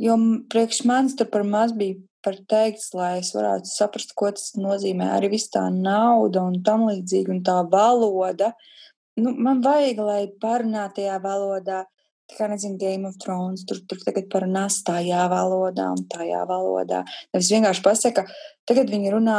[0.00, 0.16] jo
[0.48, 5.10] priekš manis tur par maz bija par teikts, lai es varētu saprast, ko tas nozīmē.
[5.14, 8.52] Arī viss tā nauda un tam līdzīgi, un tā valoda.
[9.18, 11.84] Nu, man vajag, lai parunātajā valodā
[12.36, 17.04] kā nezinu, Game of Thrones, tur, tur tagad parunās tajā valodā un tajā valodā.
[17.34, 18.26] Nevis vienkārši pasaka,
[18.68, 19.38] tagad viņi runā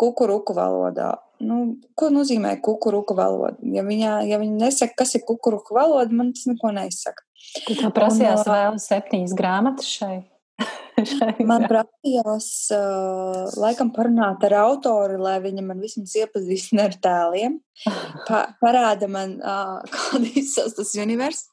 [0.00, 1.14] kukuruku valodā.
[1.40, 3.56] Nu, ko nozīmē kukuruku valoda?
[3.72, 7.24] Ja, viņa, ja viņi nesaka, kas ir kukuruku valoda, man tas neko neizsaka.
[7.66, 10.18] Tā prasījās un, vēl septiņas grāmatas šai.
[11.50, 17.58] man prasījās, uh, laikam, parunāt ar autoru, lai viņa man vismaz iepazīstina ar tēliem.
[18.28, 21.44] Pa, parāda man, uh, kāda izsās tas univers,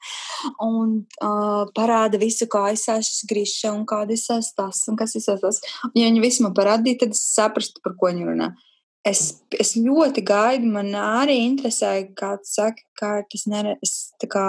[0.64, 5.62] un uh, parāda visu, kā izsās Griša un kāda izsās tas, un kas izsās tas.
[5.88, 8.52] Un, ja viņa visu man parādīja, tad es saprastu, par ko viņa runā.
[9.08, 14.48] Es, es ļoti gaidu, man arī interesēja, kā tu saki, kā tas neredz, tā kā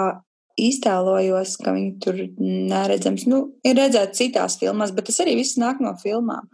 [0.67, 3.25] iztēlojos, ka viņi tur neredzams.
[3.31, 6.49] Nu, ir redzēts citās filmās, bet tas arī viss nāk no filmām.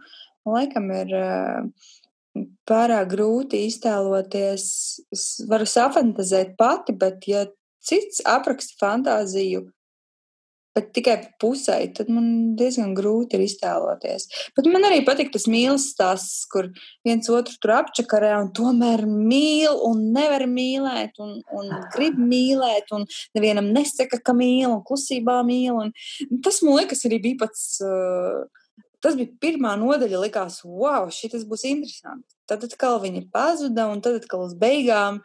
[0.46, 1.12] Laikam ir
[2.68, 4.66] pārāk grūti iztēloties.
[5.14, 7.46] Es varu safantazēt pati, bet ja
[7.86, 9.66] cits apraksta fantāziju,
[10.76, 12.28] bet tikai pusē, tad man
[12.58, 14.28] diezgan grūti ir iztēloties.
[14.56, 16.68] Bet man arī patīk tas mīlestības stāsts, kur
[17.06, 23.08] viens otru tur apčakarē un tomēr mīl un nevar mīlēt un, un grib mīlēt un
[23.36, 25.80] nevienam nesaka, ka mīl un klusībā mīl.
[25.86, 27.66] Un tas man liekas arī bija pats.
[27.84, 28.46] Uh,
[29.04, 32.32] Tas bija pirmā nodaļa, likās, wow, šis būs interesanti.
[32.48, 35.20] Tad atkal viņa pazuda, un tad atkal uz beigām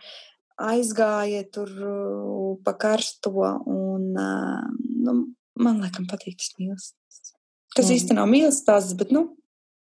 [0.61, 3.31] aizgāja tur uh, pa karsto.
[3.65, 4.67] Un, uh,
[5.07, 5.15] nu,
[5.61, 7.33] Man liekas, patīk tas mīlestības.
[7.75, 7.95] Tas mm.
[7.95, 9.25] īstenībā nav mīlestības, bet nu,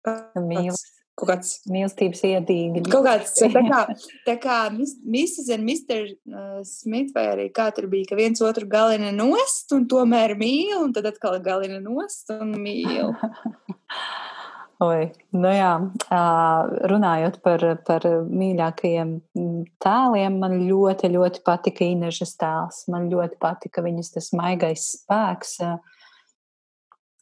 [0.06, 0.90] mīlestības.
[1.14, 2.80] Kaut kāds mīlestības iedīgi.
[2.90, 3.84] Kaut kāds tā kā,
[4.26, 5.46] tā kā Mrs.
[5.54, 6.08] un Mr.
[6.66, 10.90] Smith vai arī kā tur bija, ka viens otru galina nost un tomēr mīl, un
[10.96, 13.14] tad atkal galina nost un mīl.
[14.84, 15.04] Oi,
[15.36, 15.70] nu jā,
[16.90, 19.12] runājot par, par mīļākajiem
[19.82, 22.82] tēliem, man ļoti, ļoti patika Inežas tēls.
[22.92, 25.58] Man ļoti patika viņas tas maigais spēks.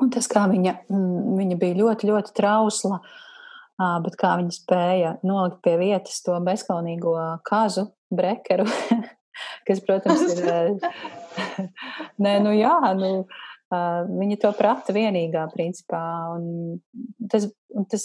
[0.02, 3.02] Un tas, kā viņa, viņa bija ļoti, ļoti trausla,
[4.06, 7.14] bet kā viņa spēja nolikt pie vietas to bezkaunīgo
[7.46, 8.66] kazu, brekeru,
[9.68, 10.78] kas, protams, ir.
[12.22, 13.14] Nē, nu jā, nu.
[13.72, 16.02] Uh, viņa to prata vienīgā, principā.
[16.36, 16.82] Un
[17.32, 17.46] tas,
[17.88, 18.04] tas,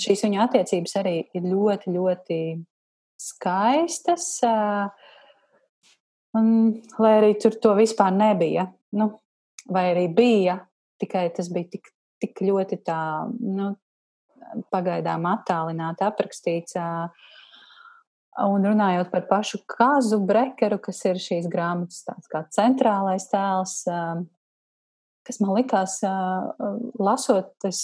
[0.00, 2.38] šīs viņa attiecības arī ir ļoti, ļoti
[3.20, 4.30] skaistas.
[4.46, 4.88] Uh,
[6.38, 6.48] un,
[7.02, 9.10] lai arī tur to vispār nebija, nu,
[9.68, 10.62] vai arī bija,
[11.02, 11.92] tikai tas bija tik,
[12.24, 13.74] tik ļoti tā, nu,
[14.72, 16.78] pagaidām attālināti aprakstīts.
[16.80, 17.34] Uh,
[18.36, 22.02] Un runājot par pašu Kazu Brekeru, kas ir šīs grāmatas
[22.52, 23.78] centrālais tēls,
[25.26, 25.98] kas man likās,
[26.98, 27.82] lasot, es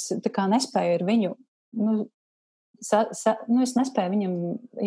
[0.53, 1.33] nespēju ar viņu.
[1.83, 1.97] Nu,
[2.83, 4.37] sa, sa, nu, es nespēju viņam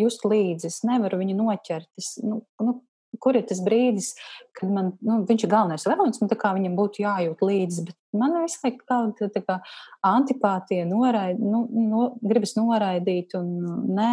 [0.02, 1.88] just līdzi, es nevaru viņu noķert.
[2.00, 2.78] Es, nu, nu,
[3.22, 4.14] kur ir tas brīdis,
[4.56, 7.96] kad man, nu, viņš ir galvenais varonis, man tā kā viņam būtu jājūt līdzi, bet
[8.16, 9.58] man visu laiku tāda tā kā
[10.06, 13.52] antipātija noraid, nu, no, gribas noraidīt, un
[13.96, 14.12] nē,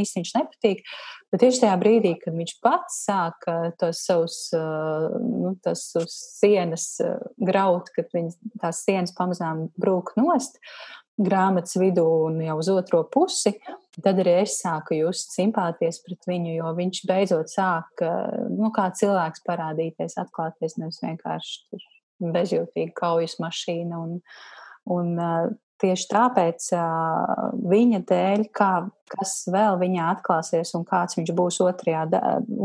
[0.00, 0.80] īsti viņš nepatīk.
[1.32, 3.46] Bet tieši tajā brīdī, kad viņš pats sāk
[3.80, 6.88] tos savus, nu, tos savus sienas
[7.40, 10.60] graut, kad viņas tās sienas pamazām brūk nost,
[11.26, 13.54] grāmatas vidū un jau uz otro pusi,
[14.00, 18.04] tad arī es sāku just simpātijas pret viņu, jo viņš beidzot sāk,
[18.52, 21.82] nu, kā cilvēks parādīties, atklāties, nevis vienkārši
[22.32, 23.98] bezjūtīga kaujas mašīna.
[23.98, 24.18] Un,
[24.92, 26.68] un tieši tāpēc
[27.72, 28.72] viņa dēļ, kā,
[29.16, 32.06] kas vēl viņā atklāsies un kāds viņš būs otrajā,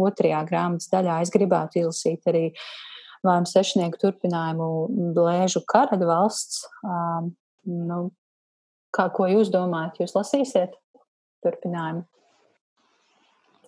[0.08, 2.46] otrajā grāmatas daļā, es gribētu izlasīt arī
[3.26, 4.68] Lēmu sešnieku turpinājumu
[5.16, 6.62] Blēžu karaļu valsts.
[6.86, 7.32] Um,
[7.66, 7.98] nu,
[8.98, 10.02] Kā, ko jūs domājat?
[10.02, 10.74] Jūs lasīsiet
[11.46, 12.08] turpinājumu?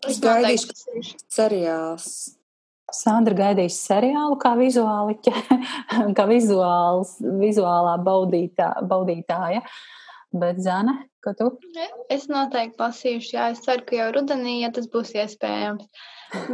[0.07, 1.03] Es gaidīšu, ka
[1.35, 2.10] seriāls.
[2.95, 5.34] Sandra gaidīs seriālu kā vizuāliķa,
[6.18, 9.61] kā vizuāls, vizuālā baudītā, baudītāja.
[10.30, 10.95] Bet, Zana,
[11.26, 11.49] ko tu?
[12.14, 15.85] Es noteikti lasīšu, jā, es ceru, ka jau rudenī, ja tas būs iespējams.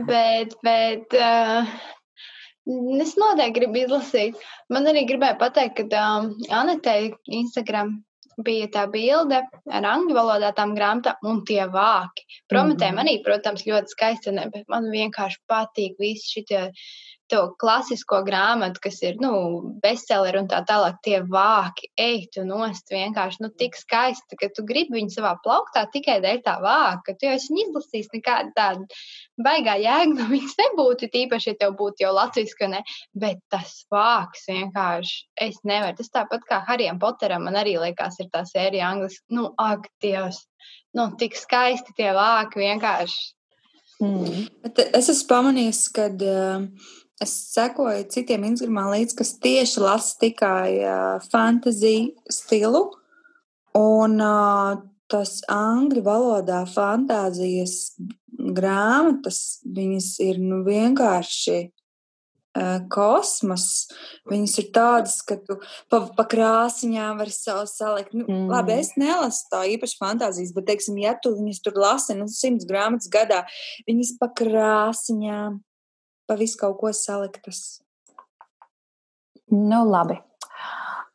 [0.07, 1.71] bet, bet uh,
[3.03, 4.39] es noteikti gribu izlasīt.
[4.71, 7.97] Man arī gribēja pateikt, ka um, Anetei Instagram
[8.43, 9.41] bija tā bilde
[9.71, 12.25] ar angļu valodā tām grāmatām un tie vāki.
[12.51, 13.03] Prometēm mm -hmm.
[13.03, 16.71] arī, protams, ļoti skaisti, bet man vienkārši patīk visi šitie
[17.31, 19.31] to klasisko grāmatu, kas ir nu,
[19.81, 24.65] bestselleri un tā tālāk, tie vāki, ej, tu nost vienkārši nu, tik skaisti, ka tu
[24.67, 27.15] gribi viņu savā plauktā tikai dēļ tā vāka.
[27.17, 28.99] Tu jau esi izlasījis nekādu tādu
[29.41, 32.83] baigā jēgu, no viņas nebūtu, tīpaši, ja tev būtu jau latviski, ne,
[33.17, 35.97] bet tas vāks vienkārši, es nevaru.
[36.01, 40.43] Tas tāpat kā Harijam Poteram, man arī liekas, ir tā sērija angliski, nu, ak, Dievs,
[40.97, 43.33] nu, tik skaisti tie vāki vienkārši.
[44.03, 44.47] Mm.
[44.65, 46.65] Bet es esmu pamanījis, ka uh,
[47.23, 52.89] es sekoju citiem Instagramā līdzi, kas tieši lasa tikai uh, fantasy stilu.
[53.75, 54.75] Un uh,
[55.11, 57.95] tas angļu valodā fantāzijas
[58.35, 61.59] grāmatas, viņas ir nu, vienkārši
[62.91, 63.87] kosmos.
[64.29, 65.57] Viņas ir tādas, ka tu
[65.91, 68.15] pa, pa krāsiņām vari salikt.
[68.15, 68.47] Nu, mm.
[68.51, 72.67] Labi, es nelasu tā īpaši fantāzijas, bet, teiksim, ja tu viņas tur lasi, nu, simts
[72.69, 73.43] grāmatas gadā,
[73.89, 75.59] viņas pa krāsiņām,
[76.27, 77.81] pa visu kaut ko saliktas.
[79.51, 80.17] Nu, labi.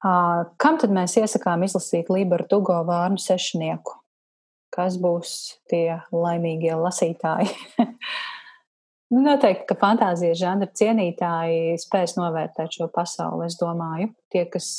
[0.01, 3.99] Uh, kam tad mēs iesakām izlasīt Liberu Tugo vārnu sešnieku?
[4.73, 5.32] Kas būs
[5.69, 7.51] tie laimīgie lasītāji?
[9.11, 13.49] Noteikti, ka fantāzijas žanra cienītāji spēs novērtēt šo pasauli.
[13.51, 14.70] Es domāju, tie, kas,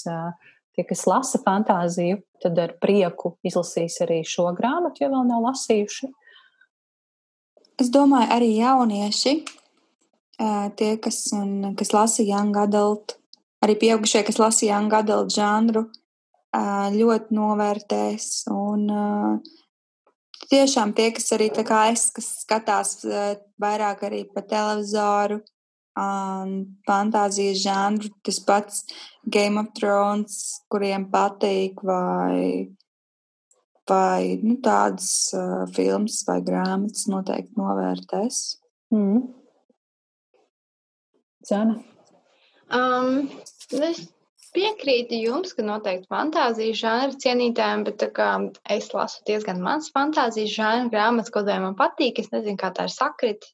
[0.72, 6.08] tie, kas lasa fantāziju, tad ar prieku izlasīs arī šo grāmatu, ja vēl nav lasījuši.
[7.84, 9.36] Es domāju, arī jaunieši,
[10.78, 13.18] tie, kas, un, kas lasa young adult,
[13.62, 15.86] arī pieaugušie, kas lasa young adult žanru,
[16.96, 18.28] ļoti novērtēs.
[18.52, 18.88] Un,
[20.52, 23.00] tiešām tie, kas arī tā kā es, kas skatās
[23.62, 25.42] vairāk arī pa televizoru,
[25.98, 26.54] um,
[26.88, 28.86] fantāzijas žanru, tas pats
[29.26, 30.38] Game of Thrones,
[30.72, 32.72] kuriem patīk, vai,
[33.90, 38.42] vai nu, tādas uh, filmas vai grāmatas noteikti novērtēs.
[38.96, 39.30] Mm.
[41.48, 41.78] Zana?
[42.72, 43.30] Um,
[43.72, 44.06] es
[44.56, 48.06] piekrītu jums, ka noteikti fantāzijas žanra cienītājiem, bet
[48.76, 52.20] es lasu diezgan maz fantāzijas žanra grāmatas, kaut vai man patīk.
[52.20, 53.52] Es nezinu, kā tā ir sakrita.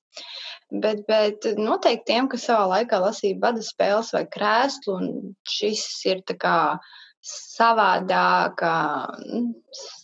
[0.67, 6.25] Bet, bet noteikti tiem, kas savā laikā lasīja bada spēles vai krēslu, un šis ir
[6.27, 6.55] tā kā
[7.27, 8.71] savādāka,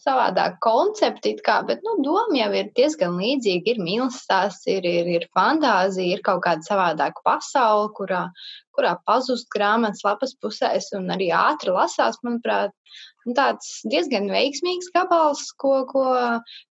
[0.03, 3.73] savādāk koncepti, kā, bet nu, doma jau ir diezgan līdzīga.
[3.73, 8.25] Ir mīlestības, ir, ir, ir fantāzija, ir kaut kāda savādāka pasaule, kurā,
[8.75, 12.75] kurā pazust grāmatas lapas pusēs un arī ātri lasās, manuprāt.
[13.23, 16.05] Un tāds diezgan veiksmīgs gabals, ko, ko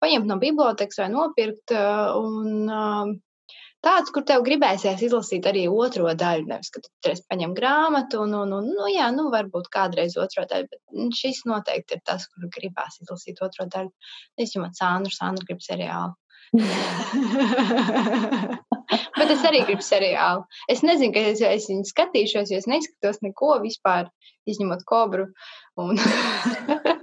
[0.03, 1.77] paņemt no bibliotekas vai nopirkt.
[2.19, 3.21] Un,
[3.85, 6.45] tāds, kur tev gribēsies izlasīt arī otro daļu.
[6.51, 10.43] Nevis, ka tu reiz paņem grāmatu, un, un, un nu, jā, nu, varbūt kādreiz otro
[10.51, 10.81] daļu, bet
[11.19, 13.91] šis noteikti ir tas, kur gribēs izlasīt otro daļu.
[14.41, 16.13] Es jums Sandru, Sandru grib seriālu.
[19.19, 20.41] bet es arī gribu seriālu.
[20.73, 24.05] Es nezinu, ka es, es viņu skatīšos, jo es neskatos neko vispār,
[24.51, 25.25] izņemot kobru.
[25.79, 25.95] Un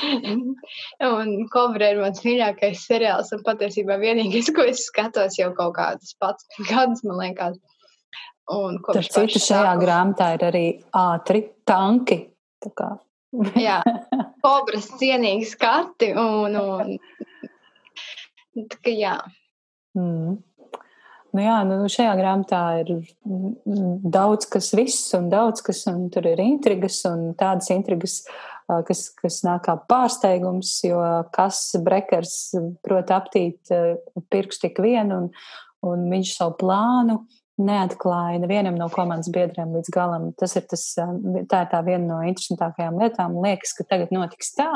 [1.10, 6.16] un Kobra ir mans mīļākais seriāls, un patiesībā vienīgais, ko es skatos jau kaut kādus
[6.20, 7.60] pats gadus, man liekas.
[8.50, 9.78] Un kopš citu šajā sākuma.
[9.84, 10.66] grāmatā ir arī
[10.96, 12.18] ātri tanki.
[13.68, 13.78] Jā,
[14.42, 16.96] kobras cienīgi skati un, un
[18.82, 19.16] kā jā.
[19.94, 20.38] Mm.
[21.30, 22.88] Nu jā, nu šajā grāmatā ir
[24.02, 28.24] daudz kas viss un daudz kas, un tur ir intrigas un tādas intrigas,
[28.88, 31.00] kas, kas nāk kā pārsteigums, jo
[31.34, 32.36] kas brekers
[32.84, 33.72] prot aptīt
[34.32, 35.28] pirkstu tik vienu, un,
[35.86, 37.20] un viņš savu plānu
[37.60, 40.30] neatklāja nevienam no komandas biedriem līdz galam.
[40.40, 43.36] Tas ir tas, tā ir tā viena no interesantākajām lietām.
[43.44, 44.70] Liekas, ka tagad notiks tā,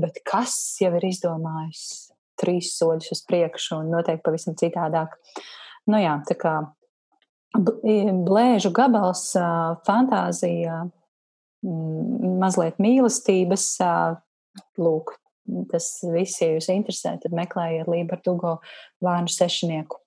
[0.00, 5.16] bet kas jau ir izdomājis trīs soļus uz priekšu un noteikti pavisam citādāk.
[5.90, 6.54] Nu jā, tā kā
[7.56, 9.26] blēžu gabals,
[9.86, 10.84] fantāzija,
[11.62, 13.66] mazliet mīlestības,
[14.80, 15.14] lūk,
[15.70, 18.58] tas viss, ja jūs interesē, tad meklējiet Lību Dugo
[19.04, 20.00] vārnu sešnieku.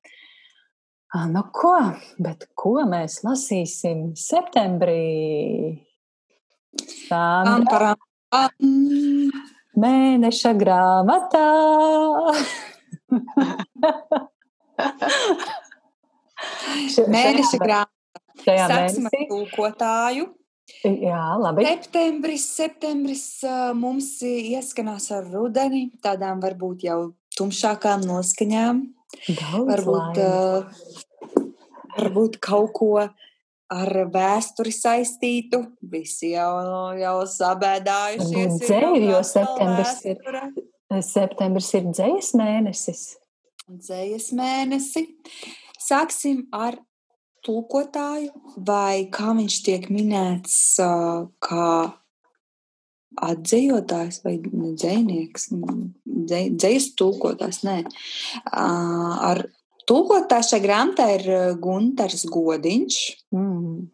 [1.30, 1.76] Nu ko,
[2.18, 5.78] bet ko mēs lasīsim septembrī?
[7.06, 7.94] Sandra.
[9.78, 11.46] Mēneša grāmatā.
[17.14, 17.88] Mēneša grāmatā.
[18.44, 20.32] Sāksim ar tūkotāju.
[20.84, 21.64] Jā, labi.
[21.68, 23.26] Septembris, septembris
[23.80, 26.98] mums ieskanās ar rudeni, tādām varbūt jau
[27.38, 28.82] tumšākām noskaņām.
[29.28, 31.44] Daudz varbūt, uh,
[31.98, 32.92] varbūt kaut ko
[33.74, 35.64] ar vēsturi saistītu.
[35.94, 36.52] Visi jau,
[37.00, 38.60] jau sabēdājušies.
[38.66, 40.46] Dzēju, jo septembris vēstura.
[40.58, 43.04] ir, septembris ir dzējas mēnesis.
[43.70, 45.08] Dzējas mēnesi.
[45.80, 46.78] Sāksim ar
[47.46, 48.32] tulkotāju,
[48.68, 50.56] vai kā viņš tiek minēts,
[51.44, 51.68] kā
[53.24, 57.78] atzējotājs vai dzējnieks, dzējas tulkotājs, nē.
[58.54, 59.44] Ar
[59.90, 61.30] tulkotājs šai grāmatā ir
[61.62, 63.00] Gunters Godiņš.
[63.36, 63.90] Mm.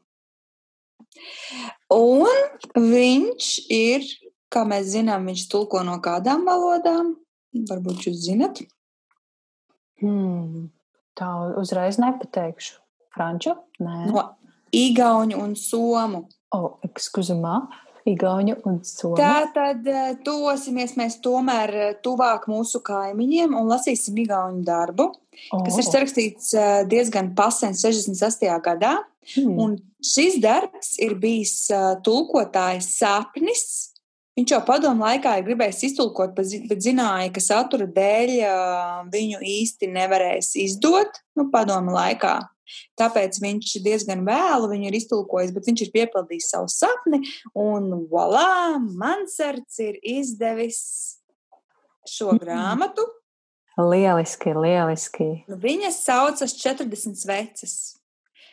[1.94, 4.06] Un viņš ir,
[4.54, 7.16] kā mēs zinām, viņš tulko no kādām valodām?
[7.70, 8.62] Varbūt jūs zinat?
[10.00, 10.70] Hmm.
[11.18, 12.78] Tā uzreiz nepateikšu.
[13.16, 13.56] Franču?
[13.84, 14.10] Nē.
[14.10, 14.26] No
[14.76, 16.26] Igauņu un Somu.
[16.54, 17.60] Oh, ekskuzumā.
[18.10, 19.18] Igauņu un Somu.
[19.20, 19.86] Tā tad
[20.26, 25.10] tosimies mēs tomēr tuvāk mūsu kaimiņiem un lasīsim Igauņu darbu,
[25.52, 25.64] oh.
[25.66, 26.52] kas ir sarakstīts
[26.90, 28.58] diezgan pasen 68.
[28.66, 28.98] gadā.
[29.36, 29.58] Hmm.
[29.62, 31.70] Un šis darbs ir bijis
[32.06, 33.66] tulkotājs sapnis.
[34.40, 38.32] Viņš jau padomu laikā ir gribējis iztulkot, bet zināja, ka satura dēļ
[39.12, 42.38] viņu īsti nevarēs izdot nu, padomu laikā.
[43.00, 47.22] Tāpēc viņš diezgan vēlu viņu ir iztulkojis, bet viņš ir piepildījis savu sapni,
[47.58, 50.82] un voilà, Mansards ir izdevis
[52.10, 53.06] šo grāmatu.
[53.80, 55.30] Lieliski, lieliski.
[55.48, 57.78] Nu, viņas saucas 40 sveces.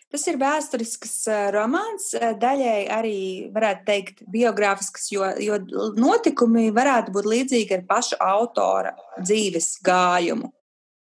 [0.07, 1.17] Tas ir vēsturisks
[1.51, 3.17] romāns, daļai arī
[3.53, 5.59] varētu teikt biogrāfisks, jo, jo
[5.99, 10.53] notikumi varētu būt līdzīgi ar pašu autora dzīves gājumu.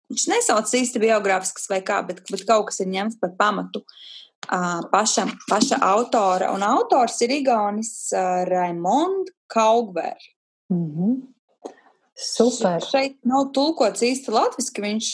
[0.09, 4.81] Viņš nesauc īsti biogrāfisks vai kā, bet, bet kaut kas ir ņemts par pamatu uh,
[4.91, 6.51] pašam, paša autora.
[6.55, 10.17] Un autors ir Igaunis uh, Raimond Kaugver.
[10.69, 11.19] Mm -hmm.
[12.19, 12.81] Super.
[12.83, 14.81] Šeit nav tulkots īsti latviešu.
[14.83, 15.07] Viņš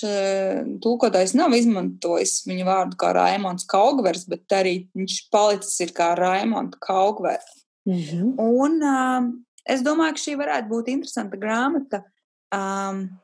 [0.82, 6.78] tulkotājs nav izmantojis viņu vārdu kā Raimons Kaugvers, bet arī viņš palicis ir kā Raimonds
[6.82, 7.68] Kaugvers.
[7.86, 8.34] Mm -hmm.
[8.38, 12.02] Un um, es domāju, ka šī varētu būt interesanta grāmata.
[12.50, 13.20] Um,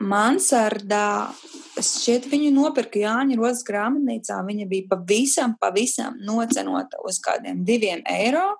[0.00, 1.30] Mansardā,
[1.78, 4.38] šķiet, viņu nopirka Jāņa Rozes grāmatnīcā.
[4.46, 8.50] Viņa bija pavisam, pavisam nocenota uz kādiem diviem eiro.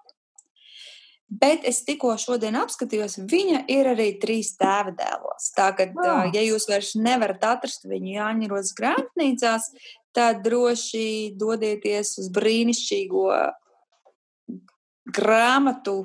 [1.29, 5.51] Bet es tikko šodien apskatījos, viņa ir arī trīs tēva dēlos.
[5.57, 6.23] Tātad, oh.
[6.33, 9.69] ja jūs vairs nevarat atrast viņu Jāņa Rozes grāmatnīcās,
[10.17, 13.27] tad droši dodieties uz brīnišķīgo
[15.19, 15.99] grāmatu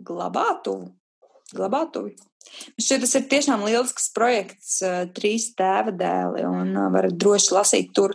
[0.00, 0.90] glabātuvi.
[1.54, 2.16] glabātuvi.
[2.80, 4.78] Šķiet, tas ir tiešām lielisks projekts,
[5.16, 8.14] trīs tēva dēli, un varat droši lasīt tur.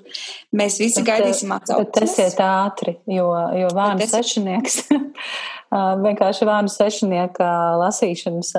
[0.56, 1.92] Mēs visi bet, gaidīsim atsauksmes.
[1.92, 4.14] Bet esiet ātri, jo, jo vārnu es...
[4.14, 4.78] sešinieks,
[6.06, 7.50] vienkārši vārnu sešinieka
[7.82, 8.52] lasīšanas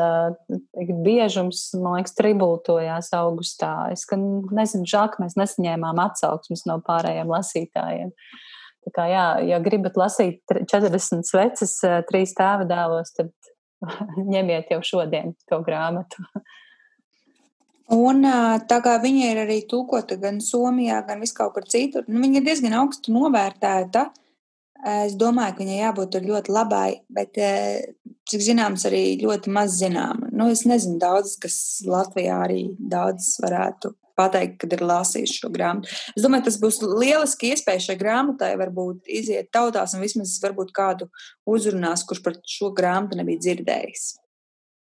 [1.07, 3.75] biežums, man liekas, tribultojās augustā.
[3.95, 8.15] Es nezinu, žēl, ka mēs nesaņēmām atsauksmes no pārējiem lasītājiem.
[8.87, 13.35] Tā kā, jā, ja gribat lasīt 40 sveces trīs tēva dēlos, tad
[14.35, 16.25] ņemiet jau šodien to grāmatu.
[17.95, 18.27] Un
[18.67, 22.47] tā kā viņa ir arī tūkota gan Somijā, gan viskaur kur citur, nu, viņa ir
[22.49, 24.09] diezgan augstu novērtēta.
[24.87, 27.39] Es domāju, ka viņai jābūt ļoti labai, bet,
[28.29, 30.29] cik zināms, arī ļoti maz zināma.
[30.35, 35.93] Nu, es nezinu daudz, kas Latvijā arī daudz varētu pateikt, kad ir lasījis šo grāmatu.
[36.17, 41.11] Es domāju, tas būs lieliski iespēja šai grāmatai varbūt iziet tautās un vismaz varbūt kādu
[41.49, 44.07] uzrunās, kurš par šo grāmatu nebija dzirdējis.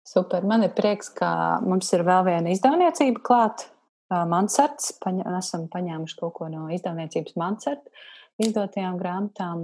[0.06, 3.66] Super, man ir prieks, ka mums ir vēl viena izdevniecība klāt.
[4.06, 9.62] Mansards, paņa, esam paņēmuši kaut ko no izdevniecības Mansards izdotajām grāmatām.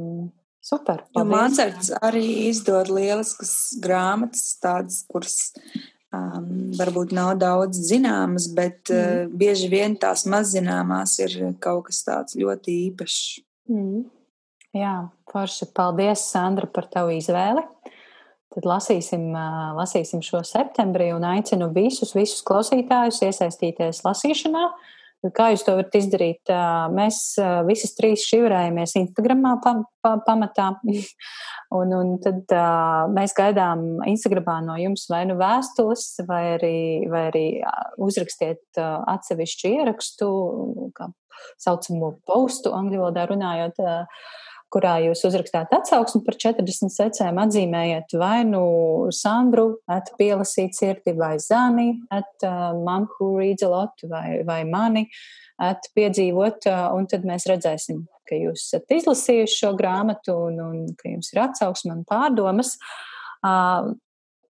[0.62, 1.04] Super.
[1.14, 5.36] Mansards arī izdod lieliskas grāmatas, tādas, kuras
[6.12, 6.48] um,
[6.78, 9.26] varbūt nav daudz zināmas, bet mm.
[9.26, 13.20] uh, bieži vien tās mazzināmās ir kaut kas tāds ļoti īpašs.
[13.72, 14.04] Mm.
[14.76, 14.94] Jā,
[15.32, 15.68] forši.
[15.76, 17.64] Paldies, Sandra, par tavu izvēli.
[18.52, 24.66] Tad lasīsim, uh, lasīsim šo septembrī un aicinu visus, visus klausītājus iesaistīties lasīšanā.
[24.68, 24.90] Uh,
[25.30, 26.50] Kā jūs to varat izdarīt?
[26.96, 27.18] Mēs
[27.68, 30.72] visas trīs šīvrējamies Instagramā pa, pa, pamatā,
[31.78, 32.50] un, un tad
[33.14, 36.76] mēs gaidām Instagramā no jums vai nu vēstules, vai arī,
[37.12, 37.46] vai arī
[38.02, 40.30] uzrakstiet atsevišķu ierakstu,
[40.98, 41.12] kā
[41.62, 43.78] saucamo postu angļu valodā runājot.
[43.82, 44.40] Uh,
[44.72, 48.62] kurā jūs uzrakstāt atsauksmi par 40 secēm, atzīmējiet vai nu
[49.14, 54.62] Sandru, at pielasīt sirdi, vai Zani, at uh, man, who reads a lot, vai, vai
[54.68, 55.06] mani,
[55.62, 60.86] at piedzīvot, uh, un tad mēs redzēsim, ka jūs esat izlasījuši šo grāmatu un, un
[60.98, 62.76] ka jums ir atsauksme un pārdomas.
[63.42, 63.92] Uh,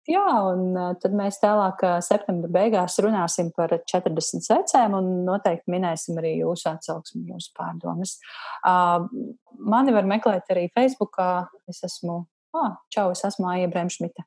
[0.06, 0.22] Jā,
[0.52, 6.68] un tad mēs tālāk septembra beigās runāsim par 40 secēm un noteikti minēsim arī jūsu
[6.70, 8.14] atsauksmi, jūsu pārdomas.
[8.62, 11.48] Mani var meklēt arī Facebookā.
[11.66, 12.20] Es esmu,
[12.54, 14.22] ah, čau, es esmu Aija Bremšmita.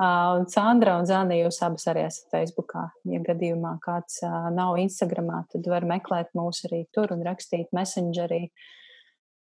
[0.00, 2.86] Un Sandra un Zana, jūs abas arī esat Facebookā.
[3.12, 4.22] Ja gadījumā kāds
[4.56, 8.46] nav Instagramā, tad var meklēt mūs arī tur un rakstīt messengerī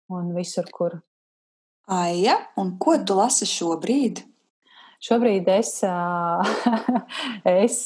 [0.09, 0.97] un visur, kur.
[1.93, 4.23] Aija, un ko tu lasi šobrīd?
[5.03, 5.75] Šobrīd es,
[7.63, 7.81] es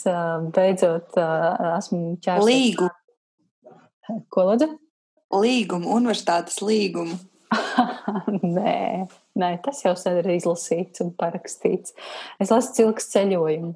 [0.56, 2.48] beidzot esmu ķēries.
[2.48, 2.94] Līgumu.
[4.32, 4.70] Ko lūdzu?
[5.42, 7.18] Līgumu, universitātes līgumu.
[8.58, 9.08] nē,
[9.40, 11.96] nē, tas jau sen ir izlasīts un parakstīts.
[12.40, 13.76] Es lasu cilks ceļojumu.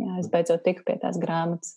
[0.00, 1.76] Jā, es beidzot tiku pie tās grāmatas.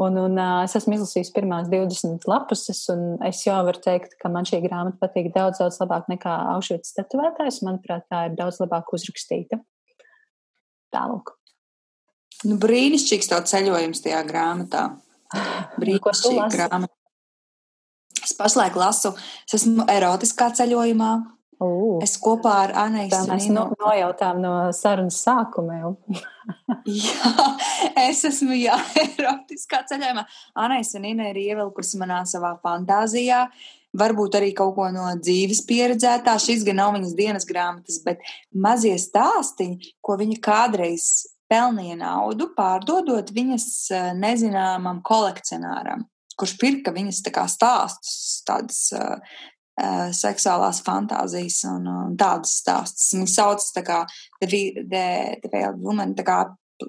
[0.00, 4.46] Un, un es esmu izlasījis pirmās 20 lapuses, un es jau varu teikt, ka man
[4.48, 7.60] šī grāmata patīk daudz, daudz labāk nekā Aušvicas tetovētājs.
[7.66, 9.60] Manuprāt, tā ir daudz labāk uzrakstīta.
[10.94, 11.34] Tālāk.
[12.48, 14.86] Nu, brīnišķīgs tev ceļojums tajā grāmatā.
[15.80, 16.94] Brīnišķīga grāmata.
[18.20, 19.12] Es pašlaik lasu,
[19.48, 21.12] es esmu erotiskā ceļojumā.
[21.60, 23.34] Uh, es kopā ar Anēju Strunīnu.
[23.34, 25.90] Mēs no, nojautām no sarunas sākuma jau.
[27.04, 27.48] jā,
[28.00, 30.24] es esmu jā, erotiskā ceļojumā.
[30.64, 33.42] Anēja Strunīna ir ievilkusi manā savā fantāzijā.
[33.98, 36.36] Varbūt arī kaut ko no dzīves pieredzētā.
[36.38, 38.22] Šis gan nav viņas dienas grāmatas, bet
[38.54, 41.08] mazie stāstiņi, ko viņa kādreiz
[41.50, 46.06] pelnīja naudu, pārdodot viņas eh, nezināmam kolekcionāram,
[46.38, 49.40] kurš pirka viņas tā stāstus, tādas uh,
[50.16, 53.10] seksuālās fantāzijas un, un tādas stāstus.
[53.16, 54.00] Viņi sauc tā kā
[54.40, 55.04] The, the,
[55.42, 56.40] the Veiled Woman, tā kā,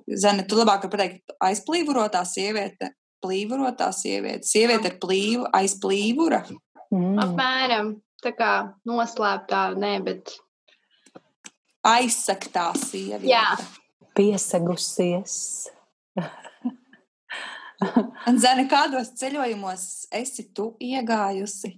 [0.08, 6.46] Zene, tu labāk var pateikt aizplīvurotā sieviete, plīvurotā sieviete, sieviete ar plīvu, aizplīvura.
[6.92, 7.20] Mm.
[7.24, 7.94] Apmēram,
[8.24, 8.54] tā kā
[8.88, 10.34] noslēptā, nē, bet.
[11.88, 13.32] Aizsaktā sieviete.
[13.32, 13.46] Jā
[14.18, 15.36] piesegusies.
[18.44, 21.74] Zani, kādos ceļojumos esi tu iegājusi?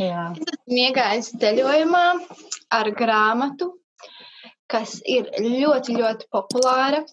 [0.00, 0.30] Jā.
[0.34, 2.04] Es esmu iegājusi ceļojumā
[2.74, 3.70] ar grāmatu,
[4.70, 7.04] kas ir ļoti, ļoti populāra.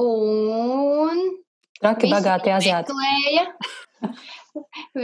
[0.00, 1.20] Un
[1.78, 2.96] Traki bagāti azijāti.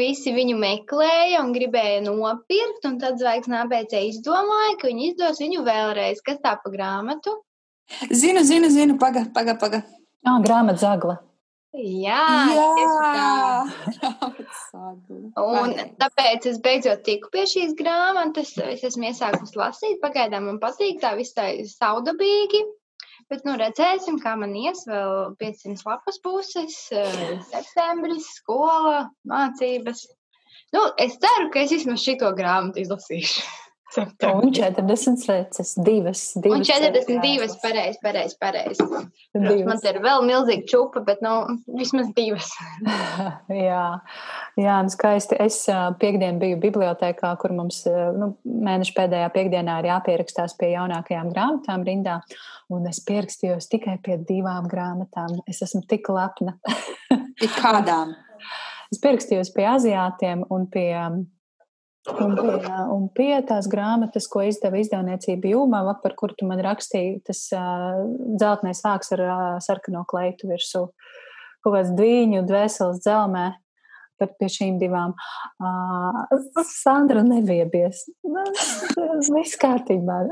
[0.00, 5.64] Visi viņu meklēja un gribēja nopirkt, un tad zvaigznā ABC izdomāja, ka viņi izdos viņu
[5.66, 6.22] vēlreiz.
[6.26, 7.40] Kas tā pa grāmatu?
[8.10, 9.82] Zinu, zinu, zinu, paga, paga, paga.
[10.26, 11.18] Jā, grāmata zagla.
[11.70, 13.58] Jā, Jā.
[15.38, 18.56] un tāpēc es beidzot tiku pie šīs grāmatas.
[18.58, 22.64] Es esmu iesākusi lasīt, pagaidām man patīk tā viss tā saudabīgi.
[23.30, 24.82] Bet, nu, redzēsim, kā man ies.
[24.90, 30.08] Vēl 500 lapas puses, eh, septembris, skola, mācības.
[30.74, 33.46] Nu, es ceru, ka es vismaz šito grāmatu izlasīšu.
[34.42, 36.32] Un 40 reizes, divas.
[36.36, 38.36] divas un 42, pareizi, pareizi.
[38.38, 38.78] Pareiz.
[39.34, 41.32] Man ir vēl milzīga čupa, bet nu,
[41.74, 42.52] vismaz divas.
[43.66, 43.82] jā,
[44.60, 45.38] jā, un skaisti.
[45.42, 45.64] Es
[46.02, 52.20] piekdien biju bibliotekā, kur mums nu, mēneša pēdējā piekdienā ir jāpierakstās pie jaunākajām grāmatām rindā.
[52.70, 55.40] Un es pierakstījos tikai pie divām grāmatām.
[55.50, 56.54] Es esmu tik lepna.
[57.58, 58.14] Kādām?
[58.90, 60.94] Es pierakstījos pie aziātiem un pie
[62.08, 62.52] Un pie,
[62.94, 68.00] un pie tās grāmatas, ko izdeva izdevniecība Jūmava, par kuru tu man rakstīji, tas uh,
[68.40, 70.86] dzeltenais vāks ar uh, sarkano kleitu virsū.
[71.60, 73.50] Kaut kāds dviņu, dvēseles dzelmē,
[74.20, 78.06] bet pie šīm divām uh, Sandra neviebies.
[79.30, 80.22] Viss kārtībā.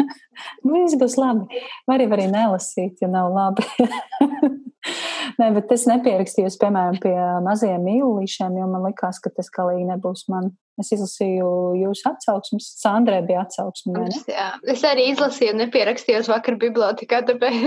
[0.70, 1.62] Viss būs labi.
[1.90, 3.66] Var arī nelasīt, ja nav labi.
[5.40, 10.26] Nē, bet es nepierakstījos, piemēram, pie mazajiem mīlīšiem, jo man likās, ka tas galīgi nebūs
[10.32, 10.50] man.
[10.80, 14.06] Es izlasīju jūsu atsauksmes, Sandrē bija atsauksme.
[14.30, 17.58] Jā, es arī izlasīju, nepierakstījos vakar bibliotekā, tāpēc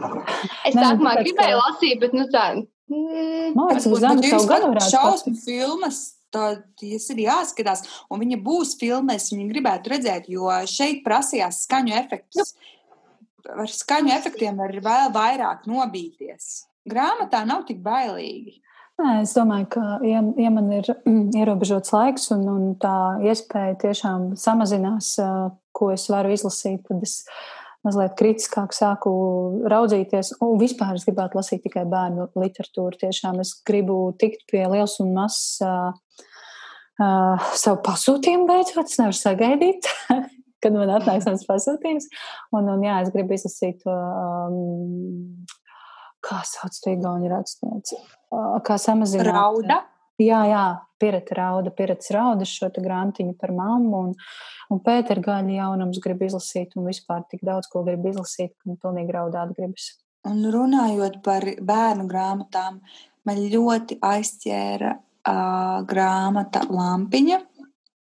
[0.70, 2.48] es sākumā gribēju lasīt, bet nu tā.
[2.86, 4.90] Uz zemes savu gadu varētu.
[4.92, 6.00] Šausmu filmas,
[6.34, 12.54] tas ir jāskatās, un viņa būs filmēs, viņa gribētu redzēt, jo šeit prasījās skaņu efektus.
[13.46, 16.66] Ar skaņu efektiem var vēl vairāk nobīties.
[16.86, 18.60] Grāmatā nav tik bailīgi.
[18.96, 23.74] Nē, es domāju, ka, ja, ja man ir mm, ierobežots laiks un, un tā iespēja
[23.82, 25.10] tiešām samazinās,
[25.76, 27.18] ko es varu izlasīt, tad es
[27.86, 29.12] mazliet kritiskāk sāku
[29.70, 30.34] raudzīties.
[30.44, 32.98] Un vispār es gribētu lasīt tikai bērnu literatūru.
[33.00, 35.92] Tiešām es gribu tikt pie liels un mazs uh,
[37.00, 38.90] uh, savu pasūtījumu beidzot.
[38.90, 39.90] Es nevaru sagaidīt,
[40.62, 42.10] kad man atnāks mans pasūtījums.
[42.56, 43.94] Un, un jā, es gribu izlasīt to.
[43.94, 45.46] Um,
[46.26, 48.00] kā sauc to igauņu rakstnieci?
[48.66, 49.30] Kā samazināt?
[49.30, 49.84] Rauda.
[50.22, 50.66] Jā, jā,
[50.96, 54.14] Pirata rauda, Pirats rauda šo te grantiņu par mammu un,
[54.72, 58.80] un Pēter gaļa jaunums grib izlasīt un vispār tik daudz, ko grib izlasīt, ka man
[58.80, 59.90] pilnīgi raudāt gribas.
[60.26, 62.80] Un runājot par bērnu grāmatām,
[63.28, 67.42] man ļoti aizķēra uh, grāmata Lampiņa,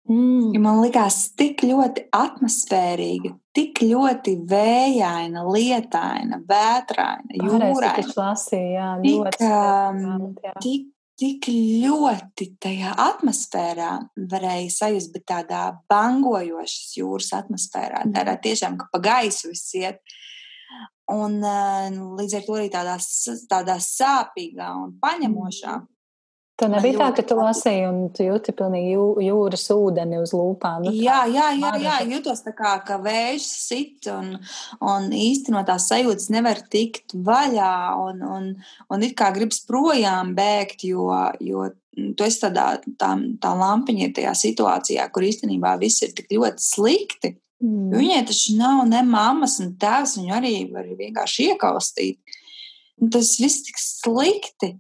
[0.10, 0.56] Mm.
[0.56, 7.92] Ja man likās tik ļoti atmosfērīga, tik ļoti vējaina, lietaina, vētraina, jūraina.
[8.18, 10.32] Lasīja, jā, tik, ļoti um,
[10.66, 10.88] tik,
[11.20, 13.92] tik ļoti tajā atmosfērā
[14.32, 18.16] varēja sajust, bet tādā bangojošas jūras atmosfērā, mm.
[18.16, 20.02] tādā tiešām, ka pa gaisu viss iet.
[21.10, 21.88] Un uh,
[22.20, 22.98] līdz ar to arī tādā,
[23.50, 25.78] tādā sāpīgā un paņemošā.
[25.78, 25.96] Mm
[26.60, 30.90] Tu nebija tā, ka tu lasīji un tu jūti pilnīgi jū, jūras ūdeni uz lūpām.
[30.90, 34.34] Nu, jā, jā, jā, jā, jūtos tā kā, ka vējš sit un,
[34.84, 38.50] un īsti no tās sajūtas nevar tikt vaļā un, un,
[38.92, 41.08] un it kā gribas projām bēgt, jo,
[41.40, 42.68] jo tu esi tādā,
[43.00, 47.34] tā, tā lampiņa ir tajā situācijā, kur īstenībā viss ir tik ļoti slikti.
[47.64, 47.88] Mm.
[47.96, 52.38] Viņai taču nav ne mammas, ne tēvs, viņu arī var vienkārši iekaustīt.
[53.16, 54.74] Tas viss tik slikti.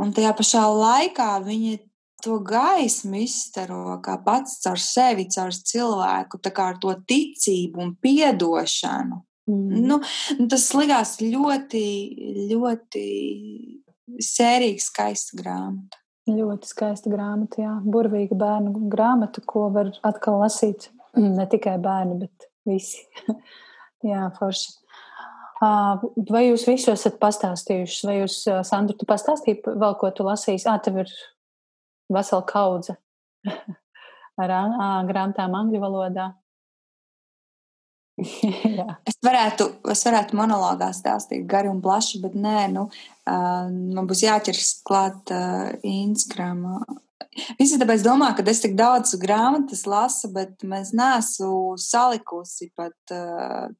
[0.00, 1.78] Un tajā pašā laikā viņa
[2.24, 7.94] to gaismu izstaro kā pats caur sevi, caur cilvēku, tā kā ar to ticību un
[8.02, 9.22] piedošanu.
[9.50, 9.80] Mm.
[9.88, 9.98] Nu,
[10.38, 11.84] nu, tas likās ļoti,
[12.50, 13.04] ļoti
[14.22, 15.98] sērīga, skaista grāmata.
[16.30, 17.72] Ļoti skaista grāmata, jā.
[17.82, 23.02] Burvīga bērnu grāmata, ko var atkal lasīt ne tikai bērni, bet visi.
[24.10, 24.76] jā, forši.
[25.60, 30.64] Vai jūs visu esat pastāstījuši, vai jūs, Sandra, tu pastāstīji vēl, ko tu lasīsi?
[30.70, 31.12] Ā, tev ir
[32.10, 32.96] vesela kaudze
[34.40, 34.54] ar
[35.10, 36.30] grāmatām angļu valodā.
[39.10, 44.24] es, varētu, es varētu monologā stāstīt gari un plaši, bet nē, nu, uh, man būs
[44.26, 46.66] jāķers klāt uh, Instagram
[47.60, 53.70] Visi tāpēc domā, ka es tik daudz grāmatas lasu, bet mēs neesmu salikusi pat uh,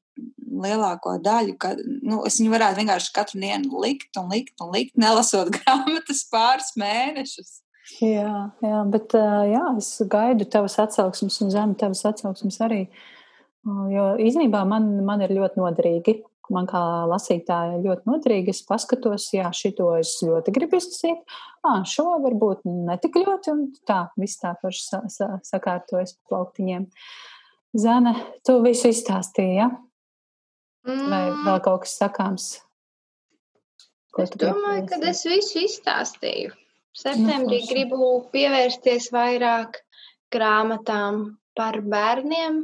[0.61, 1.55] lielāko daļu.
[1.61, 6.25] Ka, nu, es viņu varētu vienkārši katru dienu likt un likt un likt, nelasot grāmatas
[6.31, 7.59] pāris mēnešus.
[7.99, 12.85] Jā, jā bet jā, es gaidu tavas atsauksmes un zemu tavas atsauksmes arī.
[13.91, 16.21] Jo īstenībā man, man ir ļoti noderīgi
[16.53, 18.53] man kā lasītājai ļoti noderīgi.
[18.53, 21.21] Es paskatos, jā, šito es ļoti gribu izlasīt,
[21.67, 26.87] ah, šo varbūt ne tik ļoti, un tā, viss tā paši sa sa sakārtojas plauktiņiem.
[27.81, 28.15] Zane,
[28.45, 29.69] tu visu izstāstīji, ja?
[30.87, 31.43] Vai mm.
[31.45, 32.49] vēl kaut kas sakāms?
[34.11, 36.55] Ko es domāju, ka es visu izstāstīju.
[36.97, 39.77] Septembrī nu, gribu pievērsties vairāk
[40.33, 41.21] grāmatām
[41.55, 42.57] par bērniem,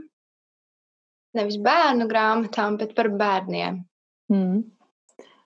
[1.38, 3.80] nevis bērnu grāmatām, bet par bērniem.
[4.34, 4.66] Mm.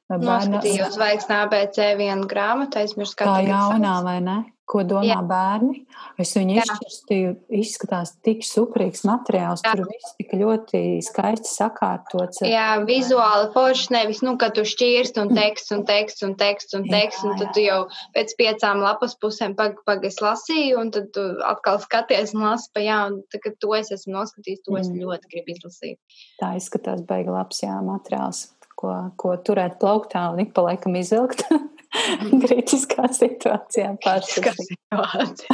[0.09, 0.25] Bērna...
[0.25, 4.39] Noskatījos zvaigznā ABC vienu grāmatu, aizmirsu, kā tā jaunā vai ne?
[4.71, 5.17] Ko domā Jā.
[5.27, 5.81] bērni?
[6.21, 9.73] Es viņu izšķirstīju, izskatās tik superīgs materiāls, Jā.
[9.75, 12.39] tur viss tik ļoti skaisti sakārtots.
[12.47, 16.87] Jā, vizuāli forši nevis, nu, ka tu šķirst un teksts un teksts un teksts un
[16.87, 17.81] teksts, un tad tu jau
[18.15, 22.71] pēc piecām lapas pusēm pag, pag es lasīju, un tad tu atkal skaties un lasi
[22.71, 24.85] pa jaunu, tad, kad to es esmu noskatījis, to mm.
[24.85, 25.99] es ļoti gribu izlasīt.
[26.39, 28.45] Tā izskatās baigi labs, jā, materiāls,
[28.79, 31.43] ko, ko turēt plauktā un ik pa laikam izvilkt.
[31.91, 35.45] Kritiskā situācijā pārspīlēt.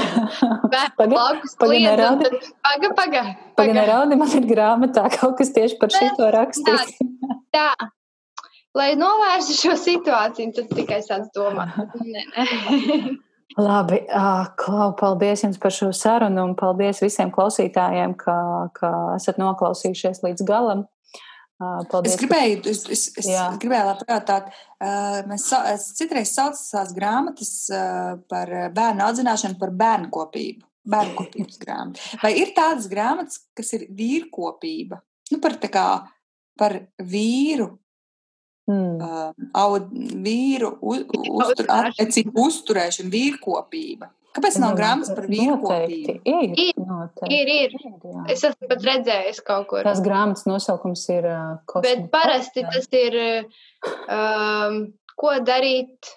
[1.57, 3.23] Pagaidi, paga, paga.
[3.57, 6.97] Paga, neraudi, man ir grāmatā kaut kas tieši par šito rakstīts.
[7.53, 7.91] Tā, tā.
[8.77, 11.73] Lai novērstu šo situāciju, tad tikai sāc domāt.
[13.57, 14.03] Labi,
[14.61, 18.35] Klau, paldies jums par šo sarunu un paldies visiem klausītājiem, ka,
[18.77, 20.85] ka esat noklausījušies līdz galam.
[21.57, 22.13] Paldies.
[22.13, 23.29] Es gribēju, es, es, es
[23.61, 24.51] gribēju pajautāt,
[25.25, 27.53] mēs es citreiz saucu tās grāmatas
[28.29, 30.67] par bērnu audzināšanu par bērnu kopību.
[30.87, 32.03] Bērnu kopības grāmatu.
[32.21, 35.01] Vai ir tādas grāmatas, kas ir vīrkopība?
[35.33, 35.87] Nu, par tā kā
[36.57, 37.71] par vīru,
[38.69, 39.01] mm.
[39.01, 39.89] uh, aud,
[40.25, 44.09] vīru uz, uztur, attiecību uzturēšanu, vīrkopība.
[44.35, 46.17] Kāpēc nav grāmatas par vīrkopību?
[46.27, 47.37] Ir, ir, noteikti.
[47.39, 47.73] ir, ir.
[47.73, 49.81] ir es esmu pat redzējis kaut kur.
[49.87, 51.87] Tās grāmatas nosaukums ir uh, kosmos.
[51.87, 53.17] Bet parasti tas ir,
[54.13, 54.79] um,
[55.17, 56.11] ko darīt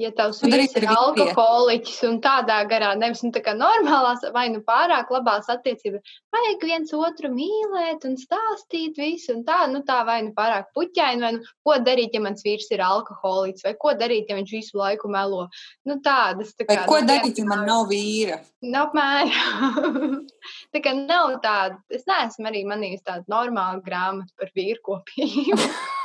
[0.00, 4.62] ja tavs vīrs ir alkoholiķis un tādā garā, nevis nu, tā kā normālās vai nu
[4.66, 10.20] pārāk labās attiecības, vajag viens otru mīlēt un stāstīt visu un tā, nu tā vai
[10.26, 14.30] nu pārāk puķaini, vai nu ko darīt, ja mans vīrs ir alkoholiķis, vai ko darīt,
[14.30, 15.46] ja viņš visu laiku melo.
[15.88, 16.54] Nu tādas.
[16.56, 18.40] Tā kā, vai ko nu, darīt, ja man nav vīra?
[18.64, 20.20] Nu, apmēram.
[20.74, 25.64] tā kā nav tāda, es neesmu arī manījis tādu normālu grāmatu par vīrkopību.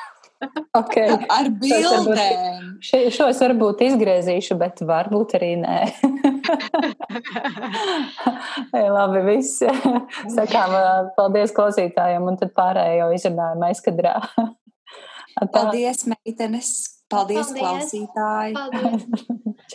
[0.76, 1.08] Okay.
[1.38, 2.80] Ar bildēm.
[2.84, 5.78] Šo, šo es varbūt izgriezīšu, bet varbūt arī nē.
[8.76, 9.64] Ei, labi, viss.
[10.36, 10.76] Sakām,
[11.18, 14.18] paldies klausītājiem, un tad pārējo izrunājam aizkadrā.
[15.54, 16.74] paldies, meitenes.
[17.12, 17.62] Paldies, paldies.
[17.62, 18.54] klausītāji.
[18.58, 19.26] Paldies.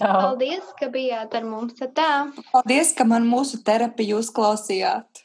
[0.01, 1.79] paldies, ka bijāt ar mums.
[1.95, 2.13] Tā.
[2.51, 5.23] Paldies, ka man mūsu terapiju uzklausījāt.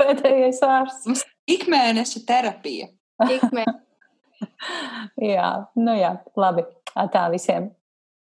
[0.00, 1.24] Pēdējais vārds.
[1.56, 2.90] Ikmēneša terapija.
[3.26, 3.78] Ikmēneša.
[5.34, 5.50] jā,
[5.80, 6.64] nu jā, labi.
[7.14, 7.70] Tā visiem.